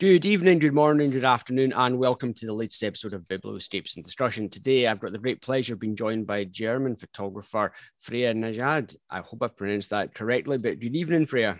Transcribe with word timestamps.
Good 0.00 0.26
evening, 0.26 0.60
good 0.60 0.74
morning, 0.74 1.10
good 1.10 1.24
afternoon, 1.24 1.72
and 1.72 1.98
welcome 1.98 2.32
to 2.32 2.46
the 2.46 2.52
latest 2.52 2.84
episode 2.84 3.14
of 3.14 3.24
Biblioscapes 3.24 3.96
and 3.96 4.04
Destruction. 4.04 4.48
Today, 4.48 4.86
I've 4.86 5.00
got 5.00 5.10
the 5.10 5.18
great 5.18 5.42
pleasure 5.42 5.74
of 5.74 5.80
being 5.80 5.96
joined 5.96 6.24
by 6.24 6.44
German 6.44 6.94
photographer 6.94 7.72
Freya 8.00 8.32
Najad. 8.32 8.94
I 9.10 9.22
hope 9.22 9.42
I've 9.42 9.56
pronounced 9.56 9.90
that 9.90 10.14
correctly, 10.14 10.56
but 10.56 10.78
good 10.78 10.94
evening, 10.94 11.26
Freya. 11.26 11.58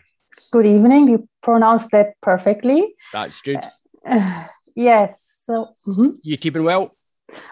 Good 0.52 0.66
evening. 0.66 1.08
You 1.08 1.28
pronounced 1.42 1.90
that 1.90 2.12
perfectly. 2.20 2.94
That's 3.12 3.40
good. 3.40 3.58
Uh, 4.06 4.44
yes. 4.76 5.42
So, 5.44 5.70
mm-hmm. 5.84 6.10
you 6.22 6.36
keeping 6.36 6.62
well? 6.62 6.96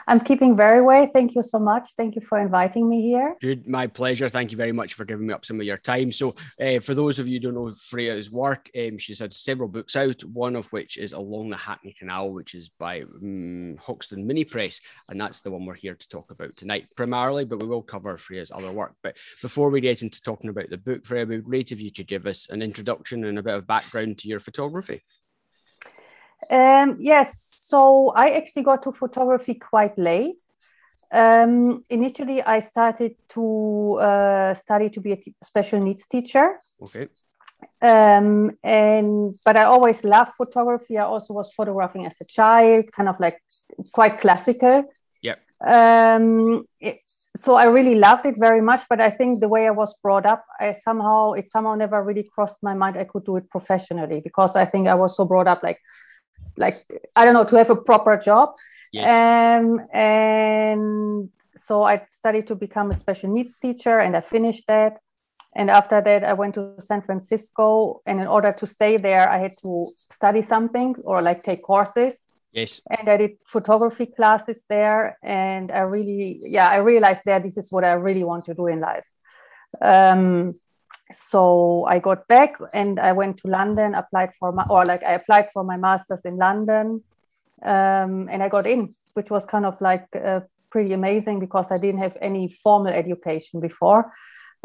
I'm 0.08 0.20
keeping 0.20 0.56
very 0.56 0.80
well. 0.80 1.06
Thank 1.06 1.34
you 1.34 1.43
so 1.43 1.58
much. 1.58 1.90
Thank 1.96 2.14
you 2.14 2.20
for 2.20 2.38
inviting 2.38 2.88
me 2.88 3.02
here. 3.02 3.36
My 3.66 3.86
pleasure. 3.86 4.29
Thank 4.29 4.50
you 4.50 4.56
very 4.56 4.72
much 4.72 4.95
for 4.95 5.04
giving 5.04 5.26
me 5.26 5.34
up 5.34 5.45
some 5.45 5.61
of 5.61 5.66
your 5.66 5.76
time. 5.76 6.12
So, 6.12 6.34
uh, 6.61 6.80
for 6.80 6.95
those 6.95 7.18
of 7.18 7.29
you 7.29 7.34
who 7.34 7.40
don't 7.40 7.54
know 7.54 7.75
Freya's 7.75 8.30
work, 8.30 8.70
um, 8.76 8.98
she's 8.98 9.18
had 9.18 9.34
several 9.34 9.68
books 9.68 9.96
out. 9.96 10.22
One 10.25 10.57
of 10.57 10.72
which 10.72 10.96
is 10.96 11.12
Along 11.12 11.50
the 11.50 11.57
Hackney 11.57 11.94
Canal, 11.98 12.32
which 12.32 12.54
is 12.54 12.68
by 12.68 13.03
um, 13.03 13.76
Hoxton 13.82 14.26
Mini 14.26 14.44
Press, 14.44 14.81
and 15.08 15.20
that's 15.20 15.40
the 15.40 15.50
one 15.50 15.67
we're 15.67 15.75
here 15.75 15.95
to 15.95 16.08
talk 16.08 16.31
about 16.31 16.56
tonight, 16.56 16.86
primarily. 16.96 17.45
But 17.45 17.61
we 17.61 17.67
will 17.67 17.82
cover 17.82 18.17
Freya's 18.17 18.53
other 18.53 18.72
work. 18.72 18.95
But 19.03 19.17
before 19.43 19.70
we 19.70 19.81
get 19.81 20.03
into 20.03 20.22
talking 20.22 20.50
about 20.50 20.70
the 20.70 20.79
book, 20.79 21.04
Freya, 21.04 21.22
it 21.22 21.29
would 21.29 21.45
be 21.45 21.50
great 21.50 21.72
if 21.72 21.81
you 21.81 21.93
could 21.93 22.06
give 22.06 22.26
us 22.26 22.48
an 22.48 22.62
introduction 22.62 23.25
and 23.25 23.39
a 23.39 23.43
bit 23.43 23.54
of 23.54 23.67
background 23.67 24.18
to 24.18 24.29
your 24.29 24.40
photography. 24.40 25.03
Um, 26.50 26.96
yes, 27.00 27.57
so 27.58 28.13
I 28.14 28.31
actually 28.31 28.63
got 28.63 28.82
to 28.85 28.93
photography 28.93 29.54
quite 29.54 29.99
late. 29.99 30.40
Um, 31.12 31.85
initially, 31.89 32.42
I 32.42 32.61
started 32.61 33.17
to 33.31 33.98
uh, 34.00 34.55
study 34.55 34.91
to 34.91 35.00
be 35.00 35.12
a 35.12 35.17
t- 35.17 35.34
special 35.42 35.81
needs 35.81 36.06
teacher. 36.06 36.61
Okay. 36.83 37.09
Um, 37.81 38.56
and 38.62 39.39
but 39.45 39.56
I 39.56 39.64
always 39.64 40.05
loved 40.05 40.33
photography. 40.36 40.98
I 40.98 41.05
also 41.05 41.34
was 41.34 41.53
photographing 41.53 42.06
as 42.06 42.17
a 42.20 42.25
child, 42.25 42.92
kind 42.92 43.09
of 43.09 43.19
like 43.20 43.42
quite 43.92 44.20
classical. 44.20 44.84
Yeah. 45.23 45.37
Um, 45.64 46.67
it, 46.81 47.01
so 47.37 47.55
I 47.55 47.64
really 47.64 47.95
loved 47.95 48.27
it 48.27 48.37
very 48.39 48.61
much. 48.61 48.83
But 48.89 49.01
I 49.01 49.11
think 49.11 49.41
the 49.41 49.48
way 49.48 49.67
I 49.67 49.70
was 49.70 49.95
brought 50.03 50.27
up, 50.27 50.45
I 50.59 50.73
somehow 50.73 51.33
it 51.33 51.47
somehow 51.47 51.75
never 51.75 52.03
really 52.03 52.29
crossed 52.34 52.62
my 52.62 52.75
mind 52.75 52.97
I 52.97 53.05
could 53.05 53.25
do 53.25 53.37
it 53.37 53.48
professionally 53.51 54.20
because 54.20 54.57
I 54.57 54.64
think 54.64 54.89
I 54.89 54.95
was 54.95 55.17
so 55.17 55.25
brought 55.25 55.48
up 55.48 55.62
like 55.62 55.81
like 56.57 56.79
I 57.15 57.25
don't 57.25 57.35
know 57.35 57.45
to 57.45 57.57
have 57.57 57.71
a 57.71 57.77
proper 57.77 58.17
job. 58.17 58.55
Yes. 58.93 59.11
Um, 59.11 59.81
and 59.93 61.31
so 61.57 61.83
I 61.83 62.03
studied 62.09 62.47
to 62.48 62.55
become 62.55 62.91
a 62.91 62.95
special 62.95 63.31
needs 63.31 63.57
teacher, 63.59 63.98
and 63.98 64.17
I 64.17 64.21
finished 64.21 64.65
that. 64.69 64.98
And 65.55 65.71
after 65.71 66.03
that, 66.03 66.23
I 66.23 66.35
went 66.35 66.55
to 66.57 66.75
San 66.79 67.01
Francisco, 67.01 68.03
and 68.07 68.21
in 68.21 68.27
order 68.27 68.53
to 68.53 68.67
stay 68.67 68.98
there, 68.98 69.29
I 69.29 69.39
had 69.39 69.57
to 69.63 69.87
study 70.13 70.43
something 70.43 70.97
or 71.05 71.23
like 71.23 71.43
take 71.43 71.63
courses. 71.63 72.25
Yes. 72.53 72.81
And 72.91 73.09
I 73.09 73.17
did 73.17 73.33
photography 73.47 74.07
classes 74.07 74.65
there, 74.69 75.19
and 75.23 75.70
I 75.73 75.81
really, 75.81 76.41
yeah, 76.43 76.69
I 76.69 76.77
realized 76.77 77.23
that 77.27 77.43
this 77.43 77.57
is 77.57 77.70
what 77.70 77.85
I 77.85 77.93
really 77.93 78.25
want 78.25 78.45
to 78.47 78.55
do 78.55 78.67
in 78.67 78.81
life. 78.81 79.07
Um, 79.81 80.55
so 81.12 81.85
I 81.89 81.99
got 81.99 82.27
back 82.27 82.57
and 82.73 82.99
I 82.99 83.12
went 83.12 83.39
to 83.39 83.49
London, 83.49 83.95
applied 83.95 84.35
for 84.35 84.53
my, 84.53 84.65
or 84.69 84.85
like 84.85 85.05
I 85.05 85.13
applied 85.13 85.51
for 85.51 85.63
my 85.63 85.77
master's 85.77 86.25
in 86.25 86.37
London, 86.37 87.03
um, 87.63 88.29
and 88.31 88.43
I 88.43 88.48
got 88.48 88.67
in, 88.67 88.95
which 89.15 89.31
was 89.31 89.47
kind 89.47 89.67
of 89.67 89.81
like 89.81 90.07
uh, 90.15 90.41
pretty 90.71 90.93
amazing 90.93 91.41
because 91.41 91.71
I 91.71 91.79
didn't 91.79 92.01
have 92.01 92.17
any 92.21 92.48
formal 92.48 92.93
education 92.93 93.61
before. 93.61 94.13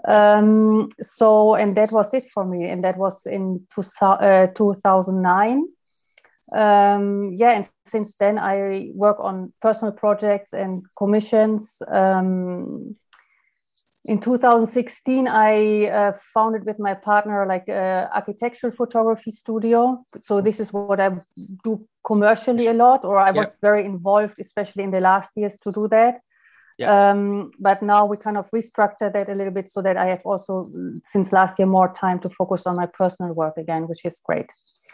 Um, 0.07 0.89
so, 0.99 1.55
and 1.55 1.77
that 1.77 1.91
was 1.91 2.13
it 2.13 2.25
for 2.25 2.43
me, 2.43 2.65
and 2.65 2.83
that 2.83 2.97
was 2.97 3.25
in 3.25 3.67
two, 3.73 3.83
uh, 4.01 4.47
2009. 4.47 5.67
Um, 6.53 7.31
yeah, 7.33 7.51
and 7.51 7.69
since 7.85 8.15
then 8.15 8.37
I 8.37 8.89
work 8.93 9.17
on 9.19 9.53
personal 9.61 9.93
projects 9.93 10.53
and 10.53 10.83
commissions. 10.97 11.81
Um, 11.87 12.97
in 14.05 14.19
2016 14.19 15.27
i 15.27 15.85
uh, 15.87 16.13
founded 16.33 16.65
with 16.65 16.79
my 16.79 16.93
partner 16.93 17.45
like 17.45 17.67
a 17.67 18.09
architectural 18.13 18.71
photography 18.71 19.31
studio. 19.31 20.03
So 20.21 20.41
this 20.41 20.59
is 20.59 20.73
what 20.73 20.99
i 20.99 21.11
do 21.63 21.87
commercially 22.03 22.67
a 22.67 22.73
lot 22.73 23.05
or 23.05 23.17
i 23.17 23.31
was 23.31 23.55
very 23.61 23.85
involved 23.85 24.39
especially 24.39 24.83
in 24.83 24.91
the 24.91 25.01
last 25.01 25.31
years 25.35 25.57
to 25.59 25.71
do 25.71 25.87
that. 25.89 26.21
Yeah. 26.79 27.11
Um, 27.11 27.51
but 27.59 27.83
now 27.83 28.05
we 28.05 28.17
kind 28.17 28.37
of 28.37 28.49
restructure 28.49 29.13
that 29.13 29.29
a 29.29 29.35
little 29.35 29.53
bit 29.53 29.69
so 29.69 29.81
that 29.83 29.97
i 29.97 30.07
have 30.07 30.21
also 30.25 30.67
since 31.03 31.31
last 31.31 31.59
year 31.59 31.67
more 31.67 31.93
time 31.93 32.19
to 32.21 32.29
focus 32.29 32.65
on 32.65 32.75
my 32.75 32.87
personal 32.87 33.35
work 33.35 33.57
again 33.57 33.87
which 33.87 34.03
is 34.05 34.19
great. 34.25 34.49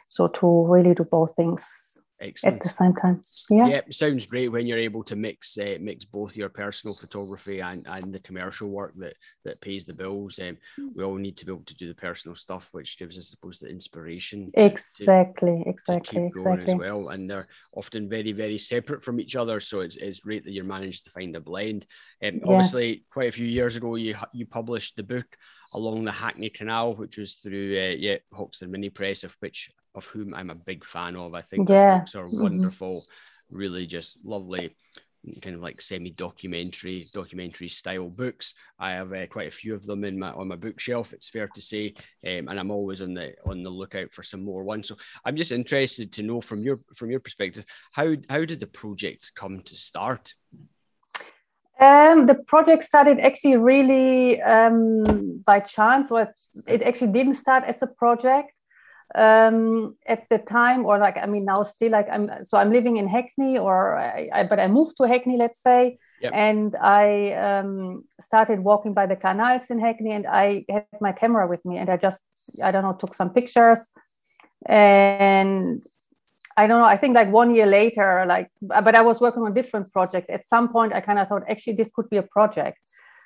So 0.09 0.27
to 0.27 0.65
really 0.67 0.93
do 0.93 1.05
both 1.05 1.33
things 1.35 2.01
Excellent. 2.19 2.55
At 2.55 2.63
the 2.63 2.69
same 2.69 2.95
time, 2.95 3.21
yeah. 3.51 3.67
Yeah, 3.67 3.81
sounds 3.91 4.25
great 4.25 4.47
when 4.47 4.65
you're 4.65 4.79
able 4.79 5.03
to 5.03 5.15
mix 5.15 5.55
uh, 5.57 5.77
mix 5.79 6.03
both 6.03 6.35
your 6.35 6.49
personal 6.49 6.95
photography 6.95 7.59
and, 7.59 7.85
and 7.87 8.11
the 8.11 8.19
commercial 8.19 8.69
work 8.69 8.93
that 8.97 9.13
that 9.45 9.61
pays 9.61 9.85
the 9.85 9.93
bills. 9.93 10.39
Um, 10.39 10.57
we 10.95 11.03
all 11.03 11.17
need 11.17 11.37
to 11.37 11.45
be 11.45 11.51
able 11.51 11.65
to 11.65 11.75
do 11.75 11.87
the 11.87 11.93
personal 11.93 12.35
stuff, 12.35 12.69
which 12.71 12.97
gives 12.97 13.19
us, 13.19 13.25
I 13.25 13.29
suppose, 13.35 13.59
the 13.59 13.67
inspiration. 13.67 14.49
Exactly, 14.55 15.61
to, 15.63 15.69
exactly, 15.69 16.19
to 16.19 16.25
exactly. 16.25 16.73
as 16.73 16.75
well, 16.75 17.09
and 17.09 17.29
they're 17.29 17.47
often 17.75 18.09
very, 18.09 18.31
very 18.31 18.57
separate 18.57 19.03
from 19.03 19.19
each 19.19 19.35
other. 19.35 19.59
So 19.59 19.81
it's, 19.81 19.97
it's 19.97 20.21
great 20.21 20.43
that 20.45 20.53
you're 20.53 20.63
managed 20.63 21.05
to 21.05 21.11
find 21.11 21.35
a 21.35 21.39
blend. 21.39 21.85
Um, 22.25 22.35
yeah. 22.35 22.41
Obviously, 22.45 23.05
quite 23.11 23.29
a 23.29 23.31
few 23.31 23.45
years 23.45 23.75
ago, 23.75 23.95
you 23.95 24.15
you 24.33 24.47
published 24.47 24.95
the 24.95 25.03
book 25.03 25.37
along 25.75 26.03
the 26.03 26.11
Hackney 26.11 26.49
Canal, 26.49 26.95
which 26.95 27.19
was 27.19 27.35
through 27.35 27.77
uh, 27.77 27.95
yeah 27.95 28.17
Hoxton 28.33 28.71
Mini 28.71 28.89
Press, 28.89 29.23
of 29.23 29.35
which 29.39 29.69
of 29.97 30.05
whom 30.05 30.33
I'm 30.33 30.49
a 30.49 30.55
big 30.55 30.85
fan 30.85 31.15
of. 31.15 31.33
I 31.33 31.41
think 31.41 31.69
yeah. 31.69 31.97
books 31.99 32.15
are 32.15 32.27
mm-hmm. 32.27 32.43
wonderful, 32.43 33.01
mm-hmm. 33.01 33.57
really 33.57 33.85
just 33.85 34.17
lovely, 34.23 34.75
kind 35.41 35.55
of 35.55 35.61
like 35.61 35.81
semi-documentary, 35.81 37.05
documentary 37.13 37.67
style 37.67 38.09
books. 38.09 38.53
I 38.79 38.91
have 38.91 39.11
uh, 39.11 39.27
quite 39.27 39.47
a 39.47 39.51
few 39.51 39.73
of 39.73 39.85
them 39.85 40.03
in 40.03 40.19
my 40.19 40.31
on 40.31 40.47
my 40.47 40.55
bookshelf. 40.55 41.13
It's 41.13 41.29
fair 41.29 41.49
to 41.53 41.61
say, 41.61 41.95
um, 42.25 42.47
and 42.47 42.59
I'm 42.59 42.71
always 42.71 43.01
on 43.01 43.13
the 43.13 43.33
on 43.45 43.63
the 43.63 43.69
lookout 43.69 44.13
for 44.13 44.23
some 44.23 44.43
more 44.43 44.63
ones. 44.63 44.87
So 44.87 44.95
I'm 45.25 45.35
just 45.35 45.51
interested 45.51 46.13
to 46.13 46.23
know 46.23 46.41
from 46.41 46.59
your 46.59 46.77
from 46.95 47.09
your 47.09 47.19
perspective, 47.19 47.65
how 47.93 48.15
how 48.29 48.45
did 48.45 48.59
the 48.59 48.67
project 48.67 49.31
come 49.35 49.61
to 49.61 49.75
start? 49.75 50.35
Um, 51.79 52.25
the 52.25 52.33
project 52.33 52.83
started 52.83 53.19
actually 53.19 53.57
really 53.57 54.41
um, 54.41 55.43
by 55.45 55.59
chance. 55.59 56.09
What 56.09 56.33
it 56.65 56.81
actually 56.81 57.11
didn't 57.11 57.35
start 57.35 57.65
as 57.65 57.81
a 57.83 57.87
project 57.87 58.51
um, 59.15 59.95
at 60.05 60.27
the 60.29 60.37
time, 60.37 60.85
or 60.85 60.97
like 60.97 61.17
I 61.17 61.25
mean 61.25 61.45
now 61.45 61.63
still 61.63 61.91
like 61.91 62.07
I'm. 62.11 62.43
So 62.43 62.57
I'm 62.57 62.71
living 62.71 62.97
in 62.97 63.07
Hackney, 63.07 63.57
or 63.57 63.97
I, 63.97 64.29
I, 64.33 64.43
but 64.43 64.59
I 64.59 64.67
moved 64.67 64.97
to 64.97 65.07
Hackney, 65.07 65.37
let's 65.37 65.61
say, 65.61 65.97
yep. 66.21 66.31
and 66.35 66.75
I 66.75 67.33
um, 67.33 68.03
started 68.19 68.59
walking 68.59 68.93
by 68.93 69.05
the 69.05 69.15
canals 69.15 69.69
in 69.69 69.79
Hackney, 69.79 70.11
and 70.11 70.27
I 70.27 70.65
had 70.69 70.85
my 70.99 71.11
camera 71.11 71.47
with 71.47 71.63
me, 71.65 71.77
and 71.77 71.89
I 71.89 71.97
just 71.97 72.21
I 72.63 72.71
don't 72.71 72.83
know 72.83 72.93
took 72.93 73.15
some 73.15 73.31
pictures, 73.31 73.91
and 74.65 75.81
I 76.57 76.65
don't 76.65 76.79
know. 76.79 76.85
I 76.85 76.97
think 76.97 77.15
like 77.15 77.31
one 77.31 77.53
year 77.53 77.67
later, 77.67 78.25
like, 78.27 78.49
but 78.61 78.95
I 78.95 79.01
was 79.01 79.21
working 79.21 79.43
on 79.43 79.53
different 79.53 79.91
projects. 79.91 80.29
At 80.29 80.45
some 80.45 80.69
point, 80.69 80.93
I 80.93 81.01
kind 81.01 81.19
of 81.19 81.27
thought 81.27 81.43
actually 81.47 81.73
this 81.73 81.91
could 81.91 82.09
be 82.09 82.17
a 82.17 82.23
project. 82.23 82.79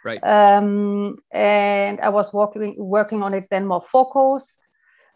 Right. 0.04 0.20
Um, 0.24 1.18
and 1.32 2.00
I 2.02 2.10
was 2.10 2.34
working 2.34 2.76
working 2.78 3.24
on 3.24 3.34
it 3.34 3.48
then 3.50 3.66
more 3.66 3.82
focused. 3.82 4.60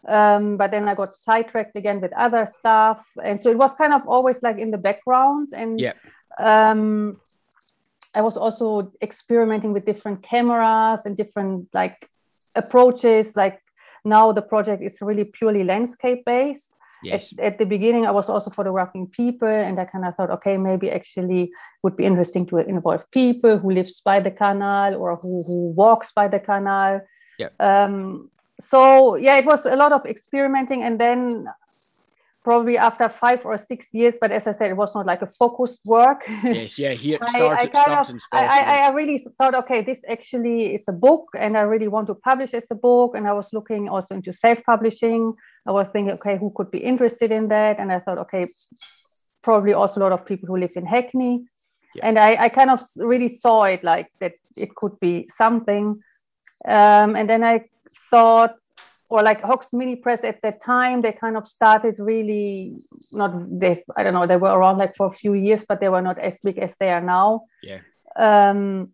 Um, 0.06 0.56
but 0.56 0.70
then 0.70 0.88
I 0.88 0.94
got 0.94 1.16
sidetracked 1.16 1.76
again 1.76 2.00
with 2.00 2.12
other 2.12 2.46
stuff, 2.46 3.06
and 3.22 3.40
so 3.40 3.50
it 3.50 3.58
was 3.58 3.74
kind 3.74 3.92
of 3.92 4.02
always 4.06 4.42
like 4.42 4.58
in 4.58 4.70
the 4.70 4.78
background. 4.78 5.48
And 5.52 5.80
yeah. 5.80 5.94
Um, 6.38 7.20
I 8.14 8.20
was 8.20 8.36
also 8.36 8.92
experimenting 9.02 9.72
with 9.72 9.84
different 9.84 10.22
cameras 10.22 11.04
and 11.04 11.16
different 11.16 11.68
like 11.74 12.08
approaches. 12.54 13.36
Like 13.36 13.60
now 14.04 14.32
the 14.32 14.42
project 14.42 14.82
is 14.82 14.98
really 15.02 15.24
purely 15.24 15.64
landscape 15.64 16.24
based 16.24 16.70
Yes. 17.02 17.32
At, 17.38 17.44
at, 17.44 17.58
the 17.58 17.66
beginning, 17.66 18.06
I 18.06 18.10
was 18.10 18.28
also 18.28 18.50
photographing 18.50 19.06
people, 19.06 19.48
and 19.48 19.78
I 19.78 19.84
kind 19.84 20.04
of 20.04 20.14
thought, 20.14 20.30
okay, 20.30 20.56
maybe 20.56 20.90
actually 20.90 21.52
would 21.82 21.96
be 21.96 22.04
interesting 22.04 22.46
to 22.46 22.58
involve 22.58 23.10
people 23.10 23.58
who 23.58 23.70
lives 23.70 24.00
by 24.00 24.20
the 24.20 24.30
canal 24.30 24.96
or 24.96 25.16
who, 25.16 25.44
who 25.46 25.72
walks 25.72 26.12
by 26.12 26.28
the 26.28 26.40
canal. 26.40 27.00
Yeah. 27.38 27.48
Um, 27.60 28.30
so 28.60 29.16
yeah, 29.16 29.36
it 29.36 29.44
was 29.44 29.66
a 29.66 29.76
lot 29.76 29.92
of 29.92 30.04
experimenting, 30.06 30.82
and 30.82 31.00
then 31.00 31.46
probably 32.46 32.78
after 32.78 33.08
five 33.08 33.44
or 33.44 33.58
six 33.58 33.92
years, 33.92 34.18
but 34.20 34.30
as 34.30 34.46
I 34.46 34.52
said, 34.52 34.70
it 34.70 34.76
was 34.76 34.94
not 34.94 35.04
like 35.04 35.20
a 35.20 35.26
focused 35.26 35.80
work. 35.84 36.20
Yes, 36.44 36.78
yeah, 36.78 36.92
here 36.92 37.18
starts, 37.18 37.36
I, 37.36 37.66
I 37.66 37.82
starts 37.82 38.10
of. 38.10 38.20
I, 38.30 38.86
I, 38.86 38.90
really 38.90 39.18
thought, 39.36 39.56
okay, 39.62 39.82
this 39.82 40.04
actually 40.08 40.72
is 40.76 40.86
a 40.86 40.92
book, 40.92 41.24
and 41.36 41.56
I 41.56 41.62
really 41.62 41.88
want 41.88 42.06
to 42.06 42.14
publish 42.14 42.54
as 42.54 42.66
a 42.70 42.76
book. 42.76 43.16
And 43.16 43.26
I 43.26 43.32
was 43.32 43.52
looking 43.52 43.88
also 43.88 44.14
into 44.14 44.32
self-publishing. 44.32 45.34
I 45.66 45.72
was 45.72 45.88
thinking, 45.88 46.14
okay, 46.14 46.38
who 46.38 46.52
could 46.54 46.70
be 46.70 46.78
interested 46.78 47.32
in 47.32 47.48
that? 47.48 47.80
And 47.80 47.90
I 47.90 47.98
thought, 47.98 48.18
okay, 48.18 48.46
probably 49.42 49.72
also 49.72 49.98
a 50.00 50.02
lot 50.04 50.12
of 50.12 50.24
people 50.24 50.46
who 50.46 50.56
live 50.56 50.76
in 50.76 50.86
Hackney. 50.86 51.44
Yeah. 51.96 52.06
And 52.06 52.16
I, 52.16 52.44
I 52.44 52.48
kind 52.48 52.70
of 52.70 52.80
really 52.96 53.28
saw 53.28 53.64
it 53.64 53.82
like 53.82 54.12
that 54.20 54.34
it 54.56 54.72
could 54.76 55.00
be 55.00 55.26
something. 55.30 56.00
Um, 56.64 57.16
and 57.16 57.28
then 57.28 57.42
I 57.42 57.64
thought, 58.10 58.56
or 59.08 59.22
like 59.22 59.40
Hox 59.40 59.72
Mini 59.72 59.96
Press 59.96 60.24
at 60.24 60.42
that 60.42 60.62
time, 60.62 61.02
they 61.02 61.12
kind 61.12 61.36
of 61.36 61.46
started 61.46 61.96
really 61.98 62.76
not 63.12 63.32
they 63.60 63.82
I 63.96 64.02
don't 64.02 64.14
know 64.14 64.26
they 64.26 64.36
were 64.36 64.50
around 64.50 64.78
like 64.78 64.96
for 64.96 65.06
a 65.06 65.12
few 65.12 65.34
years, 65.34 65.64
but 65.68 65.80
they 65.80 65.88
were 65.88 66.02
not 66.02 66.18
as 66.18 66.38
big 66.40 66.58
as 66.58 66.76
they 66.76 66.90
are 66.90 67.00
now. 67.00 67.42
Yeah. 67.62 67.80
Um, 68.16 68.90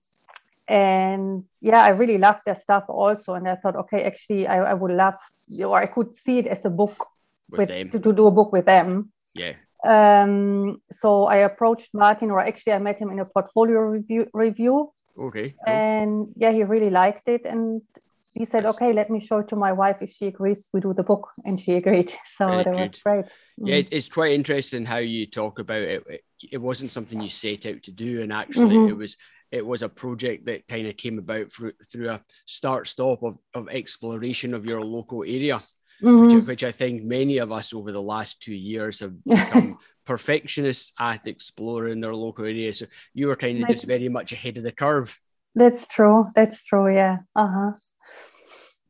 and 0.68 1.44
yeah, 1.60 1.82
I 1.82 1.88
really 1.90 2.18
loved 2.18 2.40
their 2.46 2.54
stuff 2.54 2.84
also, 2.88 3.34
and 3.34 3.48
I 3.48 3.56
thought, 3.56 3.76
okay, 3.76 4.04
actually, 4.04 4.46
I, 4.46 4.72
I 4.72 4.74
would 4.74 4.92
love 4.92 5.18
or 5.60 5.78
I 5.78 5.86
could 5.86 6.14
see 6.14 6.38
it 6.38 6.46
as 6.46 6.64
a 6.64 6.70
book 6.70 7.08
with, 7.50 7.58
with 7.58 7.68
them. 7.68 7.90
To, 7.90 7.98
to 8.00 8.12
do 8.12 8.26
a 8.26 8.30
book 8.30 8.52
with 8.52 8.66
them. 8.66 9.12
Yeah. 9.34 9.54
Um, 9.84 10.80
so 10.90 11.24
I 11.24 11.38
approached 11.38 11.92
Martin, 11.92 12.30
or 12.30 12.40
actually, 12.40 12.74
I 12.74 12.78
met 12.78 12.98
him 12.98 13.10
in 13.10 13.18
a 13.18 13.24
portfolio 13.24 13.80
review. 13.80 14.28
review 14.32 14.92
okay. 15.18 15.50
Cool. 15.50 15.74
And 15.74 16.28
yeah, 16.36 16.52
he 16.52 16.62
really 16.62 16.90
liked 16.90 17.28
it, 17.28 17.44
and 17.44 17.82
he 18.32 18.46
said, 18.46 18.64
yes. 18.64 18.74
"Okay, 18.74 18.92
let 18.92 19.10
me 19.10 19.20
show 19.20 19.38
it 19.38 19.48
to 19.48 19.56
my 19.56 19.72
wife. 19.72 19.98
If 20.00 20.12
she 20.12 20.26
agrees, 20.26 20.68
we 20.72 20.80
do 20.80 20.94
the 20.94 21.02
book." 21.02 21.28
And 21.44 21.58
she 21.58 21.72
agreed. 21.72 22.12
So 22.24 22.46
Very 22.46 22.64
that 22.64 22.70
good. 22.70 22.80
was 22.80 22.98
great. 23.00 23.24
Yeah, 23.58 23.76
mm. 23.76 23.88
it's 23.90 24.08
quite 24.08 24.32
interesting 24.32 24.86
how 24.86 24.98
you 24.98 25.26
talk 25.26 25.58
about 25.58 25.82
it. 25.82 26.24
It 26.50 26.58
wasn't 26.58 26.92
something 26.92 27.20
you 27.20 27.28
set 27.28 27.66
out 27.66 27.82
to 27.84 27.90
do, 27.92 28.22
and 28.22 28.32
actually, 28.32 28.76
mm-hmm. 28.76 28.90
it 28.90 28.96
was 28.96 29.16
it 29.50 29.66
was 29.66 29.82
a 29.82 29.88
project 29.88 30.46
that 30.46 30.66
kind 30.66 30.86
of 30.86 30.96
came 30.96 31.18
about 31.18 31.52
through 31.52 31.72
through 31.90 32.10
a 32.10 32.22
start 32.46 32.86
stop 32.86 33.22
of, 33.22 33.36
of 33.54 33.68
exploration 33.68 34.54
of 34.54 34.64
your 34.64 34.82
local 34.82 35.22
area. 35.22 35.60
Mm-hmm. 36.02 36.34
Which, 36.34 36.46
which 36.46 36.64
I 36.64 36.72
think 36.72 37.04
many 37.04 37.38
of 37.38 37.52
us 37.52 37.72
over 37.72 37.92
the 37.92 38.02
last 38.02 38.42
two 38.42 38.56
years 38.56 38.98
have 39.00 39.22
become 39.24 39.78
perfectionists 40.04 40.92
at 40.98 41.28
exploring 41.28 42.00
their 42.00 42.16
local 42.16 42.44
area. 42.44 42.72
So 42.72 42.86
you 43.14 43.28
were 43.28 43.36
kind 43.36 43.62
of 43.62 43.68
just 43.68 43.84
very 43.84 44.08
much 44.08 44.32
ahead 44.32 44.56
of 44.56 44.64
the 44.64 44.72
curve. 44.72 45.16
That's 45.54 45.86
true. 45.86 46.26
That's 46.34 46.64
true. 46.64 46.92
Yeah. 46.92 47.18
Uh 47.36 47.46
huh 47.46 47.72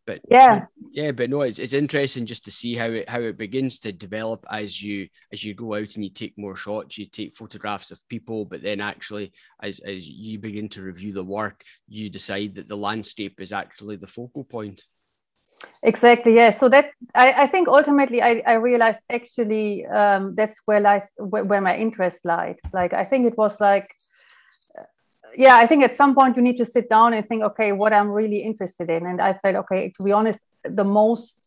but 0.06 0.20
yeah. 0.28 0.64
yeah 0.90 1.12
but 1.12 1.30
no 1.30 1.42
it's, 1.42 1.58
it's 1.58 1.72
interesting 1.72 2.26
just 2.26 2.44
to 2.44 2.50
see 2.50 2.74
how 2.74 2.86
it 2.86 3.08
how 3.08 3.20
it 3.20 3.38
begins 3.38 3.78
to 3.78 3.92
develop 3.92 4.44
as 4.50 4.82
you 4.82 5.08
as 5.32 5.44
you 5.44 5.54
go 5.54 5.74
out 5.74 5.94
and 5.94 6.04
you 6.04 6.10
take 6.10 6.36
more 6.36 6.56
shots 6.56 6.98
you 6.98 7.06
take 7.06 7.36
photographs 7.36 7.90
of 7.90 8.08
people 8.08 8.44
but 8.44 8.62
then 8.62 8.80
actually 8.80 9.32
as 9.62 9.78
as 9.80 10.08
you 10.08 10.38
begin 10.38 10.68
to 10.68 10.82
review 10.82 11.12
the 11.12 11.24
work 11.24 11.62
you 11.88 12.10
decide 12.10 12.54
that 12.54 12.68
the 12.68 12.76
landscape 12.76 13.40
is 13.40 13.52
actually 13.52 13.96
the 13.96 14.06
focal 14.06 14.44
point. 14.44 14.82
Exactly 15.84 16.34
yeah. 16.34 16.50
So 16.50 16.68
that 16.70 16.90
i, 17.14 17.32
I 17.32 17.46
think 17.46 17.68
ultimately 17.68 18.20
i, 18.20 18.42
I 18.44 18.54
realized 18.54 19.00
actually 19.08 19.86
um, 19.86 20.34
that's 20.34 20.60
where 20.64 20.80
lies 20.80 21.10
where, 21.16 21.44
where 21.44 21.60
my 21.60 21.76
interest 21.76 22.24
lied. 22.24 22.56
Like 22.72 22.92
i 22.92 23.04
think 23.04 23.26
it 23.26 23.38
was 23.38 23.60
like 23.60 23.94
yeah, 25.36 25.56
I 25.56 25.66
think 25.66 25.82
at 25.82 25.94
some 25.94 26.14
point 26.14 26.36
you 26.36 26.42
need 26.42 26.56
to 26.58 26.66
sit 26.66 26.88
down 26.88 27.14
and 27.14 27.26
think, 27.26 27.42
okay, 27.42 27.72
what 27.72 27.92
I'm 27.92 28.10
really 28.10 28.38
interested 28.38 28.90
in. 28.90 29.06
And 29.06 29.20
I 29.20 29.34
felt, 29.34 29.56
okay, 29.56 29.92
to 29.96 30.02
be 30.02 30.12
honest, 30.12 30.46
the 30.64 30.84
most 30.84 31.42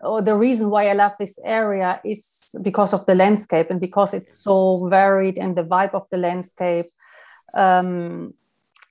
or 0.00 0.22
the 0.22 0.34
reason 0.34 0.70
why 0.70 0.88
I 0.88 0.92
love 0.92 1.12
this 1.18 1.38
area 1.44 2.00
is 2.04 2.54
because 2.62 2.92
of 2.92 3.04
the 3.06 3.14
landscape 3.14 3.70
and 3.70 3.80
because 3.80 4.14
it's 4.14 4.32
so 4.32 4.86
varied 4.88 5.38
and 5.38 5.56
the 5.56 5.64
vibe 5.64 5.94
of 5.94 6.06
the 6.10 6.18
landscape. 6.18 6.86
Um, 7.54 8.34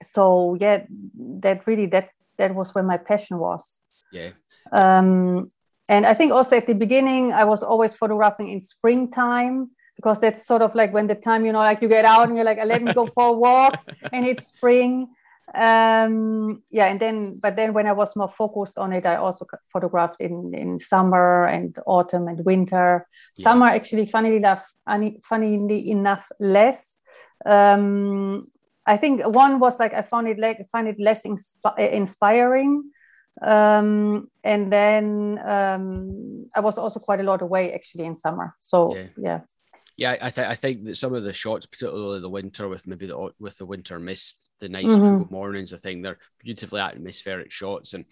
so 0.03 0.57
yeah, 0.59 0.83
that 1.15 1.65
really 1.65 1.85
that 1.87 2.09
that 2.37 2.53
was 2.53 2.71
where 2.75 2.83
my 2.83 2.97
passion 2.97 3.39
was. 3.39 3.79
Yeah. 4.11 4.31
Um, 4.71 5.49
and 5.87 6.05
I 6.05 6.13
think 6.13 6.33
also 6.33 6.57
at 6.57 6.67
the 6.67 6.75
beginning 6.75 7.31
I 7.31 7.45
was 7.45 7.63
always 7.63 7.95
photographing 7.95 8.49
in 8.49 8.59
springtime 8.59 9.71
because 9.97 10.19
that's 10.21 10.45
sort 10.45 10.61
of 10.61 10.73
like 10.75 10.93
when 10.93 11.07
the 11.07 11.15
time 11.15 11.45
you 11.45 11.51
know 11.51 11.59
like 11.59 11.81
you 11.81 11.89
get 11.89 12.05
out 12.05 12.27
and 12.27 12.37
you're 12.37 12.45
like 12.45 12.63
let 12.63 12.81
me 12.81 12.93
go 12.93 13.07
for 13.07 13.27
a 13.29 13.33
walk 13.33 13.83
and 14.13 14.25
it's 14.25 14.47
spring. 14.47 15.09
Um 15.55 16.61
yeah 16.69 16.87
and 16.87 16.99
then 16.99 17.39
but 17.39 17.55
then 17.55 17.73
when 17.73 17.87
i 17.87 17.93
was 17.93 18.17
more 18.17 18.27
focused 18.27 18.77
on 18.77 18.91
it 18.91 19.05
i 19.05 19.15
also 19.15 19.45
photographed 19.71 20.19
in 20.19 20.53
in 20.53 20.77
summer 20.77 21.45
and 21.45 21.77
autumn 21.85 22.27
and 22.27 22.43
winter. 22.45 23.07
Yeah. 23.37 23.43
summer 23.43 23.67
actually 23.67 24.05
funnily 24.05 24.35
enough 24.35 24.69
funnily 25.23 25.89
enough 25.89 26.29
less. 26.39 26.99
Um 27.45 28.51
i 28.85 28.97
think 28.97 29.25
one 29.25 29.59
was 29.59 29.79
like 29.79 29.93
i 29.93 30.01
found 30.01 30.27
it 30.27 30.37
like 30.37 30.67
find 30.69 30.87
it 30.89 30.99
less 30.99 31.23
insp- 31.23 31.79
inspiring. 31.79 32.91
Um 33.41 34.27
and 34.43 34.71
then 34.71 35.39
um 35.45 36.49
i 36.53 36.59
was 36.59 36.77
also 36.77 36.99
quite 36.99 37.21
a 37.21 37.23
lot 37.23 37.41
away 37.41 37.73
actually 37.73 38.03
in 38.03 38.15
summer. 38.15 38.53
So 38.59 38.95
yeah, 38.95 39.07
yeah 39.17 39.39
yeah, 39.97 40.15
I 40.21 40.29
think 40.29 40.47
I 40.47 40.55
think 40.55 40.85
that 40.85 40.95
some 40.95 41.15
of 41.15 41.23
the 41.23 41.33
shots, 41.33 41.65
particularly 41.65 42.21
the 42.21 42.29
winter 42.29 42.69
with 42.69 42.85
maybe 42.85 43.07
the 43.07 43.29
with 43.39 43.57
the 43.57 43.65
winter 43.65 43.97
mist, 43.97 44.37
the 44.59 44.69
nice 44.69 44.85
mm-hmm. 44.85 45.23
cool 45.23 45.27
mornings, 45.31 45.73
I 45.73 45.77
think 45.77 46.03
they're 46.03 46.19
beautifully 46.39 46.81
atmospheric 46.81 47.51
shots. 47.51 47.95
And 47.95 48.05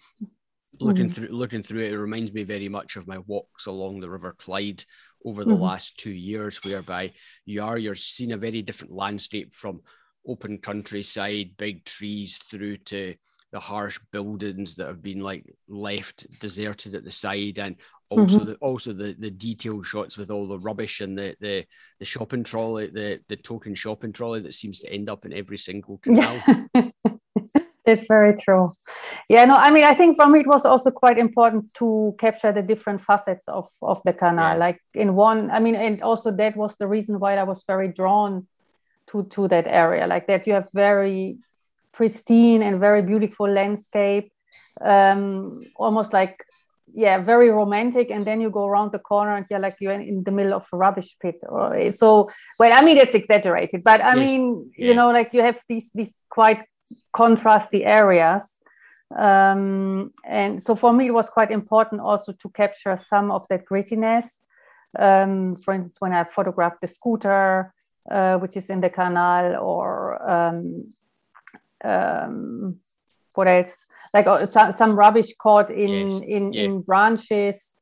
looking 0.80 1.08
mm-hmm. 1.08 1.26
through 1.26 1.36
looking 1.36 1.62
through 1.62 1.84
it, 1.84 1.92
it 1.92 1.98
reminds 1.98 2.32
me 2.32 2.42
very 2.42 2.68
much 2.68 2.96
of 2.96 3.06
my 3.06 3.18
walks 3.18 3.66
along 3.66 4.00
the 4.00 4.10
River 4.10 4.34
Clyde 4.36 4.84
over 5.24 5.44
the 5.44 5.52
mm-hmm. 5.52 5.62
last 5.62 5.96
two 5.96 6.10
years, 6.10 6.62
whereby 6.64 7.12
you 7.44 7.62
are 7.62 7.78
you're 7.78 7.94
seeing 7.94 8.32
a 8.32 8.36
very 8.36 8.62
different 8.62 8.92
landscape 8.92 9.54
from 9.54 9.80
open 10.26 10.58
countryside, 10.58 11.52
big 11.56 11.84
trees 11.84 12.38
through 12.38 12.78
to 12.78 13.14
the 13.52 13.60
harsh 13.60 14.00
buildings 14.10 14.74
that 14.74 14.88
have 14.88 15.02
been 15.02 15.20
like 15.20 15.44
left 15.68 16.26
deserted 16.40 16.96
at 16.96 17.04
the 17.04 17.12
side 17.12 17.60
and 17.60 17.76
also 18.08 18.38
mm-hmm. 18.38 18.50
the 18.50 18.54
also 18.56 18.92
the 18.92 19.14
the 19.18 19.30
detailed 19.30 19.84
shots 19.84 20.16
with 20.16 20.30
all 20.30 20.46
the 20.46 20.58
rubbish 20.58 21.00
and 21.00 21.18
the 21.18 21.34
the 21.40 21.64
the 21.98 22.04
shopping 22.04 22.44
trolley 22.44 22.86
the 22.88 23.20
the 23.28 23.36
token 23.36 23.74
shopping 23.74 24.12
trolley 24.12 24.40
that 24.40 24.54
seems 24.54 24.78
to 24.78 24.92
end 24.92 25.08
up 25.08 25.24
in 25.24 25.32
every 25.32 25.58
single 25.58 25.98
canal 26.02 26.40
it's 27.84 28.06
very 28.06 28.36
true 28.36 28.70
yeah 29.28 29.44
no 29.44 29.54
i 29.54 29.70
mean 29.70 29.84
i 29.84 29.94
think 29.94 30.16
for 30.16 30.28
me 30.28 30.40
it 30.40 30.46
was 30.46 30.64
also 30.64 30.90
quite 30.90 31.18
important 31.18 31.72
to 31.74 32.14
capture 32.18 32.52
the 32.52 32.62
different 32.62 33.00
facets 33.00 33.48
of 33.48 33.68
of 33.82 34.00
the 34.04 34.12
canal 34.12 34.52
yeah. 34.52 34.58
like 34.58 34.80
in 34.94 35.14
one 35.14 35.50
i 35.50 35.58
mean 35.58 35.74
and 35.74 36.02
also 36.02 36.30
that 36.30 36.56
was 36.56 36.76
the 36.76 36.86
reason 36.86 37.18
why 37.18 37.36
i 37.36 37.42
was 37.42 37.64
very 37.66 37.88
drawn 37.88 38.46
to 39.08 39.24
to 39.24 39.48
that 39.48 39.66
area 39.66 40.06
like 40.06 40.26
that 40.26 40.46
you 40.46 40.52
have 40.52 40.68
very 40.72 41.38
pristine 41.92 42.62
and 42.62 42.78
very 42.78 43.02
beautiful 43.02 43.48
landscape 43.48 44.32
um 44.80 45.62
almost 45.76 46.12
like 46.12 46.44
yeah 46.94 47.18
very 47.18 47.50
romantic 47.50 48.10
and 48.10 48.26
then 48.26 48.40
you 48.40 48.50
go 48.50 48.66
around 48.66 48.92
the 48.92 48.98
corner 48.98 49.36
and 49.36 49.46
you're 49.50 49.60
like 49.60 49.76
you're 49.80 49.92
in 49.92 50.22
the 50.24 50.30
middle 50.30 50.54
of 50.54 50.66
a 50.72 50.76
rubbish 50.76 51.16
pit 51.20 51.36
or 51.48 51.90
so 51.90 52.28
well 52.58 52.72
i 52.72 52.84
mean 52.84 52.96
it's 52.96 53.14
exaggerated 53.14 53.82
but 53.82 54.00
i 54.02 54.14
yes. 54.14 54.16
mean 54.16 54.70
yeah. 54.76 54.88
you 54.88 54.94
know 54.94 55.10
like 55.10 55.32
you 55.32 55.42
have 55.42 55.60
these 55.68 55.90
these 55.94 56.20
quite 56.30 56.62
contrasty 57.14 57.84
areas 57.84 58.58
um, 59.16 60.12
and 60.24 60.60
so 60.60 60.74
for 60.74 60.92
me 60.92 61.06
it 61.06 61.14
was 61.14 61.28
quite 61.30 61.50
important 61.50 62.00
also 62.00 62.32
to 62.32 62.48
capture 62.50 62.96
some 62.96 63.30
of 63.30 63.46
that 63.48 63.64
grittiness 63.64 64.40
um, 64.98 65.56
for 65.56 65.74
instance 65.74 65.96
when 65.98 66.12
i 66.12 66.24
photographed 66.24 66.80
the 66.80 66.86
scooter 66.86 67.72
uh, 68.10 68.38
which 68.38 68.56
is 68.56 68.70
in 68.70 68.80
the 68.80 68.90
canal 68.90 69.56
or 69.60 70.30
um, 70.30 70.88
um 71.84 72.76
what 73.34 73.48
else 73.48 73.84
like 74.14 74.26
uh, 74.26 74.46
some, 74.46 74.72
some 74.72 74.92
rubbish 74.96 75.34
caught 75.38 75.70
in 75.70 76.10
yes. 76.10 76.20
in, 76.26 76.54
in 76.54 76.80
branches. 76.82 77.74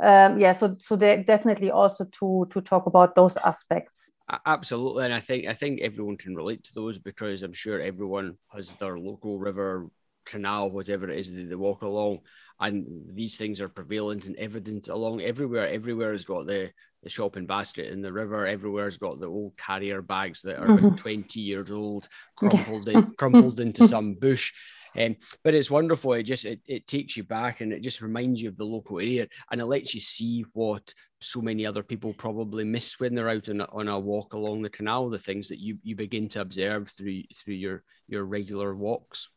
Um, 0.00 0.38
yeah 0.38 0.52
so 0.52 0.76
so 0.78 0.94
they 0.94 1.24
definitely 1.24 1.70
also 1.70 2.04
to 2.04 2.46
to 2.50 2.60
talk 2.60 2.86
about 2.86 3.14
those 3.14 3.36
aspects. 3.38 4.12
Absolutely 4.44 5.06
and 5.06 5.14
i 5.14 5.20
think 5.20 5.46
i 5.46 5.54
think 5.54 5.80
everyone 5.80 6.18
can 6.18 6.36
relate 6.36 6.62
to 6.64 6.74
those 6.74 6.98
because 6.98 7.42
i'm 7.42 7.54
sure 7.54 7.80
everyone 7.80 8.36
has 8.52 8.74
their 8.74 8.98
local 8.98 9.38
river 9.38 9.88
canal 10.26 10.68
whatever 10.68 11.08
it 11.08 11.18
is 11.18 11.32
that 11.32 11.48
they 11.48 11.54
walk 11.54 11.80
along 11.80 12.20
and 12.60 12.86
these 13.14 13.36
things 13.36 13.60
are 13.60 13.68
prevalent 13.68 14.26
and 14.26 14.36
evident 14.36 14.88
along 14.88 15.20
everywhere. 15.20 15.68
Everywhere 15.68 16.12
has 16.12 16.24
got 16.24 16.46
the 16.46 16.70
the 17.04 17.08
shopping 17.08 17.46
basket 17.46 17.92
in 17.92 18.02
the 18.02 18.12
river. 18.12 18.44
Everywhere's 18.44 18.96
got 18.96 19.20
the 19.20 19.28
old 19.28 19.56
carrier 19.56 20.02
bags 20.02 20.42
that 20.42 20.58
are 20.58 20.66
mm-hmm. 20.66 20.86
about 20.86 20.98
20 20.98 21.38
years 21.38 21.70
old 21.70 22.08
crumpled 22.36 22.88
in, 22.88 23.12
crumpled 23.12 23.60
into 23.60 23.86
some 23.86 24.14
bush 24.14 24.52
um, 24.96 25.16
but 25.44 25.54
it's 25.54 25.70
wonderful. 25.70 26.12
It 26.14 26.24
just 26.24 26.44
it, 26.44 26.60
it 26.66 26.86
takes 26.86 27.16
you 27.16 27.24
back 27.24 27.60
and 27.60 27.72
it 27.72 27.82
just 27.82 28.00
reminds 28.00 28.40
you 28.40 28.48
of 28.48 28.56
the 28.56 28.64
local 28.64 28.98
area 28.98 29.28
and 29.50 29.60
it 29.60 29.66
lets 29.66 29.94
you 29.94 30.00
see 30.00 30.44
what 30.52 30.92
so 31.20 31.40
many 31.40 31.66
other 31.66 31.82
people 31.82 32.12
probably 32.14 32.64
miss 32.64 33.00
when 33.00 33.14
they're 33.14 33.28
out 33.28 33.48
on 33.48 33.60
a, 33.60 33.64
on 33.72 33.88
a 33.88 33.98
walk 33.98 34.34
along 34.34 34.62
the 34.62 34.70
canal. 34.70 35.10
The 35.10 35.18
things 35.18 35.48
that 35.48 35.58
you 35.58 35.78
you 35.82 35.96
begin 35.96 36.28
to 36.30 36.40
observe 36.40 36.88
through 36.88 37.22
through 37.36 37.54
your 37.54 37.82
your 38.08 38.24
regular 38.24 38.74
walks. 38.74 39.28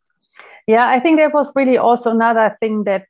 Yeah, 0.68 0.88
I 0.88 1.00
think 1.00 1.20
that 1.20 1.34
was 1.34 1.52
really 1.56 1.78
also 1.78 2.12
another 2.12 2.56
thing 2.60 2.86
that 2.86 3.06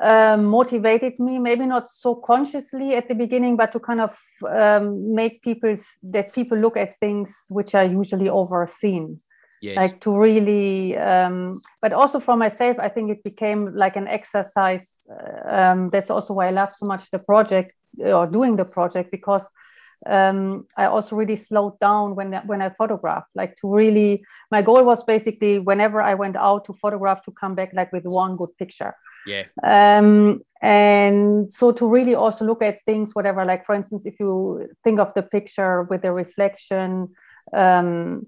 um, 0.00 0.44
motivated 0.44 1.18
me 1.18 1.38
maybe 1.38 1.66
not 1.66 1.90
so 1.90 2.14
consciously 2.14 2.94
at 2.94 3.08
the 3.08 3.14
beginning 3.16 3.56
but 3.56 3.72
to 3.72 3.80
kind 3.80 4.00
of 4.00 4.16
um, 4.48 5.12
make 5.12 5.42
people 5.42 5.74
that 6.04 6.32
people 6.32 6.56
look 6.56 6.76
at 6.76 6.98
things 7.00 7.34
which 7.48 7.74
are 7.74 7.84
usually 7.84 8.28
overseen 8.28 9.20
yes. 9.62 9.76
like 9.76 10.00
to 10.00 10.16
really 10.16 10.96
um, 10.96 11.60
but 11.82 11.92
also 11.92 12.20
for 12.20 12.36
myself 12.36 12.76
i 12.78 12.88
think 12.88 13.10
it 13.10 13.22
became 13.22 13.74
like 13.74 13.96
an 13.96 14.08
exercise 14.08 15.06
um, 15.44 15.90
that's 15.90 16.10
also 16.10 16.34
why 16.34 16.48
i 16.48 16.50
love 16.50 16.72
so 16.74 16.86
much 16.86 17.10
the 17.10 17.18
project 17.18 17.72
or 17.98 18.26
doing 18.26 18.56
the 18.56 18.64
project 18.64 19.10
because 19.10 19.46
um, 20.06 20.66
I 20.76 20.86
also 20.86 21.16
really 21.16 21.36
slowed 21.36 21.78
down 21.80 22.14
when 22.14 22.32
when 22.46 22.62
I 22.62 22.70
photographed. 22.70 23.30
Like 23.34 23.56
to 23.56 23.72
really, 23.72 24.24
my 24.50 24.62
goal 24.62 24.84
was 24.84 25.02
basically 25.04 25.58
whenever 25.58 26.00
I 26.00 26.14
went 26.14 26.36
out 26.36 26.64
to 26.66 26.72
photograph 26.72 27.24
to 27.24 27.32
come 27.32 27.54
back 27.54 27.70
like 27.72 27.92
with 27.92 28.04
one 28.04 28.36
good 28.36 28.56
picture. 28.58 28.94
Yeah. 29.26 29.44
Um, 29.62 30.42
and 30.62 31.52
so 31.52 31.72
to 31.72 31.86
really 31.86 32.14
also 32.14 32.44
look 32.44 32.62
at 32.62 32.84
things, 32.86 33.14
whatever, 33.14 33.44
like 33.44 33.66
for 33.66 33.74
instance, 33.74 34.06
if 34.06 34.18
you 34.20 34.68
think 34.84 35.00
of 35.00 35.12
the 35.14 35.22
picture 35.22 35.82
with 35.82 36.02
the 36.02 36.12
reflection 36.12 37.08
um, 37.52 38.26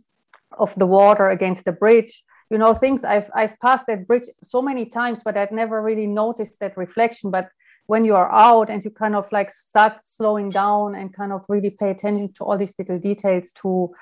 of 0.59 0.75
the 0.77 0.87
water 0.87 1.29
against 1.29 1.65
the 1.65 1.73
bridge, 1.73 2.23
you 2.51 2.59
know, 2.59 2.75
things 2.75 3.05
I've 3.05 3.31
I've 3.35 3.59
passed 3.61 3.87
that 3.87 4.07
bridge 4.07 4.29
so 4.43 4.61
many 4.61 4.87
times, 4.87 5.23
but 5.25 5.37
I'd 5.37 5.53
never 5.53 5.81
really 5.83 6.07
noticed 6.07 6.61
that 6.61 6.77
reflection. 6.77 7.31
But 7.31 7.49
when 7.87 8.05
you 8.05 8.15
are 8.15 8.31
out 8.31 8.71
and 8.71 8.85
you 8.85 8.91
kind 8.91 9.17
of 9.17 9.31
like 9.33 9.51
start 9.51 9.97
slowing 10.03 10.49
down 10.49 10.95
and 10.95 11.13
kind 11.13 11.33
of 11.33 11.45
really 11.49 11.71
pay 11.71 11.91
attention 11.91 12.33
to 12.35 12.45
all 12.45 12.57
these 12.57 12.75
little 12.79 12.99
details 12.99 13.53
to 13.53 13.93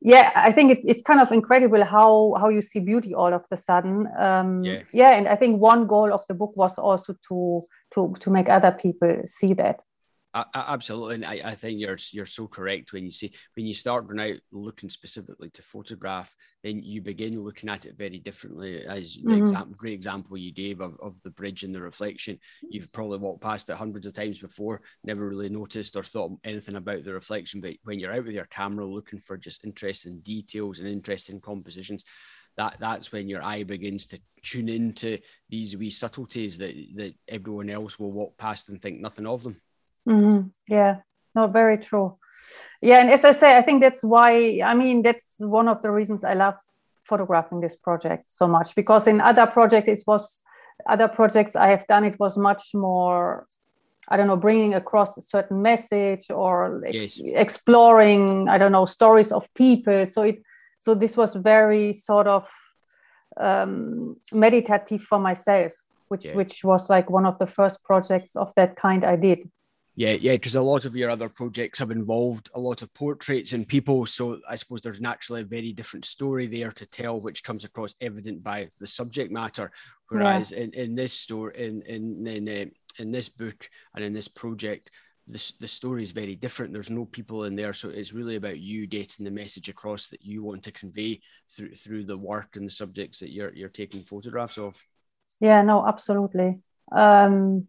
yeah 0.00 0.32
i 0.34 0.50
think 0.50 0.72
it, 0.72 0.80
it's 0.84 1.02
kind 1.02 1.20
of 1.20 1.30
incredible 1.30 1.84
how 1.84 2.34
how 2.40 2.48
you 2.48 2.60
see 2.60 2.80
beauty 2.80 3.14
all 3.14 3.32
of 3.32 3.44
the 3.48 3.56
sudden 3.56 4.08
um 4.18 4.64
yeah. 4.64 4.82
yeah 4.92 5.12
and 5.16 5.28
i 5.28 5.36
think 5.36 5.60
one 5.60 5.86
goal 5.86 6.12
of 6.12 6.22
the 6.28 6.34
book 6.34 6.52
was 6.56 6.76
also 6.78 7.14
to 7.28 7.62
to 7.94 8.12
to 8.18 8.28
make 8.28 8.48
other 8.48 8.72
people 8.72 9.22
see 9.24 9.54
that 9.54 9.80
absolutely, 10.34 11.16
and 11.16 11.24
I, 11.24 11.40
I 11.44 11.54
think 11.54 11.78
you're 11.78 11.98
you're 12.12 12.26
so 12.26 12.46
correct 12.46 12.92
when 12.92 13.04
you 13.04 13.10
say 13.10 13.30
when 13.54 13.66
you 13.66 13.74
start 13.74 14.06
going 14.06 14.32
out 14.32 14.40
looking 14.50 14.88
specifically 14.88 15.50
to 15.50 15.62
photograph, 15.62 16.34
then 16.62 16.82
you 16.82 17.02
begin 17.02 17.42
looking 17.42 17.68
at 17.68 17.86
it 17.86 17.96
very 17.98 18.18
differently. 18.18 18.86
As 18.86 19.14
the 19.14 19.22
mm-hmm. 19.22 19.42
example, 19.42 19.74
great 19.76 19.92
example 19.92 20.36
you 20.38 20.52
gave 20.52 20.80
of, 20.80 20.96
of 21.02 21.16
the 21.22 21.30
bridge 21.30 21.64
and 21.64 21.74
the 21.74 21.82
reflection, 21.82 22.38
you've 22.62 22.92
probably 22.92 23.18
walked 23.18 23.42
past 23.42 23.68
it 23.68 23.76
hundreds 23.76 24.06
of 24.06 24.14
times 24.14 24.38
before, 24.38 24.80
never 25.04 25.28
really 25.28 25.48
noticed 25.48 25.96
or 25.96 26.02
thought 26.02 26.32
anything 26.44 26.76
about 26.76 27.04
the 27.04 27.12
reflection. 27.12 27.60
But 27.60 27.74
when 27.84 27.98
you're 27.98 28.12
out 28.12 28.24
with 28.24 28.34
your 28.34 28.46
camera 28.46 28.86
looking 28.86 29.18
for 29.18 29.36
just 29.36 29.64
interesting 29.64 30.20
details 30.20 30.78
and 30.78 30.88
interesting 30.88 31.40
compositions, 31.40 32.04
that 32.56 32.76
that's 32.80 33.12
when 33.12 33.28
your 33.28 33.42
eye 33.42 33.64
begins 33.64 34.06
to 34.08 34.20
tune 34.42 34.68
into 34.68 35.18
these 35.48 35.76
wee 35.76 35.90
subtleties 35.90 36.58
that 36.58 36.74
that 36.96 37.14
everyone 37.28 37.70
else 37.70 37.98
will 37.98 38.12
walk 38.12 38.36
past 38.38 38.68
and 38.68 38.80
think 38.80 39.00
nothing 39.00 39.26
of 39.26 39.42
them. 39.42 39.60
Mm-hmm. 40.08 40.48
Yeah, 40.68 40.98
no, 41.34 41.46
very 41.46 41.78
true. 41.78 42.16
Yeah, 42.80 43.00
and 43.00 43.10
as 43.10 43.24
I 43.24 43.32
say, 43.32 43.56
I 43.56 43.62
think 43.62 43.82
that's 43.82 44.02
why. 44.02 44.60
I 44.64 44.74
mean, 44.74 45.02
that's 45.02 45.36
one 45.38 45.68
of 45.68 45.82
the 45.82 45.90
reasons 45.90 46.24
I 46.24 46.34
love 46.34 46.54
photographing 47.04 47.60
this 47.60 47.76
project 47.76 48.24
so 48.30 48.46
much 48.46 48.76
because 48.76 49.08
in 49.08 49.20
other 49.20 49.44
projects 49.46 49.88
it 49.88 50.02
was 50.06 50.40
other 50.86 51.08
projects 51.08 51.56
I 51.56 51.66
have 51.66 51.84
done 51.88 52.04
it 52.04 52.18
was 52.18 52.38
much 52.38 52.74
more 52.74 53.48
I 54.08 54.16
don't 54.16 54.26
know, 54.26 54.36
bringing 54.36 54.74
across 54.74 55.16
a 55.16 55.22
certain 55.22 55.62
message 55.62 56.30
or 56.30 56.84
ex- 56.84 57.18
yes. 57.18 57.40
exploring, 57.40 58.48
I 58.48 58.58
don't 58.58 58.72
know, 58.72 58.84
stories 58.84 59.30
of 59.32 59.52
people. 59.54 60.06
So 60.06 60.22
it, 60.22 60.42
so 60.78 60.94
this 60.94 61.16
was 61.16 61.36
very 61.36 61.92
sort 61.92 62.26
of 62.26 62.50
um, 63.36 64.16
meditative 64.32 65.02
for 65.02 65.18
myself, 65.18 65.72
which 66.08 66.24
yeah. 66.24 66.34
which 66.34 66.64
was 66.64 66.90
like 66.90 67.10
one 67.10 67.24
of 67.24 67.38
the 67.38 67.46
first 67.46 67.82
projects 67.84 68.36
of 68.36 68.52
that 68.56 68.76
kind 68.76 69.04
I 69.04 69.16
did. 69.16 69.50
Yeah, 69.94 70.12
yeah, 70.12 70.32
because 70.32 70.54
a 70.54 70.62
lot 70.62 70.86
of 70.86 70.96
your 70.96 71.10
other 71.10 71.28
projects 71.28 71.78
have 71.78 71.90
involved 71.90 72.50
a 72.54 72.60
lot 72.60 72.80
of 72.80 72.92
portraits 72.94 73.52
and 73.52 73.68
people. 73.68 74.06
So 74.06 74.40
I 74.48 74.54
suppose 74.56 74.80
there's 74.80 75.02
naturally 75.02 75.42
a 75.42 75.44
very 75.44 75.72
different 75.72 76.06
story 76.06 76.46
there 76.46 76.72
to 76.72 76.86
tell, 76.86 77.20
which 77.20 77.44
comes 77.44 77.64
across 77.64 77.94
evident 78.00 78.42
by 78.42 78.68
the 78.80 78.86
subject 78.86 79.30
matter. 79.30 79.70
Whereas 80.08 80.50
yeah. 80.50 80.60
in, 80.60 80.72
in 80.72 80.94
this 80.94 81.12
story, 81.12 81.52
in 81.58 81.82
in 81.82 82.26
in, 82.26 82.48
uh, 82.48 82.64
in 82.98 83.12
this 83.12 83.28
book 83.28 83.68
and 83.94 84.02
in 84.02 84.14
this 84.14 84.28
project, 84.28 84.90
the, 85.28 85.52
the 85.60 85.68
story 85.68 86.02
is 86.02 86.12
very 86.12 86.36
different. 86.36 86.72
There's 86.72 86.90
no 86.90 87.04
people 87.04 87.44
in 87.44 87.54
there, 87.54 87.74
so 87.74 87.90
it's 87.90 88.14
really 88.14 88.36
about 88.36 88.58
you 88.58 88.86
getting 88.86 89.24
the 89.24 89.30
message 89.30 89.68
across 89.68 90.08
that 90.08 90.24
you 90.24 90.42
want 90.42 90.62
to 90.64 90.72
convey 90.72 91.20
through 91.50 91.74
through 91.74 92.04
the 92.04 92.16
work 92.16 92.56
and 92.56 92.66
the 92.66 92.72
subjects 92.72 93.20
that 93.20 93.30
you're 93.30 93.52
you're 93.52 93.68
taking 93.68 94.02
photographs 94.02 94.56
of. 94.56 94.74
Yeah, 95.38 95.62
no, 95.62 95.86
absolutely. 95.86 96.60
Um, 96.90 97.68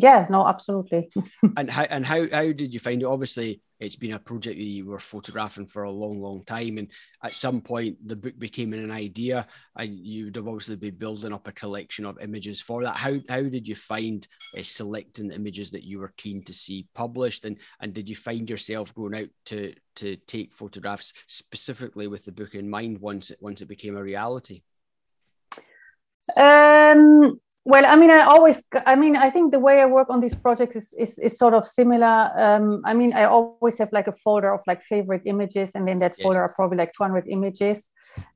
yeah 0.00 0.26
no 0.30 0.46
absolutely. 0.46 1.10
And 1.56 1.70
how 1.70 1.82
and 1.82 2.04
how 2.04 2.28
how 2.30 2.52
did 2.52 2.72
you 2.72 2.80
find 2.80 3.02
it? 3.02 3.06
Obviously 3.06 3.60
it's 3.78 3.96
been 3.96 4.12
a 4.12 4.18
project 4.18 4.58
that 4.58 4.64
you 4.64 4.84
were 4.84 4.98
photographing 4.98 5.66
for 5.66 5.84
a 5.84 5.90
long 5.90 6.20
long 6.20 6.44
time 6.44 6.76
and 6.78 6.88
at 7.24 7.32
some 7.32 7.60
point 7.60 7.96
the 8.06 8.16
book 8.16 8.38
became 8.38 8.72
an 8.74 8.90
idea 8.90 9.46
and 9.76 9.98
you 9.98 10.26
would 10.26 10.36
have 10.36 10.46
obviously 10.46 10.76
be 10.76 10.90
building 10.90 11.32
up 11.32 11.48
a 11.48 11.52
collection 11.52 12.04
of 12.04 12.20
images 12.20 12.60
for 12.60 12.82
that. 12.82 12.96
How 12.96 13.18
how 13.28 13.42
did 13.42 13.66
you 13.66 13.74
find 13.74 14.26
uh, 14.56 14.62
selecting 14.62 15.32
images 15.32 15.70
that 15.70 15.84
you 15.84 15.98
were 15.98 16.12
keen 16.16 16.42
to 16.44 16.52
see 16.52 16.88
published 16.94 17.44
and 17.44 17.58
and 17.80 17.92
did 17.92 18.08
you 18.08 18.16
find 18.16 18.48
yourself 18.48 18.94
going 18.94 19.14
out 19.14 19.28
to 19.46 19.74
to 19.96 20.16
take 20.16 20.54
photographs 20.54 21.12
specifically 21.26 22.06
with 22.06 22.24
the 22.24 22.32
book 22.32 22.54
in 22.54 22.68
mind 22.68 22.98
once 22.98 23.30
it 23.30 23.38
once 23.40 23.60
it 23.60 23.66
became 23.66 23.96
a 23.96 24.02
reality? 24.02 24.62
Um 26.36 27.40
well, 27.64 27.84
I 27.84 27.94
mean, 27.94 28.10
I 28.10 28.20
always, 28.20 28.66
I 28.86 28.96
mean, 28.96 29.16
I 29.16 29.28
think 29.28 29.52
the 29.52 29.58
way 29.58 29.80
I 29.80 29.86
work 29.86 30.08
on 30.08 30.20
these 30.20 30.34
projects 30.34 30.76
is, 30.76 30.94
is, 30.98 31.18
is 31.18 31.38
sort 31.38 31.52
of 31.52 31.66
similar. 31.66 32.30
Um, 32.34 32.80
I 32.86 32.94
mean, 32.94 33.12
I 33.12 33.24
always 33.24 33.76
have 33.78 33.92
like 33.92 34.06
a 34.06 34.12
folder 34.12 34.54
of 34.54 34.62
like 34.66 34.80
favorite 34.80 35.22
images, 35.26 35.74
and 35.74 35.88
in 35.88 35.98
that 35.98 36.14
yes. 36.16 36.22
folder 36.22 36.40
are 36.40 36.54
probably 36.54 36.78
like 36.78 36.94
200 36.94 37.28
images. 37.28 37.90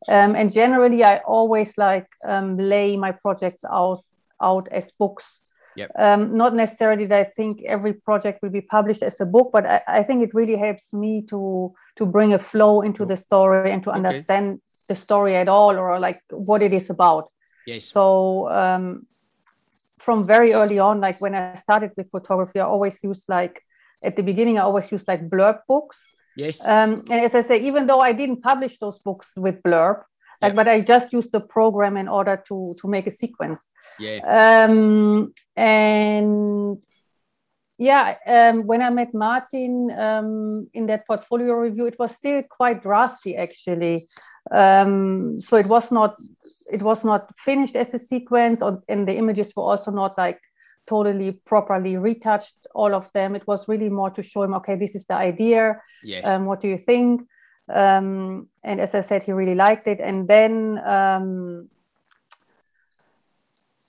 Um, 0.09 0.35
and 0.37 0.52
generally, 0.52 1.02
I 1.04 1.19
always 1.19 1.78
like 1.78 2.07
um, 2.25 2.59
lay 2.59 2.99
my 2.99 3.12
projects 3.12 3.64
out, 3.64 4.00
out 4.43 4.69
as 4.71 4.93
books. 4.93 5.40
Yep. 5.76 5.90
Um, 5.99 6.37
not 6.37 6.54
necessarily 6.54 7.07
that 7.07 7.26
I 7.26 7.31
think 7.31 7.62
every 7.66 7.95
project 7.95 8.40
will 8.43 8.50
be 8.50 8.61
published 8.61 9.02
as 9.02 9.21
a 9.21 9.26
book, 9.26 9.50
but 9.52 9.66
I, 9.66 9.83
I 9.88 10.02
think 10.02 10.23
it 10.23 10.35
really 10.35 10.57
helps 10.57 10.93
me 10.93 11.23
to 11.31 11.73
to 11.97 12.07
bring 12.07 12.35
a 12.35 12.38
flow 12.38 12.83
into 12.83 13.07
the 13.07 13.16
story 13.16 13.73
and 13.73 13.83
to 13.85 13.90
okay. 13.90 13.97
understand 13.97 14.61
the 14.87 14.95
story 14.95 15.35
at 15.35 15.49
all, 15.49 15.78
or 15.78 15.99
like 15.99 16.21
what 16.31 16.62
it 16.62 16.75
is 16.75 16.90
about. 16.90 17.31
Yes. 17.66 17.87
So 17.87 18.50
um, 18.50 19.07
from 20.04 20.26
very 20.26 20.52
early 20.52 20.78
on, 20.78 21.00
like 21.00 21.20
when 21.20 21.34
I 21.34 21.54
started 21.54 21.90
with 21.96 22.11
photography, 22.11 22.61
I 22.61 22.64
always 22.64 23.02
used 23.02 23.25
like 23.28 23.62
at 24.02 24.16
the 24.16 24.23
beginning, 24.23 24.58
I 24.58 24.62
always 24.62 24.92
used 24.92 25.08
like 25.08 25.28
blurb 25.28 25.61
books. 25.66 25.99
Yes. 26.37 26.61
Um, 26.64 27.04
and 27.11 27.20
as 27.26 27.34
I 27.34 27.40
say, 27.40 27.61
even 27.61 27.87
though 27.87 28.00
I 28.00 28.12
didn't 28.12 28.42
publish 28.42 28.78
those 28.78 28.99
books 28.99 29.32
with 29.37 29.62
blurb, 29.62 30.02
like, 30.42 30.52
yeah. 30.52 30.56
but 30.56 30.68
I 30.68 30.80
just 30.80 31.12
used 31.12 31.32
the 31.32 31.40
program 31.40 31.96
in 31.96 32.08
order 32.08 32.42
to 32.49 32.75
to 32.80 32.88
make 32.88 33.06
a 33.06 33.11
sequence. 33.11 33.70
Yeah. 33.99 34.18
Um, 34.40 35.32
and 35.56 36.82
yeah, 37.78 38.16
um, 38.26 38.66
when 38.66 38.83
I 38.83 38.90
met 38.90 39.14
Martin 39.14 39.90
um, 39.99 40.69
in 40.75 40.87
that 40.87 41.07
portfolio 41.07 41.54
review, 41.54 41.87
it 41.87 41.99
was 41.99 42.14
still 42.14 42.43
quite 42.49 42.83
drafty 42.83 43.37
actually. 43.37 44.09
Um, 44.50 45.40
so 45.40 45.57
it 45.57 45.66
was 45.66 45.90
not 45.90 46.16
it 46.71 46.83
was 46.83 47.04
not 47.04 47.31
finished 47.38 47.76
as 47.76 47.95
a 47.95 47.99
sequence, 47.99 48.62
or, 48.62 48.83
and 48.88 49.07
the 49.07 49.16
images 49.16 49.52
were 49.57 49.64
also 49.64 49.90
not 49.90 50.16
like 50.16 50.40
totally 50.87 51.33
properly 51.45 51.97
retouched. 51.97 52.54
All 52.75 52.95
of 52.95 53.11
them. 53.12 53.35
It 53.35 53.47
was 53.47 53.69
really 53.69 53.88
more 53.88 54.11
to 54.11 54.23
show 54.23 54.43
him, 54.43 54.54
okay, 54.54 54.76
this 54.76 54.95
is 54.95 55.07
the 55.07 55.14
idea. 55.14 55.81
Yes. 56.02 56.26
Um, 56.26 56.47
what 56.47 56.61
do 56.61 56.69
you 56.69 56.78
think? 56.78 57.23
Um, 57.73 58.49
and 58.62 58.81
as 58.81 58.95
I 58.95 59.00
said, 59.00 59.23
he 59.23 59.33
really 59.33 59.54
liked 59.54 59.87
it. 59.87 60.00
And 60.00 60.28
then 60.28 60.81
um, 60.85 61.69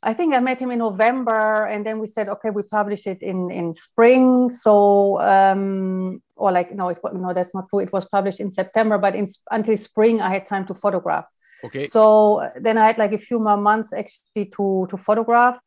I 0.05 0.13
think 0.13 0.35
I 0.35 0.39
met 0.39 0.59
him 0.59 0.69
in 0.69 0.79
November, 0.79 1.65
and 1.65 1.83
then 1.83 1.97
we 1.97 2.05
said, 2.05 2.29
okay, 2.29 2.51
we 2.51 2.61
publish 2.61 3.07
it 3.07 3.23
in 3.23 3.49
in 3.49 3.73
spring. 3.73 4.51
So, 4.51 5.19
um, 5.19 6.21
or 6.35 6.51
like 6.51 6.73
no, 6.75 6.89
it, 6.89 6.99
no, 7.11 7.33
that's 7.33 7.55
not 7.55 7.67
true. 7.69 7.79
It 7.79 7.91
was 7.91 8.05
published 8.05 8.39
in 8.39 8.51
September, 8.51 8.99
but 8.99 9.15
in, 9.15 9.25
until 9.49 9.75
spring, 9.77 10.21
I 10.21 10.29
had 10.29 10.45
time 10.45 10.67
to 10.67 10.75
photograph. 10.75 11.25
Okay. 11.63 11.87
So 11.87 12.47
then 12.61 12.77
I 12.77 12.85
had 12.85 12.99
like 12.99 13.13
a 13.13 13.17
few 13.17 13.39
more 13.39 13.57
months 13.57 13.93
actually 13.93 14.45
to 14.55 14.85
to 14.91 14.97
photograph. 14.97 15.57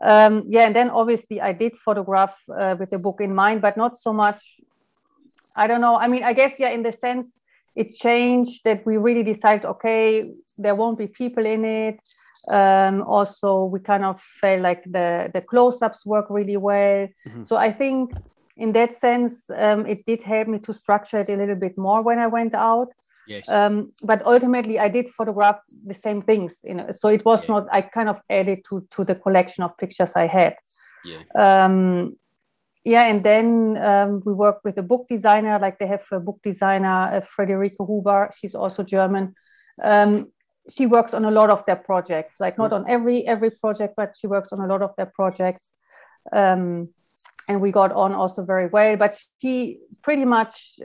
Um, 0.00 0.44
yeah, 0.48 0.64
and 0.66 0.74
then 0.74 0.88
obviously 0.88 1.42
I 1.42 1.52
did 1.52 1.76
photograph 1.76 2.34
uh, 2.48 2.76
with 2.78 2.88
the 2.90 2.98
book 2.98 3.20
in 3.20 3.34
mind, 3.34 3.60
but 3.60 3.76
not 3.76 3.98
so 3.98 4.12
much. 4.12 4.40
I 5.54 5.66
don't 5.66 5.82
know. 5.82 5.96
I 5.96 6.08
mean, 6.08 6.24
I 6.24 6.32
guess 6.32 6.58
yeah, 6.58 6.70
in 6.70 6.82
the 6.82 6.92
sense 6.92 7.36
it 7.76 7.90
changed 7.90 8.64
that 8.64 8.86
we 8.86 8.96
really 8.96 9.22
decided, 9.22 9.66
okay, 9.66 10.32
there 10.56 10.74
won't 10.74 10.98
be 10.98 11.08
people 11.08 11.44
in 11.44 11.64
it 11.64 12.00
um, 12.48 13.02
also 13.02 13.64
we 13.64 13.80
kind 13.80 14.04
of 14.04 14.20
felt 14.20 14.60
like 14.60 14.82
the 14.84 15.30
the 15.32 15.40
close-ups 15.40 16.04
work 16.04 16.26
really 16.30 16.56
well. 16.56 17.08
Mm-hmm. 17.26 17.42
so 17.42 17.56
i 17.56 17.70
think 17.70 18.12
in 18.56 18.72
that 18.72 18.94
sense 18.94 19.48
um, 19.56 19.86
it 19.86 20.04
did 20.06 20.22
help 20.22 20.48
me 20.48 20.58
to 20.58 20.72
structure 20.72 21.20
it 21.20 21.28
a 21.28 21.36
little 21.36 21.54
bit 21.56 21.78
more 21.78 22.02
when 22.02 22.18
i 22.18 22.26
went 22.26 22.54
out. 22.54 22.88
Yes. 23.28 23.48
Um, 23.48 23.92
but 24.02 24.24
ultimately 24.26 24.78
i 24.78 24.88
did 24.88 25.08
photograph 25.08 25.60
the 25.86 25.94
same 25.94 26.22
things 26.22 26.60
you 26.64 26.74
know. 26.74 26.90
So 26.90 27.08
it 27.08 27.24
was 27.24 27.48
yeah. 27.48 27.54
not 27.54 27.68
i 27.72 27.80
kind 27.80 28.08
of 28.08 28.20
added 28.28 28.64
to 28.68 28.86
to 28.90 29.04
the 29.04 29.14
collection 29.14 29.64
of 29.64 29.76
pictures 29.78 30.12
i 30.16 30.26
had. 30.26 30.56
Yeah. 31.04 31.22
Um, 31.34 32.16
yeah 32.84 33.06
and 33.06 33.22
then 33.22 33.78
um, 33.78 34.22
we 34.24 34.32
worked 34.32 34.64
with 34.64 34.76
a 34.78 34.82
book 34.82 35.06
designer 35.08 35.58
like 35.60 35.78
they 35.78 35.86
have 35.86 36.04
a 36.10 36.18
book 36.18 36.40
designer 36.42 37.10
uh, 37.12 37.20
Friederike 37.20 37.76
Huber. 37.78 38.30
She's 38.36 38.54
also 38.54 38.82
german. 38.82 39.34
Um, 39.82 40.32
she 40.70 40.86
works 40.86 41.14
on 41.14 41.24
a 41.24 41.30
lot 41.30 41.50
of 41.50 41.64
their 41.66 41.76
projects 41.76 42.40
like 42.40 42.56
not 42.58 42.72
on 42.72 42.84
every 42.88 43.26
every 43.26 43.50
project 43.50 43.94
but 43.96 44.14
she 44.18 44.26
works 44.26 44.52
on 44.52 44.60
a 44.60 44.66
lot 44.66 44.82
of 44.82 44.94
their 44.96 45.10
projects 45.14 45.72
um, 46.32 46.88
and 47.48 47.60
we 47.60 47.72
got 47.72 47.92
on 47.92 48.12
also 48.12 48.44
very 48.44 48.68
well 48.68 48.96
but 48.96 49.18
she 49.40 49.78
pretty 50.02 50.24
much 50.24 50.78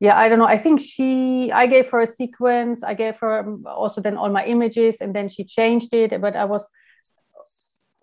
yeah 0.00 0.18
i 0.18 0.28
don't 0.28 0.38
know 0.38 0.46
i 0.46 0.58
think 0.58 0.80
she 0.80 1.50
i 1.52 1.66
gave 1.66 1.88
her 1.90 2.00
a 2.00 2.06
sequence 2.06 2.82
i 2.82 2.92
gave 2.92 3.18
her 3.18 3.56
also 3.66 4.00
then 4.00 4.16
all 4.16 4.30
my 4.30 4.44
images 4.44 5.00
and 5.00 5.14
then 5.14 5.28
she 5.28 5.44
changed 5.44 5.94
it 5.94 6.20
but 6.20 6.36
i 6.36 6.44
was 6.44 6.68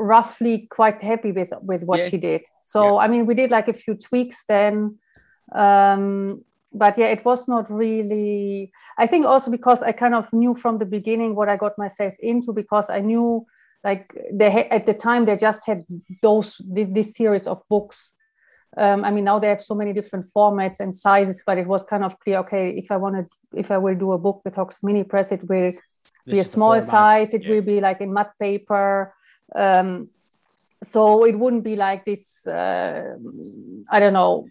roughly 0.02 0.68
quite 0.70 1.02
happy 1.02 1.32
with 1.32 1.50
with 1.62 1.84
what 1.84 2.00
yeah. 2.00 2.10
she 2.10 2.18
did. 2.18 2.42
So 2.64 2.96
yeah. 2.96 3.06
I 3.06 3.08
mean, 3.08 3.26
we 3.26 3.36
did 3.36 3.52
like 3.52 3.68
a 3.68 3.74
few 3.74 3.96
tweaks 3.96 4.44
then. 4.48 4.98
Um, 5.54 6.44
but 6.74 6.98
yeah, 6.98 7.08
it 7.08 7.26
was 7.26 7.48
not 7.48 7.70
really. 7.70 8.72
I 8.98 9.08
think 9.08 9.26
also 9.26 9.52
because 9.52 9.82
I 9.82 9.92
kind 9.92 10.16
of 10.16 10.32
knew 10.32 10.54
from 10.54 10.78
the 10.78 10.86
beginning 10.86 11.36
what 11.36 11.50
I 11.50 11.58
got 11.58 11.78
myself 11.78 12.14
into 12.20 12.54
because 12.54 12.90
I 12.90 13.02
knew 13.02 13.46
like 13.84 14.14
they 14.32 14.52
ha- 14.52 14.68
at 14.72 14.86
the 14.86 14.94
time 14.94 15.26
they 15.26 15.36
just 15.36 15.66
had 15.66 15.84
those 16.22 16.62
this, 16.66 17.16
series 17.16 17.48
of 17.48 17.62
books. 17.68 18.14
Um, 18.78 19.04
I 19.04 19.12
mean, 19.12 19.26
now 19.26 19.38
they 19.38 19.48
have 19.48 19.62
so 19.62 19.76
many 19.76 19.92
different 19.92 20.26
formats 20.34 20.80
and 20.80 20.96
sizes, 20.96 21.42
but 21.46 21.58
it 21.58 21.68
was 21.68 21.84
kind 21.84 22.06
of 22.06 22.18
clear. 22.20 22.38
Okay, 22.40 22.72
if 22.72 22.90
I 22.90 22.96
wanted, 22.96 23.28
if 23.54 23.70
I 23.70 23.78
will 23.78 23.96
do 23.96 24.14
a 24.14 24.18
book 24.18 24.42
with 24.46 24.56
Hox 24.56 24.82
Mini 24.82 25.04
Press, 25.04 25.34
it 25.34 25.42
will 25.50 25.74
this 25.74 26.34
be 26.34 26.40
a 26.40 26.44
small 26.46 26.82
size. 26.82 27.34
It 27.34 27.44
yeah. 27.44 27.50
will 27.50 27.62
be 27.64 27.82
like 27.82 28.00
in 28.00 28.14
matte 28.14 28.32
paper. 28.40 29.14
Um, 29.54 30.10
so 30.84 31.26
it 31.26 31.38
wouldn't 31.38 31.66
be 31.66 31.76
like 31.76 32.06
this. 32.06 32.48
Uh, 32.48 33.18
I 33.90 34.00
don't 34.00 34.14
know 34.14 34.48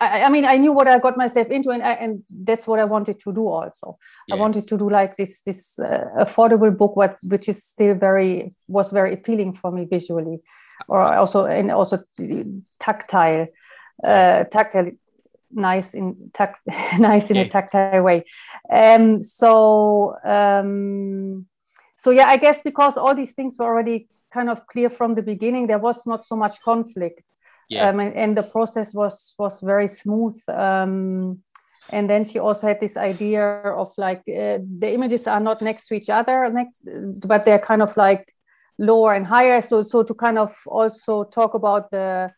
I, 0.00 0.24
I, 0.24 0.28
mean, 0.28 0.44
I 0.44 0.56
knew 0.56 0.72
what 0.72 0.88
I 0.88 0.98
got 0.98 1.16
myself 1.16 1.48
into, 1.48 1.70
and, 1.70 1.82
I, 1.82 1.92
and 1.92 2.24
that's 2.30 2.66
what 2.66 2.80
I 2.80 2.84
wanted 2.84 3.20
to 3.20 3.32
do. 3.32 3.46
Also, 3.46 3.98
yeah. 4.26 4.34
I 4.34 4.38
wanted 4.38 4.66
to 4.68 4.76
do 4.76 4.90
like 4.90 5.16
this 5.16 5.42
this 5.42 5.78
uh, 5.78 6.06
affordable 6.18 6.76
book, 6.76 6.96
what 6.96 7.16
which 7.22 7.48
is 7.48 7.64
still 7.64 7.94
very 7.94 8.54
was 8.66 8.90
very 8.90 9.14
appealing 9.14 9.54
for 9.54 9.70
me 9.70 9.84
visually, 9.84 10.40
or 10.88 11.00
also 11.00 11.46
and 11.46 11.70
also 11.70 12.02
tactile, 12.80 13.46
uh, 14.02 14.44
tactile, 14.44 14.90
nice 15.52 15.94
in 15.94 16.30
tact, 16.34 16.60
nice 16.98 17.30
in 17.30 17.36
yeah. 17.36 17.42
a 17.42 17.48
tactile 17.48 18.02
way. 18.02 18.24
Um, 18.70 19.22
so 19.22 20.16
um, 20.24 21.46
so 21.96 22.10
yeah, 22.10 22.26
I 22.26 22.36
guess 22.36 22.60
because 22.62 22.96
all 22.96 23.14
these 23.14 23.32
things 23.32 23.54
were 23.58 23.66
already 23.66 24.08
kind 24.32 24.50
of 24.50 24.66
clear 24.66 24.90
from 24.90 25.14
the 25.14 25.22
beginning, 25.22 25.66
there 25.66 25.78
was 25.78 26.06
not 26.06 26.26
so 26.26 26.36
much 26.36 26.60
conflict 26.62 27.22
yeah. 27.68 27.88
Um, 27.88 28.00
and, 28.00 28.14
and, 28.14 28.36
the 28.36 28.42
process 28.42 28.94
was 28.94 29.34
was 29.38 29.60
very 29.60 29.88
smooth 29.88 30.40
um, 30.48 31.42
and 31.90 32.08
then 32.08 32.24
she 32.24 32.38
also 32.38 32.66
had 32.66 32.80
this 32.80 32.96
idea 32.96 33.44
of 33.46 33.92
like 33.96 34.20
uh, 34.28 34.58
the 34.78 34.92
images 34.92 35.26
are 35.26 35.40
not 35.40 35.62
next 35.62 35.86
to 35.88 35.94
each 35.94 36.10
other 36.10 36.50
next 36.50 36.82
but 36.84 37.44
they're 37.44 37.58
kind 37.58 37.82
of 37.82 37.96
like 37.96 38.32
lower 38.78 39.14
and 39.14 39.26
higher 39.26 39.60
so 39.60 39.82
so 39.82 40.02
to 40.02 40.14
kind 40.14 40.38
of 40.38 40.56
also 40.66 41.24
talk 41.24 41.54
about 41.54 41.90
the 41.90 42.30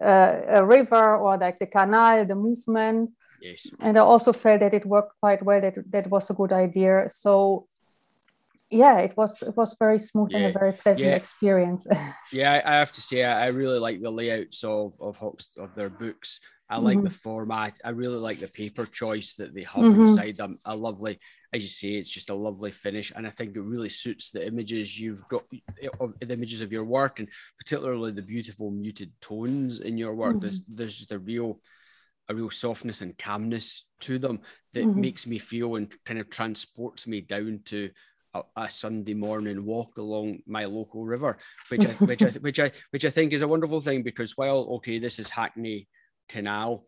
uh, 0.00 0.40
a 0.48 0.64
river 0.64 1.16
or 1.16 1.36
like 1.36 1.58
the 1.58 1.66
canal 1.66 2.24
the 2.24 2.34
movement 2.34 3.10
yes. 3.42 3.68
and 3.80 3.98
i 3.98 4.00
also 4.00 4.32
felt 4.32 4.60
that 4.60 4.74
it 4.74 4.86
worked 4.86 5.12
quite 5.20 5.42
well 5.44 5.60
that 5.60 5.74
that 5.90 6.06
was 6.08 6.30
a 6.30 6.34
good 6.34 6.52
idea 6.52 7.08
so 7.08 7.66
yeah, 8.72 8.98
it 8.98 9.16
was 9.16 9.42
it 9.42 9.56
was 9.56 9.76
very 9.78 9.98
smooth 9.98 10.30
yeah. 10.30 10.38
and 10.38 10.46
a 10.46 10.58
very 10.58 10.72
pleasant 10.72 11.08
yeah. 11.08 11.14
experience. 11.14 11.86
yeah, 12.32 12.62
I 12.64 12.74
have 12.74 12.92
to 12.92 13.00
say 13.00 13.22
I 13.22 13.48
really 13.48 13.78
like 13.78 14.00
the 14.00 14.10
layouts 14.10 14.64
of 14.64 14.94
of 15.00 15.16
Hox, 15.18 15.50
of 15.58 15.74
their 15.74 15.90
books. 15.90 16.40
I 16.70 16.78
like 16.78 16.96
mm-hmm. 16.96 17.04
the 17.04 17.10
format. 17.10 17.78
I 17.84 17.90
really 17.90 18.16
like 18.16 18.40
the 18.40 18.48
paper 18.48 18.86
choice 18.86 19.34
that 19.34 19.54
they 19.54 19.64
have 19.64 19.84
mm-hmm. 19.84 20.06
inside 20.06 20.38
them. 20.38 20.58
A 20.64 20.74
lovely, 20.74 21.20
as 21.52 21.62
you 21.62 21.68
say, 21.68 21.98
it's 21.98 22.10
just 22.10 22.30
a 22.30 22.34
lovely 22.34 22.70
finish, 22.70 23.12
and 23.14 23.26
I 23.26 23.30
think 23.30 23.54
it 23.54 23.60
really 23.60 23.90
suits 23.90 24.30
the 24.30 24.46
images 24.46 24.98
you've 24.98 25.22
got 25.28 25.44
of 26.00 26.18
the 26.18 26.32
images 26.32 26.62
of 26.62 26.72
your 26.72 26.84
work, 26.84 27.20
and 27.20 27.28
particularly 27.58 28.12
the 28.12 28.22
beautiful 28.22 28.70
muted 28.70 29.12
tones 29.20 29.80
in 29.80 29.98
your 29.98 30.14
work. 30.14 30.36
Mm-hmm. 30.36 30.40
There's 30.40 30.60
there's 30.66 30.98
just 30.98 31.12
a 31.12 31.18
real 31.18 31.60
a 32.28 32.34
real 32.34 32.50
softness 32.50 33.02
and 33.02 33.18
calmness 33.18 33.84
to 34.00 34.18
them 34.18 34.40
that 34.72 34.84
mm-hmm. 34.84 35.00
makes 35.00 35.26
me 35.26 35.38
feel 35.38 35.76
and 35.76 35.92
kind 36.06 36.20
of 36.20 36.30
transports 36.30 37.06
me 37.06 37.20
down 37.20 37.60
to 37.66 37.90
a, 38.34 38.42
a, 38.56 38.70
Sunday 38.70 39.14
morning 39.14 39.64
walk 39.64 39.98
along 39.98 40.40
my 40.46 40.64
local 40.64 41.04
river, 41.04 41.38
which 41.68 41.86
I, 41.86 41.92
which 41.92 42.22
I, 42.22 42.26
which 42.40 42.60
I 42.60 42.72
which 42.90 43.04
I 43.04 43.10
think 43.10 43.32
is 43.32 43.42
a 43.42 43.48
wonderful 43.48 43.80
thing 43.80 44.02
because 44.02 44.36
while 44.36 44.66
okay, 44.76 44.98
this 44.98 45.18
is 45.18 45.28
Hackney 45.28 45.88
Canal, 46.28 46.86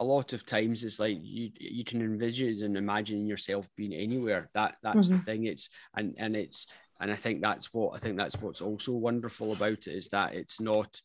a 0.00 0.04
lot 0.04 0.32
of 0.32 0.46
times 0.46 0.84
it's 0.84 0.98
like 0.98 1.18
you 1.20 1.50
you 1.58 1.84
can 1.84 2.00
envisage 2.00 2.62
and 2.62 2.76
imagine 2.76 3.26
yourself 3.26 3.68
being 3.76 3.94
anywhere. 3.94 4.50
That 4.54 4.76
that's 4.82 5.08
mm-hmm. 5.08 5.18
the 5.18 5.22
thing. 5.24 5.44
It's 5.44 5.68
and 5.94 6.14
and 6.18 6.36
it's 6.36 6.66
and 7.00 7.10
I 7.10 7.16
think 7.16 7.42
that's 7.42 7.72
what 7.72 7.94
I 7.94 7.98
think 7.98 8.16
that's 8.16 8.40
what's 8.40 8.60
also 8.60 8.92
wonderful 8.92 9.52
about 9.52 9.86
it 9.86 9.94
is 9.94 10.08
that 10.08 10.34
it's 10.34 10.60
not 10.60 11.00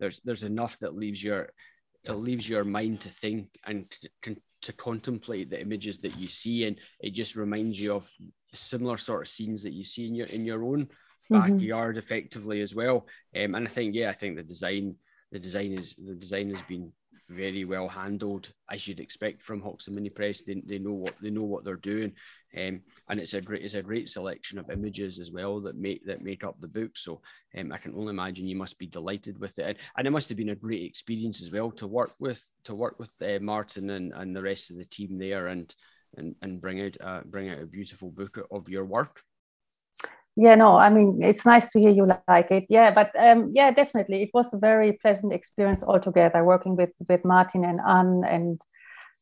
there's 0.00 0.20
there's 0.24 0.44
enough 0.44 0.78
that 0.78 0.96
leaves 0.96 1.22
your 1.22 1.50
it 2.04 2.12
leaves 2.12 2.48
your 2.48 2.64
mind 2.64 3.00
to 3.02 3.10
think 3.10 3.48
and 3.66 3.90
to, 4.22 4.36
to 4.62 4.72
contemplate 4.72 5.50
the 5.50 5.60
images 5.60 5.98
that 5.98 6.16
you 6.16 6.28
see 6.28 6.64
and 6.64 6.78
it 7.00 7.10
just 7.10 7.36
reminds 7.36 7.78
you 7.78 7.94
of 7.94 8.10
similar 8.52 8.96
sort 8.96 9.22
of 9.22 9.28
scenes 9.28 9.62
that 9.62 9.72
you 9.72 9.84
see 9.84 10.06
in 10.06 10.14
your 10.14 10.26
in 10.28 10.44
your 10.44 10.64
own 10.64 10.86
mm-hmm. 10.86 11.34
backyard 11.34 11.96
mm-hmm. 11.96 11.98
effectively 11.98 12.60
as 12.60 12.74
well 12.74 13.06
um, 13.36 13.54
and 13.54 13.66
i 13.66 13.70
think 13.70 13.94
yeah 13.94 14.08
i 14.08 14.12
think 14.12 14.36
the 14.36 14.42
design 14.42 14.94
the 15.32 15.38
design 15.38 15.72
is 15.72 15.94
the 15.96 16.14
design 16.14 16.50
has 16.50 16.62
been 16.62 16.90
very 17.28 17.64
well 17.64 17.88
handled 17.88 18.50
as 18.70 18.88
you'd 18.88 19.00
expect 19.00 19.42
from 19.42 19.60
Hoxton 19.60 19.94
Mini 19.94 20.08
Press. 20.08 20.42
They, 20.42 20.62
they 20.64 20.78
know 20.78 20.92
what 20.92 21.14
they 21.20 21.30
know 21.30 21.42
what 21.42 21.64
they're 21.64 21.76
doing, 21.76 22.12
um, 22.56 22.80
and 23.08 23.20
it's 23.20 23.34
a 23.34 23.40
great 23.40 23.62
it's 23.62 23.74
a 23.74 23.82
great 23.82 24.08
selection 24.08 24.58
of 24.58 24.70
images 24.70 25.18
as 25.18 25.30
well 25.30 25.60
that 25.60 25.76
make 25.76 26.04
that 26.06 26.22
make 26.22 26.44
up 26.44 26.60
the 26.60 26.68
book. 26.68 26.96
So 26.96 27.20
um, 27.56 27.72
I 27.72 27.78
can 27.78 27.94
only 27.94 28.10
imagine 28.10 28.48
you 28.48 28.56
must 28.56 28.78
be 28.78 28.86
delighted 28.86 29.38
with 29.38 29.58
it, 29.58 29.66
and, 29.66 29.78
and 29.96 30.06
it 30.06 30.10
must 30.10 30.28
have 30.30 30.38
been 30.38 30.48
a 30.50 30.54
great 30.54 30.84
experience 30.84 31.42
as 31.42 31.50
well 31.50 31.70
to 31.72 31.86
work 31.86 32.14
with 32.18 32.42
to 32.64 32.74
work 32.74 32.98
with 32.98 33.10
uh, 33.20 33.38
Martin 33.40 33.90
and, 33.90 34.12
and 34.14 34.34
the 34.34 34.42
rest 34.42 34.70
of 34.70 34.78
the 34.78 34.84
team 34.84 35.18
there, 35.18 35.48
and 35.48 35.74
and 36.16 36.34
and 36.42 36.60
bring 36.60 36.80
out 36.80 36.96
uh, 37.00 37.20
bring 37.24 37.48
out 37.50 37.60
a 37.60 37.66
beautiful 37.66 38.10
book 38.10 38.38
of 38.50 38.68
your 38.68 38.84
work. 38.84 39.22
Yeah 40.36 40.54
no 40.54 40.76
i 40.76 40.88
mean 40.88 41.18
it's 41.20 41.44
nice 41.44 41.68
to 41.72 41.80
hear 41.80 41.90
you 41.90 42.06
like 42.28 42.50
it. 42.50 42.66
Yeah 42.68 42.92
but 42.94 43.10
um, 43.18 43.52
yeah 43.54 43.70
definitely. 43.72 44.22
It 44.22 44.30
was 44.32 44.54
a 44.54 44.58
very 44.58 44.92
pleasant 44.92 45.32
experience 45.32 45.82
altogether 45.82 46.44
working 46.44 46.76
with 46.76 46.90
with 47.08 47.24
martin 47.24 47.64
and 47.64 47.80
anne 47.80 48.22
and 48.24 48.60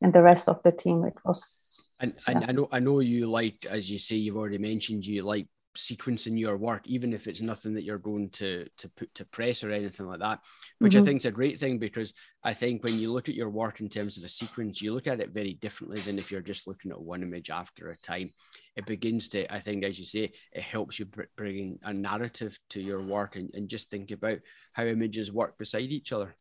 and 0.02 0.12
the 0.12 0.22
rest 0.22 0.48
of 0.48 0.62
the 0.62 0.72
team. 0.72 1.04
It 1.04 1.16
was 1.24 1.66
and, 2.00 2.12
and 2.26 2.42
yeah. 2.42 2.48
I 2.48 2.52
know 2.52 2.68
I 2.72 2.80
know 2.80 3.00
you 3.00 3.30
like, 3.30 3.66
as 3.66 3.90
you 3.90 3.98
say, 3.98 4.16
you've 4.16 4.36
already 4.36 4.58
mentioned 4.58 5.06
you 5.06 5.22
like 5.22 5.48
sequencing 5.76 6.38
your 6.38 6.56
work, 6.56 6.82
even 6.86 7.12
if 7.12 7.26
it's 7.26 7.40
nothing 7.40 7.74
that 7.74 7.84
you're 7.84 7.98
going 7.98 8.30
to 8.30 8.66
to 8.78 8.88
put 8.90 9.14
to 9.14 9.24
press 9.24 9.62
or 9.62 9.70
anything 9.70 10.06
like 10.06 10.20
that, 10.20 10.40
which 10.78 10.94
mm-hmm. 10.94 11.02
I 11.02 11.04
think 11.04 11.20
is 11.20 11.26
a 11.26 11.30
great 11.30 11.60
thing 11.60 11.78
because 11.78 12.12
I 12.42 12.54
think 12.54 12.82
when 12.82 12.98
you 12.98 13.12
look 13.12 13.28
at 13.28 13.34
your 13.34 13.50
work 13.50 13.80
in 13.80 13.88
terms 13.88 14.16
of 14.16 14.24
a 14.24 14.28
sequence, 14.28 14.82
you 14.82 14.92
look 14.94 15.06
at 15.06 15.20
it 15.20 15.30
very 15.30 15.54
differently 15.54 16.00
than 16.00 16.18
if 16.18 16.30
you're 16.30 16.40
just 16.40 16.66
looking 16.66 16.90
at 16.90 17.00
one 17.00 17.22
image 17.22 17.50
after 17.50 17.90
a 17.90 17.96
time. 17.96 18.30
It 18.76 18.86
begins 18.86 19.28
to, 19.30 19.52
I 19.52 19.60
think, 19.60 19.84
as 19.84 19.98
you 19.98 20.04
say, 20.04 20.32
it 20.52 20.62
helps 20.62 20.98
you 20.98 21.06
bring 21.36 21.78
a 21.82 21.94
narrative 21.94 22.58
to 22.70 22.80
your 22.80 23.00
work 23.02 23.36
and, 23.36 23.50
and 23.54 23.68
just 23.68 23.88
think 23.88 24.10
about 24.10 24.38
how 24.72 24.84
images 24.84 25.32
work 25.32 25.56
beside 25.56 25.90
each 25.90 26.12
other. 26.12 26.34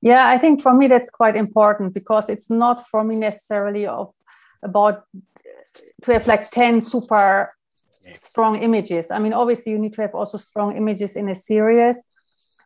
Yeah, 0.00 0.26
I 0.26 0.38
think 0.38 0.62
for 0.62 0.72
me 0.72 0.86
that's 0.86 1.10
quite 1.10 1.36
important 1.36 1.92
because 1.92 2.30
it's 2.30 2.48
not 2.48 2.86
for 2.86 3.04
me 3.04 3.16
necessarily 3.16 3.86
of 3.86 4.14
about 4.62 5.04
to 6.02 6.12
have 6.12 6.26
like 6.26 6.50
10 6.50 6.80
super 6.80 7.52
strong 8.14 8.62
images. 8.62 9.10
I 9.10 9.18
mean, 9.18 9.32
obviously, 9.32 9.72
you 9.72 9.78
need 9.78 9.92
to 9.94 10.02
have 10.02 10.14
also 10.14 10.38
strong 10.38 10.76
images 10.76 11.16
in 11.16 11.28
a 11.28 11.34
series, 11.34 12.04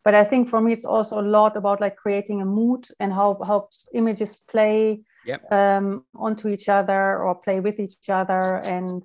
but 0.05 0.14
I 0.14 0.24
think 0.24 0.48
for 0.48 0.61
me, 0.61 0.72
it's 0.72 0.85
also 0.85 1.20
a 1.20 1.22
lot 1.22 1.57
about 1.57 1.81
like 1.81 1.96
creating 1.96 2.42
a 2.42 2.44
mood 2.44 2.88
and 2.98 3.12
how 3.12 3.38
how 3.46 3.68
images 3.94 4.37
play 4.48 5.02
yep. 5.24 5.50
um, 5.52 6.05
onto 6.14 6.48
each 6.48 6.68
other 6.68 7.18
or 7.18 7.35
play 7.35 7.61
with 7.61 7.78
each 7.78 8.09
other, 8.09 8.57
and 8.57 9.02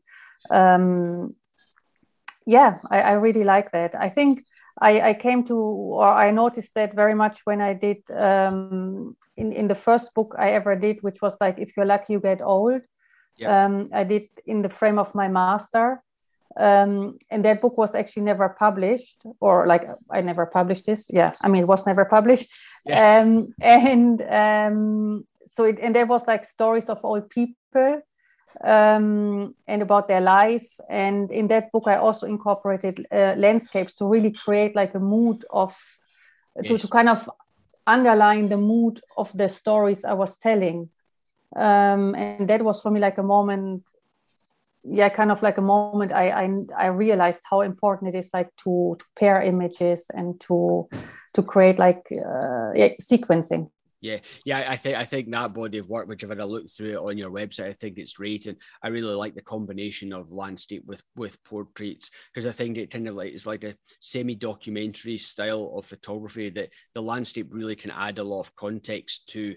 um, 0.50 1.36
yeah, 2.45 2.80
I, 2.89 3.02
I 3.02 3.12
really 3.13 3.43
like 3.43 3.71
that. 3.71 3.95
I 3.95 4.10
think. 4.10 4.43
I, 4.80 5.10
I, 5.10 5.13
came 5.15 5.43
to 5.45 5.56
or 5.56 6.06
I 6.06 6.30
noticed 6.30 6.76
that 6.76 6.93
very 6.93 7.15
much 7.15 7.39
when 7.45 7.62
I 7.62 7.73
did 7.73 8.04
um, 8.12 9.17
in, 9.36 9.52
in 9.52 9.67
the 9.67 9.73
first 9.73 10.13
book 10.13 10.36
I 10.38 10.52
ever 10.52 10.76
did, 10.76 11.02
which 11.02 11.19
was 11.19 11.36
like 11.41 11.58
if 11.58 11.76
you're 11.76 11.84
lucky 11.84 12.13
you 12.13 12.19
get 12.19 12.43
old. 12.43 12.84
Yeah. 13.38 13.65
Um, 13.65 13.89
I 13.91 14.04
did 14.04 14.30
in 14.45 14.62
the 14.62 14.69
frame 14.69 15.00
of 15.00 15.15
my 15.15 15.30
master. 15.30 16.04
Um, 16.60 17.20
and 17.30 17.46
that 17.46 17.62
book 17.62 17.78
was 17.78 17.93
actually 17.93 18.24
never 18.24 18.50
published 18.50 19.22
or 19.39 19.67
like 19.67 19.88
i 20.10 20.22
never 20.22 20.48
published 20.48 20.88
this 20.88 21.06
yeah 21.08 21.32
i 21.41 21.48
mean 21.48 21.62
it 21.62 21.67
was 21.67 21.86
never 21.86 22.04
published 22.04 22.50
yeah. 22.84 23.20
um, 23.20 23.54
and 23.62 24.24
um, 24.24 25.24
so 25.46 25.65
it 25.65 25.78
and 25.80 25.96
there 25.96 26.08
was 26.08 26.26
like 26.26 26.46
stories 26.46 26.89
of 26.89 27.06
old 27.06 27.30
people 27.30 28.02
um, 28.63 29.54
and 29.67 29.82
about 29.84 30.08
their 30.08 30.22
life 30.22 30.67
and 30.89 31.32
in 31.32 31.48
that 31.48 31.72
book 31.72 31.84
i 31.86 31.96
also 31.96 32.26
incorporated 32.26 33.06
uh, 33.12 33.36
landscapes 33.38 33.93
to 33.93 34.06
really 34.06 34.32
create 34.32 34.76
like 34.76 34.96
a 34.96 35.00
mood 35.00 35.46
of 35.52 35.78
yes. 36.56 36.72
to, 36.72 36.78
to 36.80 36.88
kind 36.88 37.10
of 37.10 37.30
underline 37.86 38.50
the 38.50 38.58
mood 38.58 39.00
of 39.15 39.32
the 39.38 39.48
stories 39.48 40.04
i 40.04 40.13
was 40.13 40.38
telling 40.38 40.89
um, 41.56 42.15
and 42.15 42.48
that 42.48 42.63
was 42.63 42.82
for 42.82 42.89
me 42.89 43.00
like 43.00 43.20
a 43.20 43.24
moment 43.24 43.84
yeah 44.89 45.10
kind 45.10 45.32
of 45.32 45.41
like 45.43 45.58
a 45.58 45.62
moment 45.62 46.12
I, 46.12 46.30
I 46.30 46.50
i 46.78 46.88
realized 46.88 47.41
how 47.50 47.62
important 47.62 48.13
it 48.13 48.17
is 48.17 48.30
like 48.34 48.50
to 48.63 48.95
to 49.00 49.06
pair 49.15 49.41
images 49.41 50.06
and 50.13 50.39
to 50.41 50.88
to 51.38 51.43
create 51.43 51.78
like 51.78 52.04
uh, 52.12 52.73
yeah, 52.76 52.93
sequencing. 53.00 53.69
Yeah, 54.02 54.19
yeah, 54.45 54.65
I 54.67 54.76
think 54.76 54.95
I 54.95 55.06
think 55.06 55.32
that 55.32 55.54
body 55.54 55.80
of 55.80 55.89
work, 55.89 56.08
which 56.08 56.23
I've 56.23 56.30
had 56.30 56.39
a 56.39 56.45
look 56.45 56.69
through 56.69 56.93
it 56.93 56.97
on 57.10 57.17
your 57.17 57.32
website, 57.32 57.67
I 57.67 57.73
think 57.73 57.97
it's 57.97 58.13
great, 58.13 58.45
and 58.45 58.58
I 58.84 58.89
really 58.89 59.15
like 59.15 59.34
the 59.34 59.41
combination 59.41 60.13
of 60.13 60.32
landscape 60.32 60.84
with 60.86 61.02
with 61.15 61.43
portraits 61.43 62.12
because 62.34 62.45
I 62.45 62.52
think 62.52 62.78
it 62.78 62.91
kind 62.91 63.08
of 63.08 63.15
like 63.15 63.34
it's 63.34 63.47
like 63.47 63.63
a 63.63 63.76
semi-documentary 64.00 65.17
style 65.17 65.73
of 65.76 65.86
photography 65.86 66.50
that 66.52 66.69
the 66.93 67.02
landscape 67.02 67.47
really 67.50 67.76
can 67.76 67.91
add 67.91 68.19
a 68.19 68.23
lot 68.23 68.41
of 68.41 68.56
context 68.56 69.30
to 69.30 69.56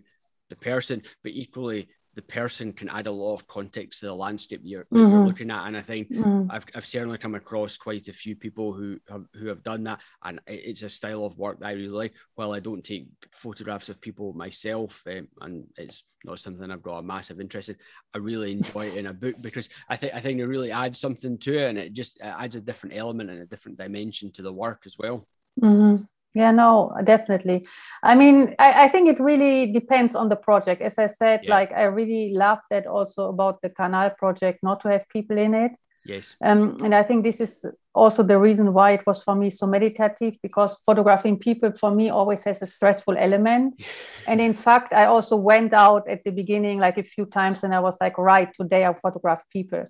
the 0.49 0.57
person, 0.57 1.03
but 1.23 1.33
equally 1.33 1.89
the 2.15 2.23
person 2.23 2.73
can 2.73 2.89
add 2.89 3.07
a 3.07 3.13
lot 3.13 3.35
of 3.35 3.47
context 3.47 4.01
to 4.01 4.07
the 4.07 4.15
landscape 4.15 4.61
you're, 4.65 4.85
mm-hmm. 4.85 4.99
you're 4.99 5.27
looking 5.27 5.51
at. 5.51 5.67
And 5.67 5.77
I 5.77 5.83
think 5.83 6.11
mm-hmm. 6.11 6.51
I've, 6.51 6.67
I've 6.75 6.87
certainly 6.87 7.19
come 7.19 7.37
across 7.37 7.77
quite 7.77 8.09
a 8.09 8.13
few 8.13 8.35
people 8.35 8.73
who 8.73 8.99
have 9.09 9.27
who 9.35 9.47
have 9.47 9.63
done 9.63 9.85
that, 9.85 10.01
and 10.25 10.41
it's 10.47 10.83
a 10.83 10.91
style 10.91 11.25
of 11.25 11.39
work 11.39 11.61
that 11.61 11.67
I 11.67 11.73
really 11.73 11.89
like. 11.89 12.15
While 12.35 12.53
I 12.53 12.61
don't 12.61 12.85
take 12.85 13.07
photographs 13.33 13.89
of 13.89 14.01
people 14.01 14.33
myself, 14.33 15.03
um, 15.07 15.29
and 15.41 15.65
it's 15.77 16.03
not 16.25 16.41
something 16.41 16.71
I've 16.71 16.83
got 16.83 16.99
a 16.99 17.03
massive 17.03 17.41
interest 17.41 17.69
in, 17.69 17.77
I 18.15 18.19
really 18.19 18.53
enjoy 18.53 18.87
it 18.87 18.97
in 18.97 19.07
a 19.07 19.13
book 19.13 19.37
because 19.41 19.69
I 19.89 19.97
think 19.97 20.13
I 20.15 20.21
think 20.21 20.41
it 20.41 20.47
really 20.47 20.73
adds 20.73 20.99
something 20.99 21.39
to 21.39 21.55
it, 21.57 21.69
and 21.69 21.79
it 21.79 21.93
just 21.93 22.17
it 22.17 22.25
adds 22.25 22.57
a 22.57 22.61
different 22.61 22.97
element 22.97 23.31
and 23.31 23.41
a 23.41 23.47
different 23.47 23.79
dimension 23.79 24.33
to 24.33 24.43
the 24.43 24.53
work 24.53 24.83
as 24.85 24.97
well. 24.99 25.27
Mm-hmm. 25.63 26.03
Yeah, 26.35 26.53
no, 26.53 26.95
definitely. 27.03 27.67
I 28.03 28.15
mean, 28.15 28.55
I, 28.59 28.85
I, 28.85 28.89
think 28.89 29.09
it 29.09 29.19
really 29.19 29.73
depends 29.73 30.15
on 30.15 30.29
the 30.29 30.37
project. 30.37 30.81
As 30.81 30.97
I 30.97 31.09
said, 31.09 31.41
yeah. 31.43 31.51
like 31.51 31.73
I 31.73 31.85
really 31.85 32.33
love 32.35 32.61
that 32.71 32.87
also 32.87 33.29
about 33.29 33.61
the 33.63 33.71
Canal 33.71 34.11
project, 34.11 34.61
not 34.63 34.81
to 34.83 34.89
have 34.91 35.09
people 35.09 35.39
in 35.39 35.55
it. 35.55 35.73
Yes. 36.07 36.37
Um, 36.41 36.79
and 36.83 36.95
I 36.95 37.03
think 37.03 37.25
this 37.25 37.41
is 37.41 37.67
also 37.95 38.23
the 38.23 38.39
reason 38.39 38.73
why 38.73 38.93
it 38.93 39.07
was 39.07 39.23
for 39.23 39.35
me 39.35 39.51
so 39.51 39.67
meditative 39.67 40.39
because 40.43 40.79
photographing 40.87 41.39
people 41.39 41.73
for 41.73 41.91
me 41.91 42.09
always 42.09 42.45
has 42.45 42.63
a 42.63 42.67
stressful 42.67 43.17
element. 43.19 43.83
and 44.27 44.41
in 44.41 44.53
fact, 44.53 44.93
I 44.93 45.07
also 45.07 45.37
went 45.37 45.75
out 45.75 46.09
at 46.09 46.25
the 46.25 46.31
beginning 46.31 46.79
like 46.79 46.97
a 46.97 47.03
few 47.03 47.27
times 47.27 47.65
and 47.65 47.75
I 47.75 47.81
was 47.81 47.97
like, 48.01 48.17
right, 48.19 48.53
today 48.55 48.85
I'll 48.85 48.95
photograph 48.95 49.43
people. 49.51 49.87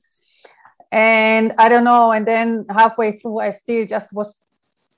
And 0.91 1.53
I 1.59 1.69
don't 1.69 1.85
know. 1.85 2.11
And 2.11 2.27
then 2.27 2.67
halfway 2.69 3.13
through, 3.13 3.39
I 3.39 3.51
still 3.51 3.87
just 3.87 4.13
was 4.13 4.35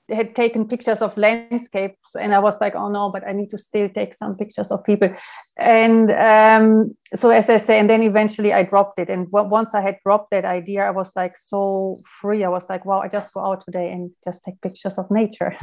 had 0.09 0.35
taken 0.35 0.67
pictures 0.67 1.01
of 1.01 1.15
landscapes 1.17 2.15
and 2.19 2.35
i 2.35 2.39
was 2.39 2.59
like 2.59 2.75
oh 2.75 2.89
no 2.89 3.09
but 3.09 3.25
i 3.25 3.31
need 3.31 3.49
to 3.49 3.57
still 3.57 3.87
take 3.89 4.13
some 4.13 4.35
pictures 4.35 4.71
of 4.71 4.83
people. 4.83 5.09
And 5.55 6.11
um, 6.11 6.95
so 7.15 7.29
as 7.29 7.49
i 7.49 7.57
say 7.57 7.79
and 7.79 7.89
then 7.89 8.01
eventually 8.01 8.51
i 8.51 8.63
dropped 8.63 8.99
it. 8.99 9.09
And 9.09 9.27
once 9.31 9.73
i 9.73 9.81
had 9.81 9.97
dropped 10.05 10.31
that 10.31 10.45
idea 10.45 10.85
i 10.85 10.91
was 10.91 11.11
like 11.15 11.37
so 11.37 12.01
free. 12.19 12.43
I 12.43 12.49
was 12.49 12.67
like 12.69 12.85
wow 12.85 12.99
i 12.99 13.07
just 13.07 13.33
go 13.33 13.41
out 13.45 13.63
today 13.65 13.91
and 13.91 14.11
just 14.23 14.43
take 14.43 14.59
pictures 14.61 14.97
of 14.97 15.09
nature. 15.09 15.55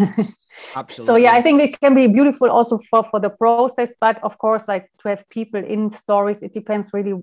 Absolutely 0.75 1.07
so 1.07 1.17
yeah 1.17 1.33
i 1.33 1.43
think 1.43 1.61
it 1.61 1.79
can 1.81 1.95
be 1.95 2.07
beautiful 2.07 2.51
also 2.51 2.79
for 2.79 3.05
for 3.05 3.21
the 3.21 3.31
process 3.31 3.95
but 4.01 4.23
of 4.23 4.39
course 4.39 4.67
like 4.69 4.91
to 5.03 5.09
have 5.09 5.29
people 5.29 5.63
in 5.63 5.91
stories 5.91 6.43
it 6.43 6.55
depends 6.55 6.91
really 6.93 7.15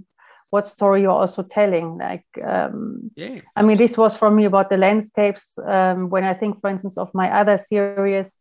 what 0.49 0.67
story 0.67 1.01
you're 1.01 1.12
also 1.12 1.43
telling 1.43 1.97
like 1.97 2.25
um, 2.43 3.12
yeah 3.15 3.39
i 3.55 3.62
mean 3.62 3.77
this 3.77 3.97
was 3.97 4.17
for 4.17 4.31
me 4.31 4.45
about 4.45 4.69
the 4.69 4.77
landscapes 4.77 5.57
um, 5.65 6.10
when 6.10 6.23
i 6.23 6.33
think 6.33 6.60
for 6.60 6.69
instance 6.69 6.97
of 6.97 7.13
my 7.13 7.29
other 7.31 7.57
series 7.57 8.38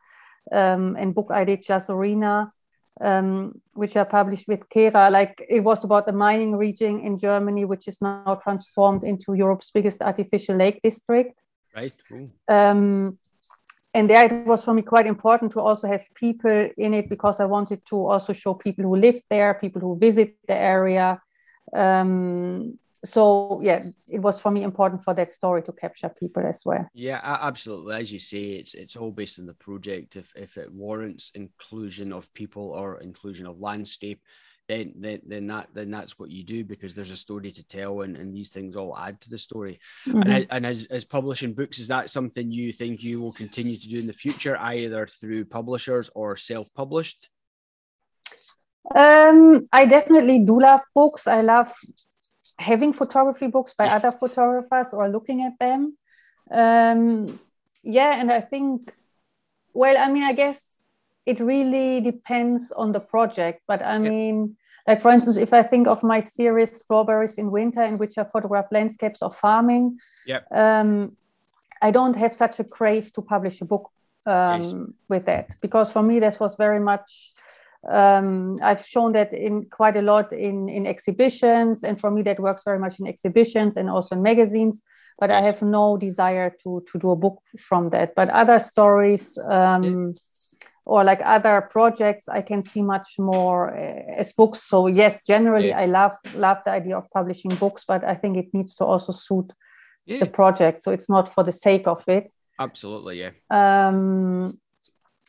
um, 0.52 0.96
and 0.96 1.14
book 1.14 1.28
i 1.30 1.44
did 1.44 1.64
Jasorina, 1.64 2.50
um, 3.00 3.60
which 3.72 3.96
i 3.96 4.04
published 4.04 4.46
with 4.46 4.68
Kerber. 4.72 5.10
Like 5.10 5.44
it 5.48 5.60
was 5.60 5.82
about 5.82 6.06
the 6.06 6.12
mining 6.12 6.54
region 6.54 7.00
in 7.00 7.16
germany 7.16 7.64
which 7.64 7.88
is 7.88 8.00
now 8.00 8.38
transformed 8.42 9.02
into 9.02 9.34
europe's 9.34 9.70
biggest 9.70 10.02
artificial 10.02 10.56
lake 10.56 10.80
district. 10.82 11.40
Right 11.74 11.94
cool. 12.08 12.30
Um, 12.48 13.18
and 13.92 14.10
there 14.10 14.26
it 14.26 14.46
was 14.46 14.64
for 14.64 14.74
me 14.74 14.82
quite 14.82 15.06
important 15.06 15.52
to 15.52 15.60
also 15.60 15.88
have 15.88 16.04
people 16.14 16.68
in 16.76 16.94
it 16.94 17.08
because 17.08 17.40
i 17.40 17.44
wanted 17.44 17.80
to 17.86 17.96
also 17.96 18.32
show 18.32 18.54
people 18.54 18.84
who 18.84 18.96
live 18.96 19.20
there 19.30 19.54
people 19.54 19.80
who 19.80 19.98
visit 19.98 20.36
the 20.46 20.54
area 20.54 21.20
um, 21.74 22.79
so 23.05 23.61
yeah 23.62 23.85
it 24.09 24.18
was 24.18 24.40
for 24.40 24.50
me 24.50 24.62
important 24.62 25.02
for 25.02 25.14
that 25.14 25.31
story 25.31 25.62
to 25.62 25.72
capture 25.72 26.09
people 26.09 26.44
as 26.44 26.62
well. 26.64 26.88
Yeah 26.94 27.20
absolutely. 27.22 27.94
As 27.94 28.12
you 28.12 28.18
say 28.18 28.42
it's 28.61 28.74
it's 28.74 28.96
all 28.96 29.12
based 29.12 29.38
on 29.38 29.46
the 29.46 29.55
project. 29.55 30.16
If 30.16 30.33
if 30.35 30.57
it 30.57 30.72
warrants 30.72 31.31
inclusion 31.35 32.12
of 32.12 32.33
people 32.35 32.70
or 32.70 33.00
inclusion 33.00 33.46
of 33.46 33.61
landscape 33.61 34.20
then 34.68 34.92
then, 34.96 35.20
then 35.26 35.46
that 35.46 35.68
then 35.74 35.90
that's 35.90 36.18
what 36.18 36.31
you 36.31 36.42
do 36.42 36.64
because 36.64 36.94
there's 36.94 37.11
a 37.11 37.16
story 37.16 37.52
to 37.52 37.66
tell 37.66 38.00
and, 38.00 38.16
and 38.16 38.35
these 38.35 38.50
things 38.50 38.74
all 38.74 38.96
add 38.98 39.20
to 39.20 39.31
the 39.31 39.38
story. 39.38 39.79
Mm-hmm. 40.07 40.31
and, 40.31 40.46
and 40.50 40.66
as, 40.66 40.87
as 40.87 41.05
publishing 41.05 41.55
books 41.55 41.79
is 41.79 41.88
that 41.88 42.11
something 42.11 42.50
you 42.50 42.72
think 42.72 43.02
you 43.02 43.20
will 43.20 43.33
continue 43.33 43.76
to 43.76 43.88
do 43.88 43.98
in 43.98 44.07
the 44.07 44.12
future 44.12 44.57
either 44.59 45.07
through 45.07 45.44
publishers 45.44 46.11
or 46.14 46.37
self-published 46.37 47.29
um, 48.94 49.68
I 49.72 49.87
definitely 49.87 50.40
do 50.40 50.61
love 50.61 50.83
books. 50.94 51.27
I 51.27 51.40
love 51.40 51.72
having 52.59 52.92
photography 52.92 53.49
books 53.49 53.75
by 53.75 53.88
other 53.88 54.12
photographers 54.12 54.88
or 54.92 55.09
looking 55.09 55.42
at 55.42 55.59
them. 55.59 55.92
Um, 56.51 57.38
yeah, 57.83 58.20
and 58.20 58.31
I 58.31 58.40
think, 58.40 58.92
well, 59.75 59.96
I 59.99 60.11
mean, 60.11 60.22
I 60.22 60.33
guess 60.33 60.81
it 61.25 61.40
really 61.40 62.01
depends 62.01 62.72
on 62.72 62.92
the 62.92 63.01
project, 63.01 63.62
but 63.66 63.83
I 63.83 63.99
mean, 63.99 64.57
like 64.87 65.03
for 65.03 65.11
instance, 65.11 65.37
if 65.37 65.53
I 65.53 65.62
think 65.64 65.88
of 65.88 66.03
my 66.05 66.20
series 66.20 66.77
Strawberries 66.77 67.38
in 67.38 67.51
Winter, 67.51 67.83
in 67.83 67.99
which 67.99 68.16
I 68.16 68.25
photograph 68.25 68.66
landscapes 68.70 69.22
of 69.22 69.37
farming, 69.37 69.99
yeah. 70.27 70.40
um, 70.53 71.16
I 71.83 71.90
don't 71.90 72.16
have 72.16 72.33
such 72.33 72.61
a 72.61 72.64
crave 72.64 73.12
to 73.14 73.22
publish 73.22 73.61
a 73.61 73.64
book 73.64 73.90
um, 74.27 74.62
yes. 74.62 74.75
with 75.09 75.27
that 75.27 75.61
because 75.61 75.90
for 75.90 76.03
me, 76.03 76.20
this 76.20 76.38
was 76.38 76.55
very 76.55 76.81
much 76.81 77.33
um, 77.88 78.57
I've 78.62 78.85
shown 78.85 79.12
that 79.12 79.33
in 79.33 79.66
quite 79.70 79.96
a 79.96 80.03
lot 80.03 80.33
in, 80.33 80.68
in 80.68 80.87
exhibitions, 80.87 81.85
and 81.85 82.01
for 82.01 82.11
me 82.11 82.22
that 82.22 82.40
works 82.40 82.62
very 82.64 82.79
much 82.79 82.99
in 82.99 83.07
exhibitions 83.07 83.77
and 83.77 83.88
also 83.90 84.16
in 84.16 84.22
magazines. 84.22 84.83
But 85.18 85.31
I 85.31 85.40
have 85.40 85.62
no 85.62 85.96
desire 85.96 86.55
to 86.62 86.85
to 86.92 86.99
do 86.99 87.11
a 87.11 87.16
book 87.16 87.40
from 87.59 87.88
that. 87.88 88.14
But 88.14 88.29
other 88.29 88.59
stories 88.59 89.38
um, 89.38 89.83
yeah. 89.83 90.12
or 90.85 91.05
like 91.05 91.22
other 91.25 91.68
projects, 91.70 92.29
I 92.29 92.42
can 92.42 92.61
see 92.61 92.83
much 92.83 93.18
more 93.18 93.75
uh, 93.75 94.20
as 94.20 94.35
books. 94.35 94.62
So 94.62 94.88
yes, 94.88 95.22
generally 95.27 95.68
yeah. 95.68 95.81
I 95.81 95.87
love 95.87 96.16
love 96.35 96.59
the 96.64 96.72
idea 96.72 96.99
of 96.99 97.11
publishing 97.11 97.55
books, 97.55 97.85
but 97.88 98.05
I 98.05 98.14
think 98.14 98.37
it 98.37 98.53
needs 98.53 98.75
to 98.75 98.85
also 98.85 99.12
suit 99.12 99.53
yeah. 100.05 100.20
the 100.20 100.27
project. 100.27 100.83
So 100.83 100.90
it's 100.90 101.09
not 101.09 101.29
for 101.29 101.44
the 101.44 101.53
sake 101.53 101.87
of 101.87 102.05
it. 102.09 102.31
Absolutely, 102.59 103.20
yeah. 103.20 103.31
Um, 103.51 104.59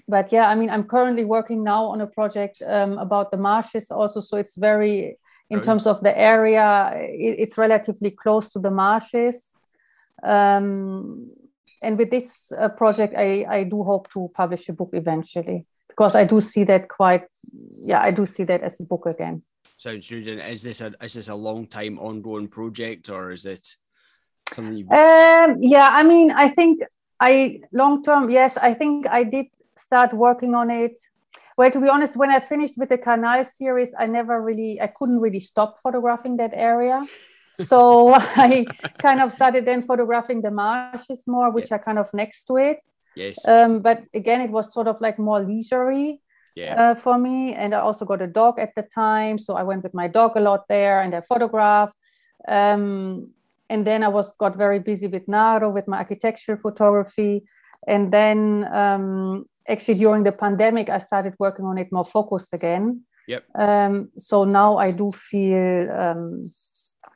but 0.07 0.31
yeah, 0.31 0.49
I 0.49 0.55
mean, 0.55 0.69
I'm 0.69 0.85
currently 0.85 1.25
working 1.25 1.63
now 1.63 1.85
on 1.85 2.01
a 2.01 2.07
project 2.07 2.61
um, 2.65 2.97
about 2.97 3.31
the 3.31 3.37
marshes 3.37 3.91
also. 3.91 4.19
So 4.21 4.37
it's 4.37 4.55
very, 4.55 5.17
in 5.49 5.61
terms 5.61 5.85
of 5.85 6.01
the 6.01 6.17
area, 6.17 6.93
it, 6.95 7.35
it's 7.39 7.57
relatively 7.57 8.11
close 8.11 8.49
to 8.49 8.59
the 8.59 8.71
marshes. 8.71 9.53
Um, 10.23 11.31
and 11.81 11.97
with 11.97 12.09
this 12.09 12.51
uh, 12.57 12.69
project, 12.69 13.15
I, 13.17 13.45
I 13.49 13.63
do 13.63 13.83
hope 13.83 14.09
to 14.13 14.31
publish 14.33 14.69
a 14.69 14.73
book 14.73 14.91
eventually 14.93 15.65
because 15.87 16.15
I 16.15 16.25
do 16.25 16.41
see 16.41 16.63
that 16.65 16.87
quite, 16.87 17.25
yeah, 17.51 18.01
I 18.01 18.11
do 18.11 18.25
see 18.25 18.43
that 18.45 18.61
as 18.61 18.79
a 18.79 18.83
book 18.83 19.05
again. 19.05 19.43
Sounds 19.77 20.09
good. 20.09 20.27
And 20.27 20.41
is 20.41 20.63
this 20.63 20.81
a 20.81 20.93
is 21.01 21.13
this 21.13 21.27
a 21.27 21.35
long 21.35 21.67
time 21.67 21.99
ongoing 21.99 22.47
project 22.47 23.09
or 23.09 23.31
is 23.31 23.45
it 23.45 23.75
something? 24.51 24.87
Um, 24.91 25.57
yeah, 25.61 25.89
I 25.91 26.03
mean, 26.03 26.31
I 26.31 26.47
think 26.47 26.81
I 27.19 27.61
long 27.71 28.03
term, 28.03 28.29
yes, 28.29 28.57
I 28.57 28.73
think 28.73 29.07
I 29.07 29.23
did 29.23 29.47
start 29.75 30.13
working 30.13 30.55
on 30.55 30.69
it. 30.69 30.97
Well 31.57 31.71
to 31.71 31.81
be 31.81 31.89
honest 31.89 32.15
when 32.15 32.29
i 32.29 32.39
finished 32.39 32.77
with 32.77 32.89
the 32.89 32.99
canal 32.99 33.43
series 33.43 33.93
i 33.97 34.05
never 34.05 34.41
really 34.41 34.79
i 34.79 34.87
couldn't 34.87 35.19
really 35.19 35.39
stop 35.39 35.79
photographing 35.81 36.37
that 36.37 36.51
area. 36.53 37.03
So 37.51 38.13
i 38.15 38.65
kind 38.99 39.21
of 39.21 39.31
started 39.31 39.65
then 39.65 39.81
photographing 39.81 40.41
the 40.41 40.51
marshes 40.51 41.23
more 41.25 41.51
which 41.51 41.69
yeah. 41.69 41.77
are 41.77 41.79
kind 41.79 41.99
of 41.99 42.13
next 42.13 42.45
to 42.45 42.57
it. 42.57 42.77
Yes. 43.15 43.37
Um, 43.45 43.79
but 43.79 44.03
again 44.13 44.41
it 44.41 44.51
was 44.51 44.71
sort 44.71 44.87
of 44.87 45.01
like 45.01 45.17
more 45.17 45.39
leisurely 45.39 46.21
yeah. 46.55 46.91
uh, 46.91 46.95
for 46.95 47.17
me. 47.17 47.53
And 47.53 47.73
i 47.73 47.79
also 47.79 48.05
got 48.05 48.21
a 48.21 48.27
dog 48.27 48.59
at 48.59 48.75
the 48.75 48.83
time. 48.83 49.39
So 49.39 49.55
i 49.55 49.63
went 49.63 49.81
with 49.81 49.95
my 49.95 50.07
dog 50.07 50.37
a 50.37 50.41
lot 50.41 50.67
there 50.67 51.01
and 51.01 51.15
i 51.15 51.21
photographed. 51.21 51.95
Um, 52.47 53.31
and 53.69 53.85
then 53.85 54.03
i 54.03 54.07
was 54.07 54.33
got 54.33 54.55
very 54.55 54.79
busy 54.79 55.07
with 55.07 55.27
naro 55.27 55.69
with 55.69 55.87
my 55.87 55.97
architectural 55.97 56.57
photography. 56.57 57.43
And 57.87 58.11
then 58.11 58.67
um, 58.73 59.45
actually 59.69 59.95
during 59.95 60.23
the 60.23 60.31
pandemic 60.31 60.89
i 60.89 60.99
started 60.99 61.33
working 61.39 61.65
on 61.65 61.77
it 61.77 61.91
more 61.91 62.05
focused 62.05 62.53
again. 62.53 63.03
Yep. 63.27 63.43
Um, 63.55 64.09
so 64.17 64.43
now 64.43 64.77
i 64.77 64.91
do 64.91 65.11
feel 65.11 65.91
um, 65.91 66.51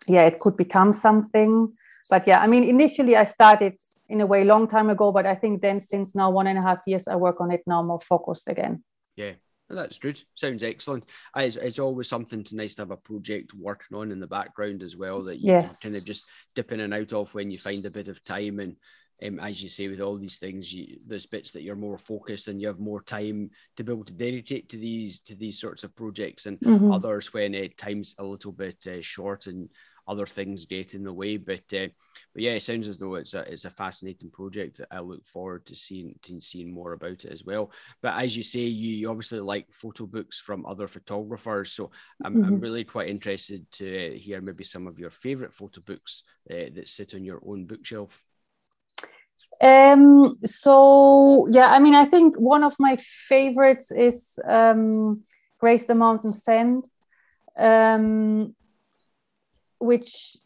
yeah 0.07 0.23
it 0.25 0.39
could 0.39 0.55
become 0.57 0.93
something. 0.93 1.73
But 2.09 2.27
yeah 2.27 2.39
i 2.41 2.47
mean 2.47 2.63
initially 2.63 3.15
i 3.15 3.25
started 3.25 3.73
in 4.09 4.21
a 4.21 4.25
way 4.25 4.43
long 4.43 4.67
time 4.67 4.89
ago 4.89 5.11
but 5.13 5.25
i 5.25 5.35
think 5.35 5.61
then 5.61 5.79
since 5.79 6.13
now 6.13 6.29
one 6.29 6.47
and 6.47 6.59
a 6.59 6.61
half 6.61 6.79
years 6.85 7.07
i 7.07 7.15
work 7.15 7.39
on 7.39 7.49
it 7.49 7.63
now 7.65 7.81
more 7.81 7.99
focused 7.99 8.47
again. 8.47 8.83
Yeah 9.15 9.33
that's 9.73 9.99
good. 9.99 10.21
Sounds 10.35 10.63
excellent. 10.63 11.05
It's, 11.35 11.55
it's 11.55 11.79
always 11.79 12.07
something 12.07 12.43
to 12.45 12.55
nice 12.55 12.75
to 12.75 12.83
have 12.83 12.91
a 12.91 12.97
project 12.97 13.53
working 13.53 13.97
on 13.97 14.11
in 14.11 14.19
the 14.19 14.27
background 14.27 14.83
as 14.83 14.95
well 14.95 15.23
that 15.23 15.39
you 15.39 15.51
yes. 15.51 15.79
can 15.79 15.91
kind 15.91 15.97
of 15.97 16.05
just 16.05 16.25
dip 16.55 16.71
in 16.71 16.79
and 16.79 16.93
out 16.93 17.13
of 17.13 17.33
when 17.33 17.51
you 17.51 17.57
find 17.57 17.85
a 17.85 17.91
bit 17.91 18.07
of 18.07 18.23
time 18.23 18.59
and 18.59 18.75
um, 19.23 19.39
as 19.39 19.61
you 19.61 19.69
say, 19.69 19.87
with 19.87 20.01
all 20.01 20.17
these 20.17 20.37
things, 20.37 20.73
you, 20.73 20.97
there's 21.05 21.25
bits 21.25 21.51
that 21.51 21.61
you're 21.61 21.75
more 21.75 21.97
focused 21.97 22.47
and 22.47 22.59
you 22.59 22.67
have 22.67 22.79
more 22.79 23.01
time 23.01 23.51
to 23.77 23.83
be 23.83 23.91
able 23.91 24.05
to 24.05 24.13
dedicate 24.13 24.69
to 24.69 24.77
these 24.77 25.19
to 25.21 25.35
these 25.35 25.59
sorts 25.59 25.83
of 25.83 25.95
projects, 25.95 26.45
and 26.47 26.59
mm-hmm. 26.59 26.91
others 26.91 27.33
when 27.33 27.53
uh, 27.55 27.67
time's 27.77 28.15
a 28.17 28.23
little 28.23 28.51
bit 28.51 28.85
uh, 28.87 29.01
short 29.01 29.47
and 29.47 29.69
other 30.07 30.25
things 30.25 30.65
get 30.65 30.93
in 30.93 31.03
the 31.03 31.13
way. 31.13 31.37
But 31.37 31.63
uh, 31.73 31.87
but 32.33 32.43
yeah, 32.43 32.51
it 32.51 32.63
sounds 32.63 32.87
as 32.87 32.97
though 32.97 33.15
it's 33.15 33.33
a 33.33 33.41
it's 33.51 33.65
a 33.65 33.69
fascinating 33.69 34.29
project. 34.29 34.81
I 34.91 34.99
look 34.99 35.25
forward 35.27 35.65
to 35.67 35.75
seeing 35.75 36.15
to 36.23 36.41
seeing 36.41 36.71
more 36.71 36.93
about 36.93 37.25
it 37.25 37.31
as 37.31 37.43
well. 37.43 37.71
But 38.01 38.21
as 38.21 38.35
you 38.35 38.43
say, 38.43 38.61
you 38.61 39.09
obviously 39.09 39.39
like 39.39 39.71
photo 39.71 40.05
books 40.05 40.39
from 40.39 40.65
other 40.65 40.87
photographers, 40.87 41.71
so 41.71 41.91
I'm, 42.23 42.35
mm-hmm. 42.35 42.45
I'm 42.45 42.59
really 42.59 42.83
quite 42.83 43.09
interested 43.09 43.69
to 43.73 44.17
hear 44.17 44.41
maybe 44.41 44.63
some 44.63 44.87
of 44.87 44.99
your 44.99 45.09
favorite 45.09 45.53
photo 45.53 45.81
books 45.81 46.23
uh, 46.49 46.69
that 46.73 46.89
sit 46.89 47.13
on 47.15 47.23
your 47.23 47.41
own 47.45 47.65
bookshelf. 47.65 48.21
Um, 49.61 50.35
so 50.45 51.47
yeah, 51.49 51.67
I 51.67 51.79
mean, 51.79 51.93
I 51.93 52.05
think 52.05 52.35
one 52.37 52.63
of 52.63 52.75
my 52.79 52.95
favorites 52.95 53.91
is 53.91 54.39
um, 54.43 55.23
Grace 55.59 55.85
the 55.85 55.95
Mountain 55.95 56.33
Sand. 56.33 56.85
Um, 57.57 58.55
which 59.81 60.37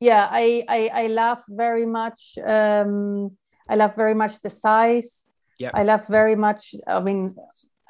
yeah 0.00 0.28
I, 0.30 0.64
I 0.68 0.90
i 1.02 1.06
love 1.06 1.40
very 1.48 1.86
much 1.86 2.38
um 2.44 3.36
i 3.68 3.74
love 3.76 3.94
very 3.96 4.14
much 4.14 4.40
the 4.42 4.50
size. 4.50 5.26
Yeah. 5.58 5.72
I 5.74 5.82
love 5.82 6.06
very 6.06 6.36
much 6.36 6.74
i 6.86 7.00
mean 7.00 7.36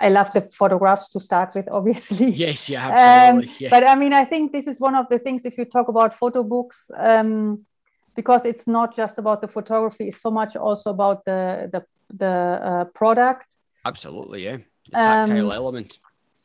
i 0.01 0.09
love 0.09 0.33
the 0.33 0.41
photographs 0.41 1.09
to 1.11 1.21
start 1.21 1.55
with 1.55 1.69
obviously. 1.79 2.31
Yes 2.31 2.69
yeah 2.69 2.89
absolutely 2.89 3.49
um, 3.49 3.57
yeah. 3.61 3.71
but 3.71 3.83
i 3.87 3.95
mean 3.95 4.13
i 4.13 4.25
think 4.25 4.53
this 4.53 4.67
is 4.67 4.81
one 4.81 4.97
of 4.97 5.07
the 5.09 5.19
things 5.19 5.45
if 5.45 5.57
you 5.59 5.65
talk 5.65 5.89
about 5.89 6.13
photo 6.13 6.43
books 6.43 6.91
um 6.97 7.65
because 8.17 8.45
it's 8.45 8.67
not 8.67 8.95
just 8.97 9.19
about 9.19 9.41
the 9.41 9.49
photography 9.49 10.09
it's 10.09 10.21
so 10.21 10.31
much 10.31 10.57
also 10.57 10.91
about 10.91 11.25
the 11.25 11.69
the 11.73 11.85
the 12.13 12.27
uh, 12.27 12.85
product. 12.87 13.47
Absolutely 13.85 14.45
yeah. 14.45 14.59
The 14.87 14.93
tactile 14.93 15.53
um, 15.53 15.57
element. 15.57 15.99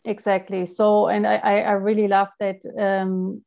exactly. 0.04 0.66
So 0.66 1.08
and 1.08 1.26
i 1.26 1.38
i 1.38 1.72
really 1.72 2.08
love 2.08 2.30
that 2.40 2.58
um 2.78 3.44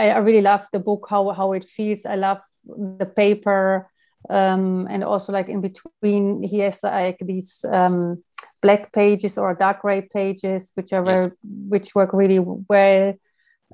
I, 0.00 0.10
I 0.10 0.18
really 0.18 0.40
love 0.40 0.66
the 0.72 0.80
book 0.80 1.06
how 1.10 1.30
how 1.30 1.52
it 1.52 1.64
feels. 1.68 2.06
I 2.06 2.16
love 2.16 2.40
the 2.64 3.06
paper 3.06 3.90
um, 4.28 4.86
and 4.90 5.04
also 5.04 5.32
like 5.32 5.48
in 5.48 5.60
between 5.60 6.42
he 6.42 6.58
has 6.58 6.82
like 6.82 7.18
these 7.20 7.64
um, 7.70 8.22
black 8.62 8.92
pages 8.92 9.38
or 9.38 9.54
dark 9.54 9.82
gray 9.82 10.02
pages 10.02 10.72
which 10.74 10.92
are 10.92 11.04
very 11.04 11.30
which 11.42 11.94
work 11.94 12.12
really 12.12 12.38
well. 12.38 13.14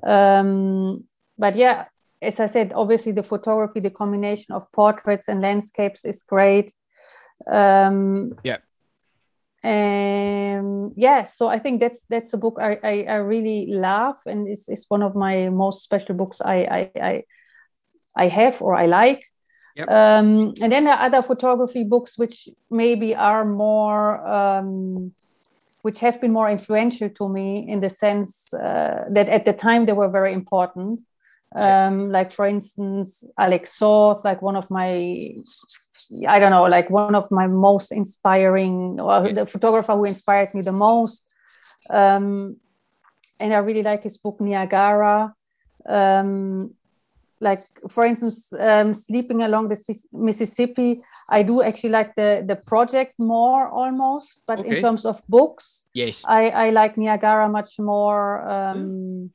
Um, 0.03 1.03
but 1.37 1.55
yeah 1.55 1.85
as 2.21 2.39
i 2.39 2.47
said 2.47 2.71
obviously 2.73 3.11
the 3.11 3.23
photography 3.23 3.79
the 3.79 3.91
combination 3.91 4.53
of 4.55 4.71
portraits 4.71 5.27
and 5.27 5.41
landscapes 5.41 6.05
is 6.05 6.23
great. 6.23 6.71
Um, 7.51 8.33
yeah 8.43 8.57
um 9.67 10.93
yeah 10.95 11.23
so 11.23 11.47
i 11.47 11.59
think 11.59 11.81
that's 11.81 12.05
that's 12.05 12.33
a 12.33 12.37
book 12.37 12.57
i 12.61 12.79
i, 12.83 13.05
I 13.09 13.15
really 13.17 13.67
love 13.67 14.15
and 14.25 14.47
it's, 14.47 14.69
it's 14.69 14.85
one 14.87 15.03
of 15.03 15.13
my 15.13 15.49
most 15.49 15.83
special 15.83 16.15
books 16.15 16.39
i 16.39 16.57
i 16.79 16.91
i, 17.01 17.23
I 18.15 18.27
have 18.29 18.61
or 18.61 18.75
i 18.75 18.85
like 18.85 19.25
yep. 19.75 19.89
um 19.89 20.53
and 20.61 20.71
then 20.71 20.85
there 20.85 20.93
are 20.93 21.05
other 21.07 21.21
photography 21.21 21.83
books 21.83 22.17
which 22.17 22.47
maybe 22.71 23.13
are 23.13 23.43
more 23.43 24.25
um 24.25 25.11
which 25.81 25.99
have 25.99 26.21
been 26.21 26.31
more 26.31 26.49
influential 26.49 27.09
to 27.09 27.27
me 27.27 27.67
in 27.67 27.81
the 27.81 27.89
sense 27.89 28.53
uh, 28.53 29.03
that 29.09 29.29
at 29.29 29.43
the 29.45 29.53
time 29.53 29.85
they 29.85 29.93
were 29.93 30.09
very 30.09 30.33
important 30.33 31.01
um, 31.55 32.11
like 32.11 32.31
for 32.31 32.45
instance 32.45 33.23
Alec 33.37 33.67
Soth 33.67 34.23
like 34.25 34.41
one 34.41 34.55
of 34.55 34.69
my 34.69 35.33
i 36.27 36.39
don't 36.39 36.51
know 36.51 36.65
like 36.65 36.89
one 36.89 37.15
of 37.15 37.29
my 37.31 37.47
most 37.47 37.91
inspiring 37.91 38.99
or 38.99 39.31
the 39.31 39.45
photographer 39.45 39.93
who 39.93 40.05
inspired 40.05 40.53
me 40.53 40.61
the 40.61 40.71
most. 40.71 41.25
Um, 41.89 42.57
and 43.39 43.53
i 43.53 43.57
really 43.59 43.83
like 43.83 44.03
his 44.03 44.17
book 44.17 44.41
niagara. 44.41 45.33
Um, 45.85 46.73
like 47.39 47.65
for 47.87 48.03
instance 48.03 48.51
um, 48.59 48.93
sleeping 48.93 49.43
along 49.43 49.69
the 49.69 49.77
mississippi 50.11 51.01
i 51.29 51.43
do 51.43 51.61
actually 51.61 51.91
like 51.91 52.15
the 52.15 52.43
the 52.45 52.55
project 52.55 53.13
more 53.19 53.69
almost 53.69 54.41
but 54.47 54.59
okay. 54.59 54.75
in 54.75 54.81
terms 54.81 55.05
of 55.05 55.21
books 55.29 55.85
yes. 55.93 56.23
I 56.27 56.49
i 56.49 56.69
like 56.71 56.97
niagara 56.97 57.47
much 57.47 57.79
more 57.79 58.41
um, 58.41 58.77
mm 58.77 59.29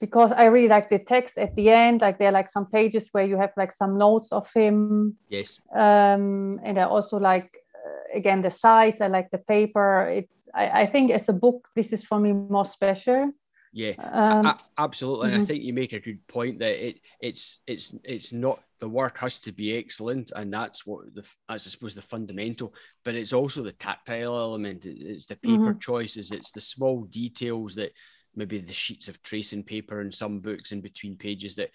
because 0.00 0.32
I 0.32 0.46
really 0.46 0.68
like 0.68 0.88
the 0.88 0.98
text 0.98 1.38
at 1.38 1.54
the 1.54 1.70
end. 1.70 2.00
Like 2.00 2.18
there 2.18 2.28
are 2.28 2.32
like 2.32 2.48
some 2.48 2.66
pages 2.66 3.10
where 3.12 3.24
you 3.24 3.36
have 3.36 3.52
like 3.56 3.72
some 3.72 3.98
notes 3.98 4.32
of 4.32 4.52
him. 4.52 5.16
Yes. 5.28 5.58
Um, 5.74 6.58
and 6.62 6.78
I 6.78 6.84
also 6.84 7.18
like 7.18 7.58
uh, 7.74 8.18
again 8.18 8.42
the 8.42 8.50
size. 8.50 9.00
I 9.00 9.08
like 9.08 9.30
the 9.30 9.38
paper. 9.38 10.04
It. 10.04 10.30
I, 10.54 10.82
I 10.82 10.86
think 10.86 11.10
as 11.10 11.28
a 11.28 11.32
book, 11.32 11.68
this 11.76 11.92
is 11.92 12.04
for 12.04 12.18
me 12.18 12.32
more 12.32 12.64
special. 12.64 13.32
Yeah, 13.72 13.92
um, 13.98 14.46
I, 14.46 14.50
I, 14.50 14.58
absolutely. 14.78 15.28
Mm-hmm. 15.28 15.34
And 15.34 15.34
I 15.34 15.36
mm-hmm. 15.36 15.46
think 15.46 15.62
you 15.62 15.72
make 15.72 15.92
a 15.92 16.00
good 16.00 16.26
point 16.26 16.58
that 16.58 16.84
it 16.84 17.00
it's 17.20 17.58
it's 17.66 17.94
it's 18.02 18.32
not 18.32 18.60
the 18.80 18.88
work 18.88 19.18
has 19.18 19.38
to 19.40 19.52
be 19.52 19.76
excellent, 19.76 20.32
and 20.34 20.52
that's 20.52 20.84
what 20.84 21.14
the 21.14 21.20
as 21.48 21.66
I 21.66 21.70
suppose 21.70 21.94
the 21.94 22.02
fundamental. 22.02 22.74
But 23.04 23.14
it's 23.14 23.32
also 23.32 23.62
the 23.62 23.72
tactile 23.72 24.36
element. 24.36 24.86
It's 24.86 25.26
the 25.26 25.36
paper 25.36 25.70
mm-hmm. 25.70 25.78
choices. 25.78 26.32
It's 26.32 26.50
the 26.50 26.60
small 26.60 27.04
details 27.04 27.76
that 27.76 27.92
maybe 28.34 28.58
the 28.58 28.72
sheets 28.72 29.08
of 29.08 29.22
tracing 29.22 29.62
paper 29.62 30.00
and 30.00 30.12
some 30.12 30.40
books 30.40 30.72
in 30.72 30.80
between 30.80 31.16
pages 31.16 31.56
that 31.56 31.70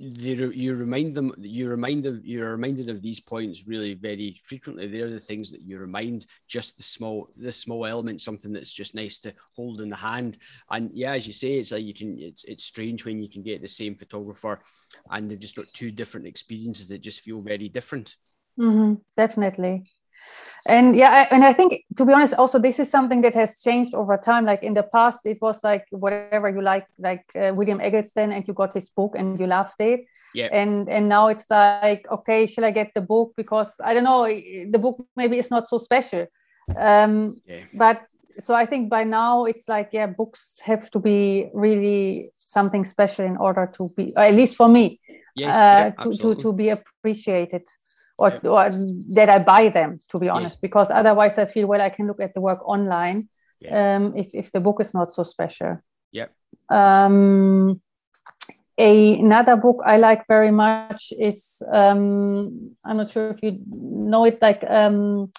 you 0.00 0.76
remind 0.76 1.12
them 1.16 1.34
you 1.40 1.68
remind 1.68 2.04
them 2.04 2.20
you're 2.22 2.52
reminded 2.52 2.88
of 2.88 3.02
these 3.02 3.18
points 3.18 3.66
really 3.66 3.94
very 3.94 4.40
frequently. 4.44 4.86
They're 4.86 5.10
the 5.10 5.18
things 5.18 5.50
that 5.50 5.62
you 5.62 5.78
remind 5.78 6.26
just 6.46 6.76
the 6.76 6.84
small 6.84 7.30
the 7.36 7.50
small 7.50 7.84
element 7.84 8.20
something 8.20 8.52
that's 8.52 8.72
just 8.72 8.94
nice 8.94 9.18
to 9.20 9.34
hold 9.56 9.80
in 9.80 9.90
the 9.90 9.96
hand. 9.96 10.38
And 10.70 10.90
yeah 10.94 11.14
as 11.14 11.26
you 11.26 11.32
say 11.32 11.54
it's 11.54 11.72
like 11.72 11.82
you 11.82 11.94
can 11.94 12.16
it's, 12.20 12.44
it's 12.44 12.64
strange 12.64 13.04
when 13.04 13.20
you 13.20 13.28
can 13.28 13.42
get 13.42 13.60
the 13.60 13.68
same 13.68 13.96
photographer 13.96 14.60
and 15.10 15.28
they've 15.28 15.38
just 15.38 15.56
got 15.56 15.66
two 15.66 15.90
different 15.90 16.28
experiences 16.28 16.86
that 16.88 17.00
just 17.00 17.20
feel 17.20 17.40
very 17.40 17.68
different. 17.68 18.14
Mm-hmm, 18.56 18.94
definitely 19.16 19.90
and 20.66 20.96
yeah 20.96 21.10
I, 21.10 21.34
and 21.34 21.44
i 21.44 21.52
think 21.52 21.84
to 21.96 22.04
be 22.04 22.12
honest 22.12 22.34
also 22.34 22.58
this 22.58 22.78
is 22.78 22.90
something 22.90 23.22
that 23.22 23.34
has 23.34 23.60
changed 23.60 23.94
over 23.94 24.16
time. 24.16 24.44
Like 24.44 24.62
in 24.62 24.74
the 24.74 24.82
past 24.82 25.20
it 25.24 25.38
was 25.40 25.62
like 25.64 25.86
whatever 25.90 26.48
you 26.48 26.62
like 26.62 26.86
like 26.98 27.24
uh, 27.34 27.52
william 27.54 27.80
eggleston 27.80 28.32
and 28.32 28.46
you 28.46 28.54
got 28.54 28.74
his 28.74 28.90
book 28.90 29.14
and 29.16 29.38
you 29.38 29.46
loved 29.46 29.80
it. 29.80 30.00
Yeah. 30.34 30.48
And 30.52 30.88
and 30.88 31.08
now 31.08 31.28
it's 31.28 31.46
like 31.50 32.06
okay 32.10 32.46
shall 32.46 32.64
i 32.64 32.70
get 32.70 32.92
the 32.94 33.00
book? 33.00 33.32
Because 33.36 33.74
i 33.82 33.94
don't 33.94 34.04
know 34.04 34.26
the 34.26 34.78
book 34.78 35.06
maybe 35.16 35.38
is 35.38 35.50
not 35.50 35.68
so 35.68 35.78
special. 35.78 36.26
Um 36.76 37.40
yeah. 37.46 37.64
but 37.72 38.02
so 38.38 38.54
i 38.54 38.66
think 38.66 38.88
by 38.90 39.04
now 39.04 39.44
it's 39.44 39.68
like 39.68 39.88
yeah 39.92 40.06
books 40.06 40.60
have 40.62 40.90
to 40.90 40.98
be 40.98 41.48
really 41.54 42.30
something 42.38 42.84
special 42.84 43.24
in 43.24 43.36
order 43.36 43.70
to 43.74 43.90
be 43.96 44.14
at 44.16 44.34
least 44.34 44.56
for 44.56 44.68
me 44.68 45.00
yes, 45.34 45.54
uh, 45.54 45.58
yeah, 45.58 46.04
to, 46.04 46.16
to 46.16 46.34
to 46.34 46.52
be 46.52 46.68
appreciated 46.68 47.62
or, 48.18 48.30
yeah. 48.30 48.50
or 48.50 48.70
that 49.14 49.28
I 49.28 49.38
buy 49.38 49.68
them, 49.68 50.00
to 50.10 50.18
be 50.18 50.28
honest, 50.28 50.56
yes. 50.56 50.60
because 50.60 50.90
otherwise 50.90 51.38
I 51.38 51.46
feel, 51.46 51.66
well, 51.66 51.80
I 51.80 51.88
can 51.88 52.06
look 52.06 52.20
at 52.20 52.34
the 52.34 52.40
work 52.40 52.60
online 52.68 53.28
yeah. 53.60 53.96
um, 53.96 54.14
if, 54.16 54.28
if 54.34 54.52
the 54.52 54.60
book 54.60 54.80
is 54.80 54.92
not 54.92 55.10
so 55.12 55.22
special. 55.22 55.78
Yeah. 56.12 56.26
Um, 56.68 57.80
a, 58.76 59.18
another 59.18 59.56
book 59.56 59.82
I 59.86 59.96
like 59.96 60.26
very 60.26 60.50
much 60.50 61.12
is, 61.18 61.62
um, 61.72 62.76
I'm 62.84 62.96
not 62.96 63.10
sure 63.10 63.30
if 63.30 63.42
you 63.42 63.58
know 63.70 64.24
it, 64.24 64.42
like 64.42 64.64
um, 64.68 65.32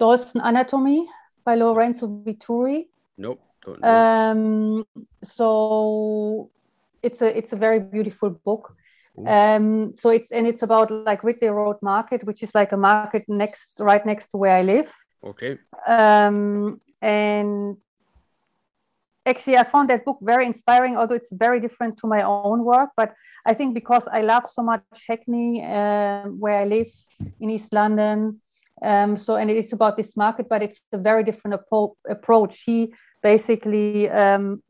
Anatomy 0.00 1.08
by 1.44 1.54
Lorenzo 1.54 2.08
Vitturi. 2.08 2.86
Nope. 3.18 3.40
Um, 3.82 4.84
so 5.22 6.50
it's 7.02 7.20
a 7.22 7.36
it's 7.36 7.52
a 7.52 7.56
very 7.56 7.80
beautiful 7.80 8.30
book 8.30 8.76
um, 9.24 9.94
so 9.96 10.10
it's 10.10 10.30
and 10.30 10.46
it's 10.46 10.62
about 10.62 10.90
like 10.90 11.24
Ridley 11.24 11.48
Road 11.48 11.76
Market, 11.80 12.24
which 12.24 12.42
is 12.42 12.54
like 12.54 12.72
a 12.72 12.76
market 12.76 13.24
next, 13.28 13.76
right 13.80 14.04
next 14.04 14.28
to 14.28 14.36
where 14.36 14.54
I 14.54 14.62
live. 14.62 14.92
Okay. 15.24 15.58
Um, 15.86 16.80
and 17.00 17.76
actually, 19.24 19.56
I 19.56 19.64
found 19.64 19.88
that 19.90 20.04
book 20.04 20.18
very 20.20 20.44
inspiring, 20.44 20.96
although 20.96 21.14
it's 21.14 21.32
very 21.32 21.60
different 21.60 21.98
to 21.98 22.06
my 22.06 22.22
own 22.22 22.64
work. 22.64 22.90
But 22.96 23.14
I 23.46 23.54
think 23.54 23.74
because 23.74 24.06
I 24.12 24.20
love 24.20 24.46
so 24.46 24.62
much 24.62 24.82
Hackney, 25.08 25.62
uh, 25.64 26.22
where 26.24 26.58
I 26.58 26.64
live 26.64 26.90
in 27.40 27.50
East 27.50 27.72
London, 27.72 28.40
um, 28.82 29.16
so 29.16 29.36
and 29.36 29.50
it 29.50 29.56
is 29.56 29.72
about 29.72 29.96
this 29.96 30.16
market, 30.16 30.48
but 30.48 30.62
it's 30.62 30.82
a 30.92 30.98
very 30.98 31.24
different 31.24 31.60
approach. 32.08 32.62
He 32.62 32.92
basically 33.22 34.10
um, 34.10 34.62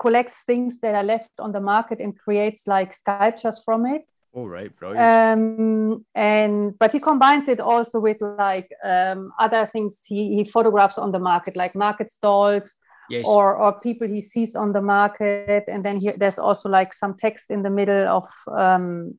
collects 0.00 0.42
things 0.46 0.80
that 0.80 0.94
are 0.94 1.04
left 1.04 1.30
on 1.38 1.52
the 1.52 1.60
market 1.60 2.00
and 2.00 2.18
creates 2.18 2.66
like 2.66 2.92
sculptures 2.94 3.62
from 3.62 3.86
it. 3.86 4.06
All 4.32 4.48
right, 4.48 4.74
brilliant. 4.76 5.00
Um, 5.00 6.06
and 6.14 6.78
but 6.78 6.92
he 6.92 7.00
combines 7.00 7.48
it 7.48 7.60
also 7.60 7.98
with 8.00 8.18
like 8.20 8.70
um, 8.84 9.28
other 9.38 9.66
things 9.66 10.02
he, 10.06 10.36
he 10.36 10.44
photographs 10.44 10.98
on 10.98 11.10
the 11.10 11.18
market, 11.18 11.56
like 11.56 11.74
market 11.74 12.10
stalls, 12.10 12.76
yes. 13.10 13.26
or 13.26 13.56
or 13.56 13.80
people 13.80 14.06
he 14.06 14.20
sees 14.20 14.54
on 14.54 14.72
the 14.72 14.80
market, 14.80 15.64
and 15.66 15.84
then 15.84 15.98
he, 15.98 16.12
there's 16.12 16.38
also 16.38 16.68
like 16.68 16.94
some 16.94 17.14
text 17.14 17.50
in 17.50 17.62
the 17.62 17.70
middle 17.70 18.06
of 18.06 18.26
um, 18.56 19.18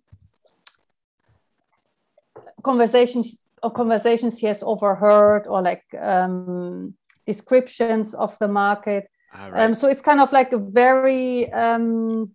conversations 2.64 3.48
or 3.62 3.70
conversations 3.70 4.40
he 4.40 4.48
has 4.48 4.64
overheard 4.64 5.46
or 5.46 5.62
like 5.62 5.84
um, 6.00 6.94
descriptions 7.26 8.14
of 8.14 8.38
the 8.40 8.48
market. 8.48 9.11
Ah, 9.34 9.48
right. 9.48 9.64
Um, 9.64 9.76
so 9.76 9.88
it's 9.88 10.02
kind 10.02 10.20
of 10.20 10.32
like 10.32 10.52
a 10.52 10.58
very 10.58 11.52
um, 11.52 12.32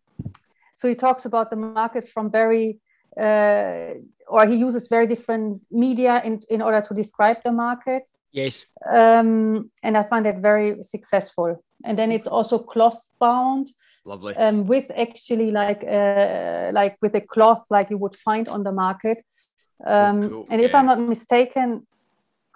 so 0.74 0.88
he 0.88 0.94
talks 0.94 1.24
about 1.24 1.50
the 1.50 1.56
market 1.56 2.06
from 2.06 2.30
very 2.30 2.78
uh, 3.18 3.94
or 4.28 4.46
he 4.46 4.56
uses 4.56 4.88
very 4.88 5.06
different 5.06 5.62
media 5.70 6.22
in, 6.24 6.42
in 6.50 6.60
order 6.60 6.80
to 6.82 6.94
describe 6.94 7.38
the 7.44 7.52
market. 7.52 8.02
Yes. 8.32 8.66
Um, 8.88 9.70
and 9.82 9.96
I 9.96 10.02
find 10.02 10.26
that 10.26 10.38
very 10.38 10.82
successful. 10.82 11.64
And 11.84 11.98
then 11.98 12.12
it's 12.12 12.26
also 12.26 12.58
cloth 12.58 13.00
bound. 13.18 13.70
Lovely. 14.04 14.36
Um, 14.36 14.66
with 14.66 14.90
actually 14.96 15.50
like 15.50 15.82
uh, 15.84 16.70
like 16.72 16.96
with 17.00 17.14
a 17.14 17.20
cloth 17.20 17.64
like 17.70 17.90
you 17.90 17.98
would 17.98 18.14
find 18.14 18.48
on 18.48 18.62
the 18.62 18.72
market. 18.72 19.24
Um, 19.84 20.22
oh, 20.22 20.28
cool. 20.28 20.46
And 20.50 20.60
if. 20.60 20.74
I'm 20.74 20.86
not 20.86 21.00
mistaken, 21.00 21.86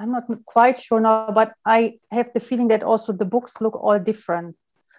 I'm 0.01 0.13
not 0.13 0.25
quite 0.47 0.79
sure 0.79 0.99
now, 0.99 1.31
but 1.31 1.53
I 1.67 1.99
have 2.11 2.33
the 2.33 2.41
feeling 2.41 2.69
that 2.69 2.83
also 2.83 3.13
the 3.13 3.27
books 3.27 3.53
look 3.61 3.77
all 3.77 3.99
different. 3.99 4.57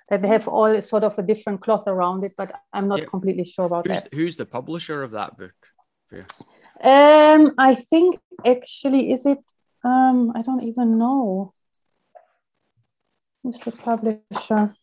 That 0.09 0.21
they 0.21 0.27
have 0.27 0.47
all 0.47 0.79
sort 0.81 1.03
of 1.03 1.17
a 1.17 1.23
different 1.23 1.61
cloth 1.61 1.87
around 1.87 2.23
it, 2.23 2.33
but 2.37 2.53
I'm 2.71 2.87
not 2.87 2.99
yeah. 2.99 3.05
completely 3.05 3.45
sure 3.45 3.65
about 3.65 3.87
who's, 3.87 4.01
that. 4.01 4.13
Who's 4.13 4.35
the 4.35 4.45
publisher 4.45 5.01
of 5.03 5.11
that 5.11 5.37
book? 5.37 5.55
Um, 6.83 7.53
I 7.57 7.75
think 7.75 8.19
actually, 8.45 9.11
is 9.11 9.25
it? 9.25 9.39
Um, 9.83 10.33
I 10.35 10.41
don't 10.43 10.63
even 10.63 10.97
know. 10.97 11.51
Who's 13.41 13.59
the 13.59 13.71
publisher? 13.71 14.75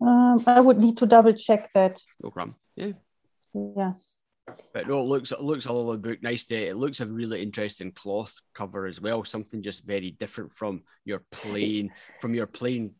Um, 0.00 0.42
I 0.46 0.60
would 0.60 0.78
need 0.78 0.96
to 0.98 1.06
double 1.06 1.34
check 1.34 1.70
that. 1.74 2.00
No 2.22 2.30
problem. 2.30 2.56
Yeah. 2.74 2.92
Yeah. 3.54 3.92
But 4.72 4.88
no, 4.88 5.00
it 5.00 5.04
looks 5.06 5.32
it 5.32 5.40
looks 5.40 5.66
a 5.66 5.72
lovely 5.72 5.96
book. 5.96 6.22
Nice 6.22 6.44
to 6.46 6.56
it 6.56 6.76
looks 6.76 7.00
a 7.00 7.06
really 7.06 7.42
interesting 7.42 7.92
cloth 7.92 8.34
cover 8.54 8.86
as 8.86 9.00
well. 9.00 9.24
Something 9.24 9.62
just 9.62 9.84
very 9.84 10.12
different 10.12 10.52
from 10.52 10.82
your 11.04 11.22
plain 11.30 11.92
from 12.20 12.34
your 12.34 12.46
plain 12.46 12.94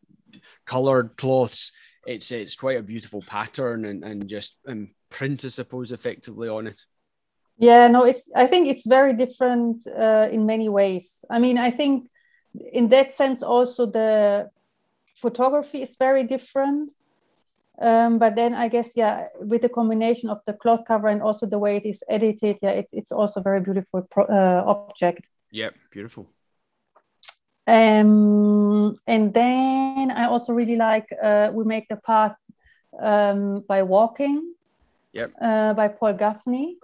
coloured 0.65 1.17
cloths. 1.17 1.73
It's 2.07 2.31
it's 2.31 2.57
quite 2.57 2.79
a 2.79 2.83
beautiful 2.83 3.23
pattern 3.27 3.85
and, 3.85 4.05
and 4.05 4.29
just 4.29 4.57
um, 4.67 4.91
print, 5.11 5.45
I 5.45 5.49
suppose, 5.49 5.93
effectively 5.93 6.49
on 6.49 6.67
it. 6.67 6.85
Yeah, 7.59 7.89
no, 7.89 8.05
it's 8.05 8.29
I 8.35 8.47
think 8.47 8.67
it's 8.69 8.87
very 8.87 9.15
different 9.15 9.87
uh, 9.87 10.29
in 10.31 10.47
many 10.47 10.69
ways. 10.69 11.25
I 11.31 11.39
mean, 11.39 11.59
I 11.59 11.71
think 11.71 12.09
in 12.73 12.89
that 12.89 13.13
sense 13.13 13.43
also 13.43 13.87
the 13.87 14.51
photography 15.15 15.83
is 15.83 15.97
very 15.97 16.25
different 16.25 16.93
um, 17.81 18.19
but 18.19 18.37
then 18.37 18.55
I 18.55 18.69
guess 18.69 18.93
yeah, 18.97 19.29
with 19.41 19.63
the 19.63 19.69
combination 19.69 20.31
of 20.31 20.41
the 20.47 20.53
cloth 20.53 20.85
cover 20.87 21.09
and 21.09 21.23
also 21.23 21.47
the 21.47 21.59
way 21.59 21.77
it 21.77 21.87
is 21.87 22.03
edited, 22.09 22.59
yeah, 22.63 22.71
it's 22.71 22.93
it's 22.93 23.13
also 23.13 23.41
very 23.41 23.61
beautiful 23.61 24.03
pro, 24.03 24.25
uh, 24.25 24.63
object. 24.67 25.29
Yeah, 25.51 25.71
beautiful. 25.91 26.27
Um, 27.67 28.97
and 29.07 29.35
then 29.35 30.11
I 30.11 30.27
also 30.27 30.53
really 30.53 30.77
like 30.77 31.09
uh, 31.23 31.51
we 31.53 31.65
make 31.65 31.89
the 31.89 31.97
path 31.97 32.37
um, 32.99 33.65
by 33.69 33.83
walking. 33.83 34.55
Yep. 35.13 35.33
Uh, 35.41 35.73
by 35.73 35.89
Paul 35.89 36.13
Gaffney. 36.13 36.77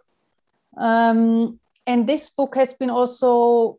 Um, 0.78 1.60
and 1.86 2.06
this 2.06 2.30
book 2.30 2.54
has 2.56 2.72
been 2.72 2.88
also 2.88 3.78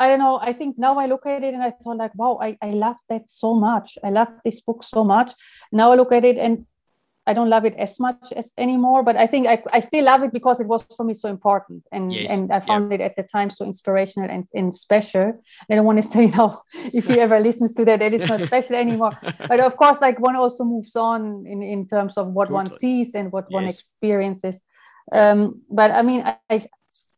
I 0.00 0.08
don't 0.08 0.18
know. 0.18 0.38
I 0.40 0.52
think 0.52 0.78
now 0.78 0.98
I 0.98 1.06
look 1.06 1.26
at 1.26 1.42
it 1.42 1.54
and 1.54 1.62
I 1.62 1.70
thought 1.70 1.96
like, 1.96 2.14
wow, 2.14 2.38
I, 2.40 2.56
I 2.60 2.70
love 2.70 2.96
that 3.08 3.28
so 3.28 3.54
much. 3.54 3.96
I 4.02 4.10
love 4.10 4.28
this 4.44 4.60
book 4.60 4.82
so 4.82 5.04
much. 5.04 5.32
Now 5.72 5.92
I 5.92 5.94
look 5.96 6.12
at 6.12 6.24
it 6.24 6.36
and 6.36 6.66
I 7.26 7.32
don't 7.32 7.48
love 7.48 7.64
it 7.64 7.74
as 7.76 7.98
much 7.98 8.32
as 8.36 8.52
anymore, 8.58 9.02
but 9.02 9.16
I 9.16 9.26
think 9.26 9.46
I, 9.46 9.62
I 9.72 9.80
still 9.80 10.04
love 10.04 10.22
it 10.22 10.32
because 10.32 10.60
it 10.60 10.66
was 10.66 10.84
for 10.94 11.04
me 11.04 11.14
so 11.14 11.28
important 11.30 11.82
and 11.90 12.12
yes. 12.12 12.30
and 12.30 12.52
I 12.52 12.60
found 12.60 12.92
it 12.92 13.00
at 13.00 13.16
the 13.16 13.22
time 13.22 13.48
so 13.48 13.64
inspirational 13.64 14.28
and, 14.28 14.46
and 14.54 14.74
special. 14.74 15.40
I 15.70 15.74
don't 15.74 15.86
want 15.86 16.02
to 16.02 16.08
say 16.14 16.26
now 16.26 16.62
if 16.92 17.06
he 17.06 17.18
ever 17.20 17.40
listens 17.40 17.72
to 17.74 17.84
that, 17.86 18.00
that 18.00 18.12
it's 18.12 18.28
not 18.28 18.42
special 18.42 18.76
anymore. 18.76 19.18
But 19.48 19.60
of 19.60 19.76
course, 19.76 20.00
like 20.00 20.20
one 20.20 20.36
also 20.36 20.64
moves 20.64 20.94
on 20.96 21.46
in, 21.46 21.62
in 21.62 21.88
terms 21.88 22.18
of 22.18 22.28
what 22.28 22.48
totally. 22.48 22.54
one 22.56 22.78
sees 22.78 23.14
and 23.14 23.32
what 23.32 23.46
yes. 23.48 23.54
one 23.54 23.64
experiences. 23.64 24.60
Um, 25.12 25.62
but 25.70 25.92
I 25.92 26.02
mean, 26.02 26.24
I, 26.50 26.60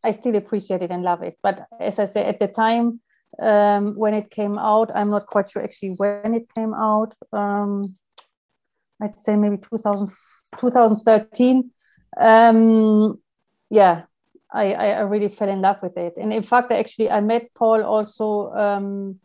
I 0.07 0.13
still 0.13 0.37
appreciate 0.37 0.83
it 0.83 0.91
and 0.93 1.03
love 1.03 1.23
it. 1.23 1.37
But 1.43 1.67
as 1.81 1.99
I 1.99 2.05
say, 2.05 2.25
at 2.25 2.39
the 2.39 2.47
time 2.47 3.01
um, 3.43 3.95
when 3.97 4.15
it 4.15 4.31
came 4.31 4.57
out, 4.57 4.91
I'm 4.95 5.11
not 5.11 5.27
quite 5.27 5.51
sure 5.51 5.63
actually 5.63 5.95
when 5.97 6.33
it 6.33 6.47
came 6.55 6.73
out. 6.75 7.13
Um, 7.33 7.97
I'd 9.03 9.19
say 9.19 9.37
maybe 9.37 9.59
2000, 9.59 10.09
2013. 10.59 11.71
Um, 12.19 13.19
yeah, 13.69 14.05
I, 14.53 14.73
I, 14.75 15.01
really 15.01 15.29
fell 15.29 15.51
in 15.51 15.61
love 15.61 15.79
with 15.83 15.99
it. 15.99 16.15
And 16.17 16.33
in 16.33 16.43
fact, 16.43 16.73
actually, 16.73 17.11
I 17.11 17.21
met 17.21 17.53
Paul 17.55 17.85
also 17.85 18.53
um, 18.55 19.21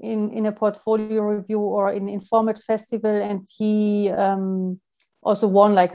in, 0.00 0.30
in 0.32 0.44
a 0.46 0.52
portfolio 0.52 1.22
review 1.22 1.60
or 1.60 1.92
in 1.92 2.06
Informat 2.06 2.62
Festival, 2.62 3.16
and 3.22 3.46
he 3.56 4.10
um, 4.10 4.80
also 5.22 5.46
won 5.46 5.74
like 5.74 5.94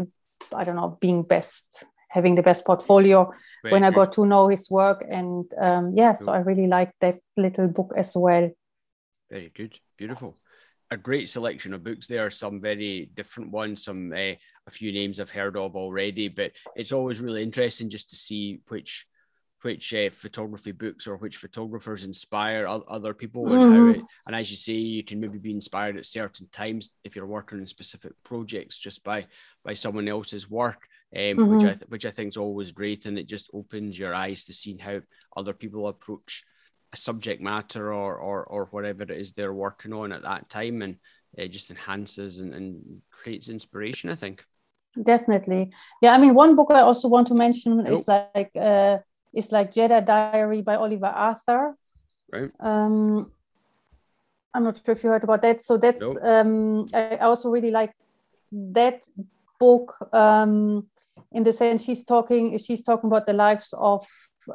I 0.56 0.64
don't 0.64 0.78
know, 0.78 0.98
being 1.02 1.24
best 1.24 1.84
having 2.10 2.36
the 2.36 2.44
best 2.44 2.66
portfolio 2.66 3.32
Very 3.64 3.72
when 3.72 3.82
good. 3.84 3.88
I 3.88 3.96
got 3.96 4.14
to 4.14 4.26
know 4.26 4.48
his 4.50 4.70
work. 4.70 5.06
And 5.08 5.46
um, 5.58 5.94
yeah, 5.96 6.14
so 6.14 6.32
I 6.32 6.40
really 6.40 6.68
liked 6.68 7.00
that 7.02 7.20
little 7.38 7.68
book 7.68 7.94
as 7.96 8.12
well. 8.16 8.52
Very 9.30 9.52
good. 9.56 9.80
Beautiful. 9.98 10.36
A 10.92 10.98
great 10.98 11.30
selection 11.30 11.74
of 11.74 11.84
books 11.84 12.08
there. 12.08 12.30
Some 12.32 12.62
very 12.62 13.10
different 13.14 13.52
ones. 13.52 13.84
Some 13.84 14.12
uh, 14.12 14.34
a 14.68 14.72
few 14.72 14.92
names 14.92 15.20
I've 15.20 15.30
heard 15.30 15.56
of 15.56 15.76
already, 15.76 16.30
but 16.30 16.52
it's 16.76 16.92
always 16.92 17.22
really 17.22 17.44
interesting 17.44 17.90
just 17.90 18.10
to 18.10 18.16
see 18.16 18.62
which 18.70 19.06
which 19.62 19.94
uh, 19.94 20.10
photography 20.12 20.72
books 20.72 21.06
or 21.06 21.18
which 21.18 21.38
photographers 21.38 22.06
inspire 22.06 22.66
other 22.68 23.14
people 23.14 23.44
mm-hmm. 23.44 23.56
and 23.56 23.74
mm-hmm. 23.74 24.00
it, 24.00 24.06
and 24.26 24.36
as 24.36 24.50
you 24.50 24.58
say 24.58 24.74
you 24.74 25.04
can 25.04 25.20
maybe 25.20 25.38
be 25.38 25.52
inspired 25.52 25.98
at 25.98 26.06
certain 26.06 26.48
times 26.52 26.92
if 27.04 27.16
you're 27.16 27.26
working 27.26 27.60
on 27.60 27.68
specific 27.68 28.14
projects 28.24 28.78
just 28.78 29.04
by 29.04 29.26
by 29.64 29.74
someone 29.74 30.08
else's 30.08 30.50
work 30.50 30.88
um, 31.16 31.22
mm-hmm. 31.22 31.56
which 31.56 31.64
I 31.64 31.74
th- 31.74 31.90
which 31.90 32.06
I 32.06 32.12
think 32.12 32.30
is 32.30 32.38
always 32.38 32.72
great, 32.72 33.06
and 33.06 33.18
it 33.18 33.28
just 33.28 33.50
opens 33.54 33.98
your 33.98 34.14
eyes 34.14 34.46
to 34.46 34.54
seeing 34.54 34.78
how 34.78 35.02
other 35.36 35.54
people 35.54 35.88
approach 35.88 36.44
a 36.94 36.98
subject 36.98 37.42
matter 37.42 37.94
or 37.94 38.16
or 38.18 38.44
or 38.44 38.66
whatever 38.72 39.04
it 39.04 39.12
is 39.12 39.32
they're 39.32 39.54
working 39.54 39.94
on 39.94 40.12
at 40.12 40.24
that 40.24 40.50
time, 40.50 40.82
and 40.82 40.98
it 41.34 41.50
just 41.50 41.72
enhances 41.72 42.40
and, 42.40 42.54
and 42.54 43.02
creates 43.12 43.50
inspiration. 43.50 44.10
I 44.10 44.16
think. 44.16 44.44
Definitely, 45.02 45.72
yeah. 46.02 46.14
I 46.14 46.18
mean, 46.18 46.34
one 46.34 46.56
book 46.56 46.70
I 46.72 46.82
also 46.82 47.08
want 47.08 47.28
to 47.28 47.36
mention 47.36 47.86
is 47.88 48.08
like 48.08 48.52
uh, 48.56 49.00
is 49.34 49.52
like 49.52 49.72
Jeddah 49.72 50.02
Diary 50.02 50.62
by 50.62 50.76
Olivia 50.76 51.10
Arthur. 51.10 51.76
Right. 52.32 52.52
Um, 52.60 53.32
I'm 54.54 54.64
not 54.64 54.82
sure 54.84 54.94
if 54.94 55.04
you 55.04 55.10
heard 55.10 55.24
about 55.24 55.42
that. 55.42 55.62
So 55.62 55.78
that's 55.78 56.02
nope. 56.02 56.18
um, 56.22 56.88
I 56.94 57.18
also 57.18 57.50
really 57.50 57.72
like 57.72 57.94
that 58.52 59.02
book 59.60 59.96
um, 60.14 60.88
in 61.32 61.44
the 61.44 61.54
sense 61.54 61.84
she's 61.84 62.04
talking 62.04 62.58
she's 62.58 62.84
talking 62.84 63.08
about 63.08 63.26
the 63.26 63.34
lives 63.34 63.74
of 63.78 64.06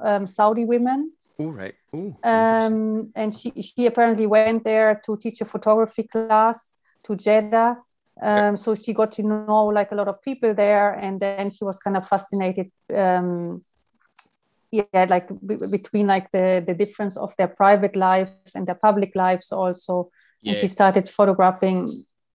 um, 0.03 0.27
Saudi 0.27 0.65
women. 0.65 1.13
Oh 1.39 1.51
right. 1.51 1.75
Oh. 1.93 2.17
Um, 2.23 3.11
and 3.15 3.37
she 3.37 3.51
she 3.61 3.87
apparently 3.87 4.27
went 4.27 4.65
there 4.65 5.01
to 5.07 5.17
teach 5.17 5.41
a 5.41 5.45
photography 5.45 6.05
class 6.05 6.75
to 7.05 7.17
Jeddah. 7.17 7.77
Um, 8.23 8.57
So 8.57 8.75
she 8.75 8.93
got 8.93 9.13
to 9.13 9.23
know 9.23 9.67
like 9.67 9.91
a 9.91 9.97
lot 9.97 10.09
of 10.09 10.23
people 10.23 10.55
there, 10.55 10.93
and 10.93 11.21
then 11.21 11.51
she 11.51 11.65
was 11.65 11.79
kind 11.79 11.97
of 11.97 12.07
fascinated. 12.07 12.71
Um, 12.95 13.65
yeah, 14.71 15.07
like 15.09 15.29
b- 15.47 15.59
between 15.71 16.07
like 16.07 16.31
the 16.31 16.63
the 16.67 16.75
difference 16.75 17.17
of 17.17 17.35
their 17.37 17.49
private 17.49 17.97
lives 17.97 18.55
and 18.55 18.67
their 18.67 18.79
public 18.81 19.15
lives 19.15 19.53
also. 19.53 20.11
Yeah. 20.43 20.53
And 20.53 20.59
she 20.61 20.69
started 20.69 21.09
photographing 21.09 21.89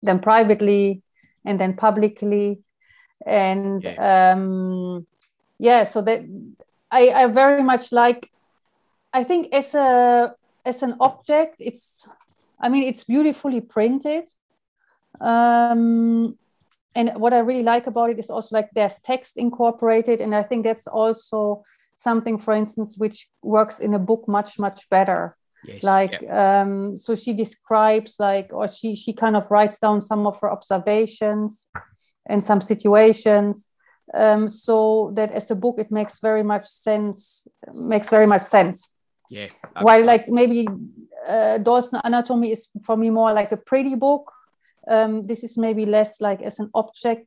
them 0.03 0.21
privately 0.21 1.03
and 1.45 1.59
then 1.61 1.75
publicly 1.75 2.63
and 3.27 3.83
yeah, 3.83 4.33
um, 4.33 5.07
yeah 5.59 5.85
so 5.85 6.03
that 6.03 6.21
I, 6.91 7.09
I 7.11 7.27
very 7.27 7.63
much 7.63 7.93
like 7.93 8.31
i 9.13 9.25
think 9.25 9.53
as 9.53 9.75
a 9.75 10.35
as 10.65 10.83
an 10.83 10.97
object 11.01 11.57
it's 11.59 12.09
i 12.61 12.69
mean 12.69 12.85
it's 12.85 13.05
beautifully 13.05 13.61
printed 13.61 14.29
um, 15.21 16.39
and 16.95 17.13
what 17.17 17.33
i 17.33 17.39
really 17.39 17.63
like 17.63 17.87
about 17.87 18.11
it 18.11 18.19
is 18.19 18.31
also 18.31 18.55
like 18.55 18.71
there's 18.75 19.01
text 19.01 19.37
incorporated 19.37 20.21
and 20.21 20.35
i 20.35 20.43
think 20.43 20.65
that's 20.65 20.87
also 20.87 21.65
something 21.97 22.39
for 22.39 22.55
instance 22.55 22.97
which 22.97 23.29
works 23.43 23.81
in 23.81 23.95
a 23.95 23.99
book 23.99 24.29
much 24.29 24.59
much 24.59 24.89
better 24.89 25.37
yes. 25.65 25.83
like 25.83 26.21
yeah. 26.23 26.61
um, 26.63 26.97
so 26.97 27.17
she 27.17 27.33
describes 27.33 28.17
like 28.21 28.53
or 28.53 28.69
she 28.69 28.95
she 28.95 29.13
kind 29.13 29.37
of 29.37 29.51
writes 29.51 29.79
down 29.81 30.01
some 30.01 30.27
of 30.27 30.39
her 30.41 30.51
observations 30.51 31.67
in 32.29 32.41
some 32.41 32.61
situations. 32.61 33.69
Um, 34.15 34.49
so 34.49 35.13
that 35.17 35.33
as 35.33 35.51
a 35.51 35.55
book 35.55 35.77
it 35.79 35.91
makes 35.91 36.21
very 36.21 36.43
much 36.43 36.67
sense 36.67 37.47
makes 37.75 38.09
very 38.09 38.27
much 38.27 38.43
sense. 38.43 38.91
Yeah 39.31 39.45
absolutely. 39.45 39.85
while 39.85 40.05
like 40.05 40.29
maybe 40.29 40.69
uh, 41.29 41.59
dawson 41.59 42.01
anatomy 42.05 42.53
is 42.53 42.69
for 42.83 42.97
me 42.97 43.11
more 43.11 43.33
like 43.33 43.53
a 43.53 43.57
pretty 43.57 43.95
book. 43.95 44.33
Um, 44.89 45.27
this 45.27 45.45
is 45.45 45.59
maybe 45.59 45.85
less 45.85 46.21
like 46.21 46.41
as 46.41 46.59
an 46.59 46.71
object 46.73 47.27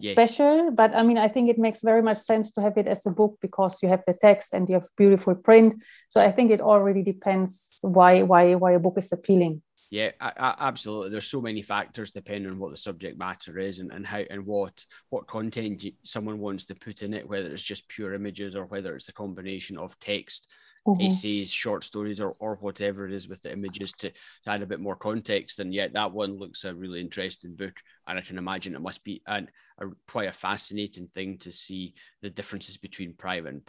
yes. 0.00 0.12
special 0.12 0.70
but 0.70 0.94
i 0.94 1.02
mean 1.02 1.18
i 1.18 1.28
think 1.28 1.48
it 1.48 1.58
makes 1.58 1.82
very 1.82 2.02
much 2.02 2.18
sense 2.18 2.52
to 2.52 2.60
have 2.60 2.76
it 2.76 2.86
as 2.86 3.06
a 3.06 3.10
book 3.10 3.38
because 3.40 3.82
you 3.82 3.88
have 3.88 4.02
the 4.06 4.14
text 4.14 4.52
and 4.52 4.68
you 4.68 4.74
have 4.74 4.88
beautiful 4.96 5.34
print. 5.34 5.82
So 6.08 6.20
i 6.20 6.30
think 6.30 6.50
it 6.50 6.60
already 6.60 7.02
depends 7.02 7.78
why 7.82 8.22
why 8.22 8.54
why 8.54 8.72
a 8.72 8.78
book 8.78 8.98
is 8.98 9.12
appealing 9.12 9.62
yeah, 9.90 10.10
I, 10.20 10.32
I, 10.36 10.54
absolutely. 10.60 11.10
There's 11.10 11.26
so 11.26 11.40
many 11.40 11.62
factors 11.62 12.10
depending 12.10 12.50
on 12.50 12.58
what 12.58 12.70
the 12.70 12.76
subject 12.76 13.18
matter 13.18 13.58
is 13.58 13.78
and, 13.78 13.92
and 13.92 14.06
how 14.06 14.22
and 14.30 14.44
what 14.44 14.84
what 15.10 15.26
content 15.26 15.84
someone 16.02 16.38
wants 16.38 16.64
to 16.66 16.74
put 16.74 17.02
in 17.02 17.14
it, 17.14 17.28
whether 17.28 17.48
it's 17.52 17.62
just 17.62 17.88
pure 17.88 18.14
images 18.14 18.56
or 18.56 18.64
whether 18.64 18.96
it's 18.96 19.08
a 19.08 19.12
combination 19.12 19.78
of 19.78 19.98
text, 20.00 20.48
mm-hmm. 20.86 21.02
essays, 21.02 21.52
short 21.52 21.84
stories, 21.84 22.20
or, 22.20 22.34
or 22.38 22.56
whatever 22.56 23.06
it 23.06 23.12
is 23.12 23.28
with 23.28 23.42
the 23.42 23.52
images 23.52 23.92
to, 23.92 24.10
to 24.10 24.50
add 24.50 24.62
a 24.62 24.66
bit 24.66 24.80
more 24.80 24.96
context. 24.96 25.60
And 25.60 25.72
yet 25.72 25.92
that 25.92 26.12
one 26.12 26.38
looks 26.38 26.64
a 26.64 26.74
really 26.74 27.00
interesting 27.00 27.54
book, 27.54 27.74
and 28.06 28.18
I 28.18 28.22
can 28.22 28.38
imagine 28.38 28.74
it 28.74 28.80
must 28.80 29.04
be 29.04 29.22
an, 29.26 29.48
a 29.78 29.86
quite 30.08 30.28
a 30.28 30.32
fascinating 30.32 31.08
thing 31.14 31.38
to 31.38 31.52
see 31.52 31.94
the 32.22 32.30
differences 32.30 32.76
between 32.76 33.14
private 33.14 33.50
and 33.50 33.62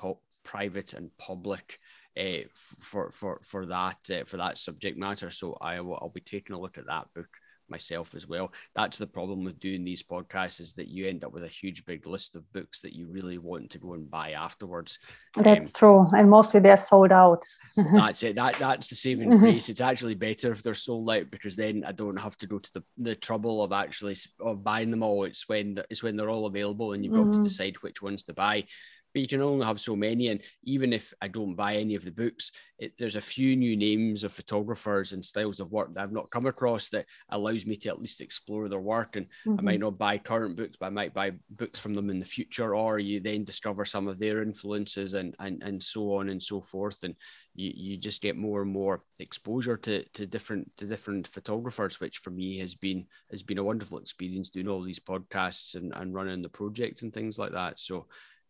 private 0.43 0.93
and 0.93 1.11
public 1.17 1.79
uh, 2.17 2.47
for 2.79 3.11
for 3.11 3.39
for 3.43 3.65
that 3.67 3.97
uh, 4.11 4.23
for 4.25 4.37
that 4.37 4.57
subject 4.57 4.97
matter. 4.97 5.29
So 5.29 5.57
I 5.61 5.79
will 5.81 5.97
I'll 6.01 6.09
be 6.09 6.21
taking 6.21 6.55
a 6.55 6.59
look 6.59 6.77
at 6.77 6.87
that 6.87 7.07
book 7.13 7.29
myself 7.69 8.15
as 8.15 8.27
well. 8.27 8.51
That's 8.75 8.97
the 8.97 9.07
problem 9.07 9.43
with 9.43 9.59
doing 9.59 9.83
these 9.83 10.03
podcasts 10.03 10.59
is 10.59 10.73
that 10.73 10.87
you 10.87 11.07
end 11.07 11.23
up 11.23 11.33
with 11.33 11.43
a 11.43 11.49
huge 11.49 11.85
big 11.85 12.05
list 12.07 12.35
of 12.35 12.51
books 12.53 12.81
that 12.81 12.93
you 12.93 13.07
really 13.07 13.37
want 13.37 13.69
to 13.71 13.79
go 13.79 13.93
and 13.93 14.09
buy 14.09 14.31
afterwards. 14.31 14.99
That's 15.35 15.67
um, 15.67 15.73
true, 15.75 16.07
and 16.15 16.29
mostly 16.29 16.59
they're 16.59 16.77
sold 16.77 17.11
out. 17.11 17.43
that's 17.75 18.23
it. 18.23 18.35
That 18.35 18.55
that's 18.55 18.89
the 18.89 18.95
saving 18.95 19.37
grace. 19.37 19.69
It's 19.69 19.81
actually 19.81 20.15
better 20.15 20.51
if 20.51 20.63
they're 20.63 20.73
sold 20.73 21.09
out 21.09 21.29
because 21.31 21.55
then 21.55 21.83
I 21.85 21.91
don't 21.91 22.17
have 22.17 22.37
to 22.39 22.47
go 22.47 22.59
to 22.59 22.73
the, 22.73 22.83
the 22.97 23.15
trouble 23.15 23.63
of 23.63 23.71
actually 23.71 24.15
of 24.39 24.63
buying 24.63 24.91
them 24.91 25.03
all. 25.03 25.25
It's 25.25 25.47
when 25.47 25.79
it's 25.89 26.03
when 26.03 26.15
they're 26.15 26.29
all 26.29 26.45
available 26.45 26.93
and 26.93 27.03
you've 27.03 27.13
got 27.13 27.27
mm-hmm. 27.27 27.43
to 27.43 27.49
decide 27.49 27.75
which 27.81 28.01
ones 28.01 28.23
to 28.23 28.33
buy 28.33 28.65
but 29.13 29.21
you 29.21 29.27
can 29.27 29.41
only 29.41 29.65
have 29.65 29.79
so 29.79 29.95
many. 29.95 30.27
And 30.27 30.41
even 30.63 30.93
if 30.93 31.13
I 31.21 31.27
don't 31.27 31.55
buy 31.55 31.75
any 31.75 31.95
of 31.95 32.03
the 32.03 32.11
books, 32.11 32.51
it, 32.79 32.93
there's 32.99 33.15
a 33.15 33.21
few 33.21 33.55
new 33.55 33.75
names 33.75 34.23
of 34.23 34.31
photographers 34.31 35.13
and 35.13 35.25
styles 35.25 35.59
of 35.59 35.71
work 35.71 35.93
that 35.93 36.03
I've 36.03 36.11
not 36.11 36.29
come 36.29 36.45
across 36.45 36.89
that 36.89 37.05
allows 37.29 37.65
me 37.65 37.75
to 37.77 37.89
at 37.89 37.99
least 37.99 38.21
explore 38.21 38.69
their 38.69 38.79
work. 38.79 39.15
And 39.15 39.25
mm-hmm. 39.45 39.59
I 39.59 39.61
might 39.61 39.79
not 39.79 39.97
buy 39.97 40.17
current 40.17 40.55
books, 40.55 40.77
but 40.79 40.87
I 40.87 40.89
might 40.89 41.13
buy 41.13 41.31
books 41.49 41.79
from 41.79 41.95
them 41.95 42.09
in 42.09 42.19
the 42.19 42.25
future, 42.25 42.75
or 42.75 42.99
you 42.99 43.19
then 43.19 43.43
discover 43.43 43.85
some 43.85 44.07
of 44.07 44.19
their 44.19 44.41
influences 44.43 45.13
and 45.13 45.35
and 45.39 45.63
and 45.63 45.81
so 45.81 46.15
on 46.15 46.29
and 46.29 46.41
so 46.41 46.61
forth. 46.61 47.03
And 47.03 47.15
you, 47.55 47.73
you 47.75 47.97
just 47.97 48.21
get 48.21 48.37
more 48.37 48.61
and 48.61 48.71
more 48.71 49.01
exposure 49.19 49.77
to, 49.77 50.03
to 50.09 50.25
different 50.27 50.71
to 50.77 50.85
different 50.85 51.27
photographers, 51.27 51.99
which 51.99 52.19
for 52.19 52.29
me 52.29 52.59
has 52.59 52.75
been 52.75 53.07
has 53.31 53.41
been 53.41 53.57
a 53.57 53.63
wonderful 53.63 53.97
experience 53.97 54.49
doing 54.49 54.67
all 54.67 54.83
these 54.83 54.99
podcasts 54.99 55.75
and, 55.75 55.93
and 55.95 56.13
running 56.13 56.43
the 56.43 56.49
project 56.49 57.01
and 57.01 57.13
things 57.13 57.39
like 57.39 57.53
that. 57.53 57.79
So 57.79 58.05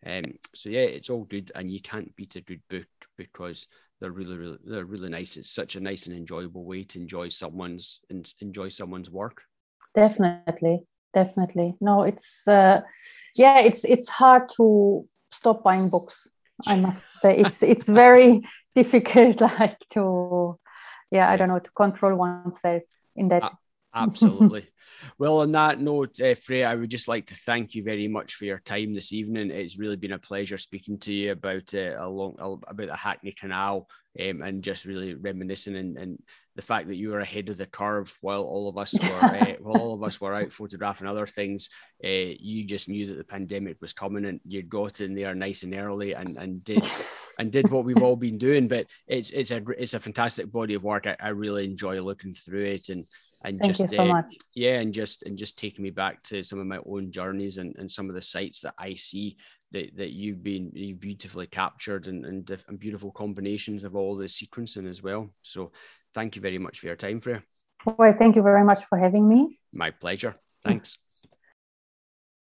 um, 0.06 0.34
so 0.54 0.70
yeah, 0.70 0.82
it's 0.82 1.10
all 1.10 1.24
good, 1.24 1.52
and 1.56 1.72
you 1.72 1.82
can't 1.82 2.16
beat 2.16 2.36
a 2.36 2.41
good 2.41 2.62
book 2.70 2.88
because 3.18 3.68
they're 4.00 4.12
really, 4.12 4.38
really, 4.38 4.58
they're 4.64 4.86
really 4.86 5.10
nice. 5.10 5.38
It's 5.38 5.50
such 5.50 5.76
a 5.76 5.80
nice 5.80 6.08
and 6.08 6.16
enjoyable 6.16 6.64
way 6.64 6.84
to 6.84 7.00
enjoy 7.00 7.30
someone's 7.30 8.00
and 8.10 8.32
enjoy 8.39 8.70
someone's 8.70 9.10
work. 9.10 9.41
Definitely, 9.95 10.84
definitely. 11.14 11.76
No, 11.82 12.04
it's 12.04 12.48
uh, 12.48 12.82
yeah, 13.36 13.60
it's 13.60 13.84
it's 13.86 14.10
hard 14.10 14.50
to 14.58 15.08
stop 15.32 15.64
buying 15.64 15.89
books. 15.89 16.28
I 16.68 16.76
must 16.76 17.04
say, 17.16 17.38
it's 17.38 17.64
it's 17.64 17.88
very 17.88 18.41
difficult, 18.76 19.41
like 19.60 19.78
to 19.93 20.60
yeah, 21.12 21.30
I 21.30 21.38
don't 21.38 21.50
know, 21.50 21.60
to 21.60 21.72
control 21.72 22.16
oneself 22.16 22.84
in 23.16 23.30
that. 23.30 23.54
Absolutely. 24.04 24.68
Well, 25.20 25.39
on 25.39 25.52
that 25.54 25.80
note, 25.80 26.20
uh, 26.22 26.36
Freya, 26.36 26.70
I 26.70 26.76
would 26.76 26.89
just 26.89 27.08
like 27.08 27.28
to 27.28 27.36
thank 27.36 27.76
you 27.76 27.84
very 27.84 28.08
much 28.08 28.34
for 28.34 28.45
your 28.45 28.60
time 28.60 28.93
this 28.93 29.14
evening. 29.14 29.52
It's 29.52 29.78
really 29.78 29.95
been 29.95 30.14
a 30.14 30.20
pleasure 30.20 30.58
speaking 30.58 31.00
to 31.00 31.14
you 31.14 31.32
about 31.32 31.74
uh, 31.74 31.95
a 32.00 32.08
long 32.08 32.36
about 32.39 32.88
the 32.88 32.95
Hackney 32.95 33.32
Canal 33.32 33.88
um, 34.20 34.41
and 34.41 34.64
just 34.64 34.86
really 34.86 35.14
reminiscing 35.14 35.76
and, 35.76 35.98
and 35.98 36.20
the 36.56 36.62
fact 36.62 36.88
that 36.88 36.95
you 36.95 37.10
were 37.10 37.20
ahead 37.20 37.50
of 37.50 37.58
the 37.58 37.68
curve 37.68 38.16
while 38.22 38.41
all 38.41 38.68
of 38.68 38.78
us 38.78 38.93
were 38.93 39.24
uh, 39.24 39.54
while 39.60 39.78
all 39.78 39.93
of 39.93 40.04
us 40.04 40.20
were 40.20 40.34
out 40.34 40.52
photographing 40.52 41.08
other 41.08 41.28
things. 41.28 41.70
Uh, 42.04 42.34
you 42.39 42.66
just 42.66 42.89
knew 42.89 43.08
that 43.08 43.18
the 43.18 43.24
pandemic 43.24 43.78
was 43.82 43.93
coming 43.93 44.26
and 44.26 44.39
you 44.45 44.64
got 44.64 45.00
in 45.00 45.14
there 45.14 45.36
nice 45.36 45.64
and 45.64 45.76
early 45.76 46.14
and 46.14 46.38
and 46.38 46.64
did. 46.64 46.86
and 47.39 47.52
did 47.52 47.70
what 47.70 47.86
we've 47.86 48.02
all 48.02 48.16
been 48.16 48.39
doing, 48.39 48.68
but 48.68 48.88
it's 49.06 49.30
it's 49.30 49.52
a 49.52 49.62
it's 49.78 49.93
a 49.93 50.00
fantastic 50.00 50.52
body 50.52 50.74
of 50.74 50.84
work. 50.84 51.06
I, 51.06 51.16
I 51.20 51.28
really 51.30 51.66
enjoy 51.66 52.02
looking 52.02 52.34
through 52.34 52.66
it, 52.66 52.89
and 52.89 53.06
and 53.44 53.60
Thank 53.60 53.78
just 53.78 53.90
so 53.94 54.10
uh, 54.10 54.22
yeah 54.56 54.80
and 54.80 54.94
just 54.94 55.24
and 55.24 55.38
just 55.38 55.58
taking 55.58 55.84
me 55.84 55.92
back 55.92 56.24
to 56.24 56.44
some 56.44 56.60
of 56.60 56.66
my 56.66 56.80
own 56.86 57.12
journeys 57.12 57.58
and, 57.58 57.76
and 57.78 57.90
some 57.90 58.10
of 58.10 58.16
the 58.16 58.22
sites 58.22 58.62
that 58.62 58.74
i 58.80 58.96
see 58.96 59.38
that, 59.72 59.96
that 59.98 60.14
you've 60.14 60.44
been 60.44 60.72
you've 60.74 61.00
beautifully 61.00 61.48
captured 61.48 62.08
and, 62.08 62.26
and, 62.26 62.64
and 62.68 62.80
beautiful 62.80 63.12
combinations 63.12 63.84
of 63.84 63.96
all 63.96 64.16
the 64.16 64.26
sequencing 64.26 64.90
as 64.90 65.04
well. 65.04 65.30
So 65.42 65.72
thank 66.14 66.36
you 66.36 66.42
very 66.42 66.58
much 66.58 66.80
for 66.80 66.88
your 66.88 66.96
time 66.96 67.22
Freya. 67.22 67.44
well 67.86 68.14
thank 68.14 68.36
you 68.36 68.42
very 68.42 68.64
much 68.64 68.86
for 68.86 68.98
having 68.98 69.28
me. 69.28 69.60
My 69.74 69.92
pleasure. 69.92 70.36
Thanks 70.64 70.98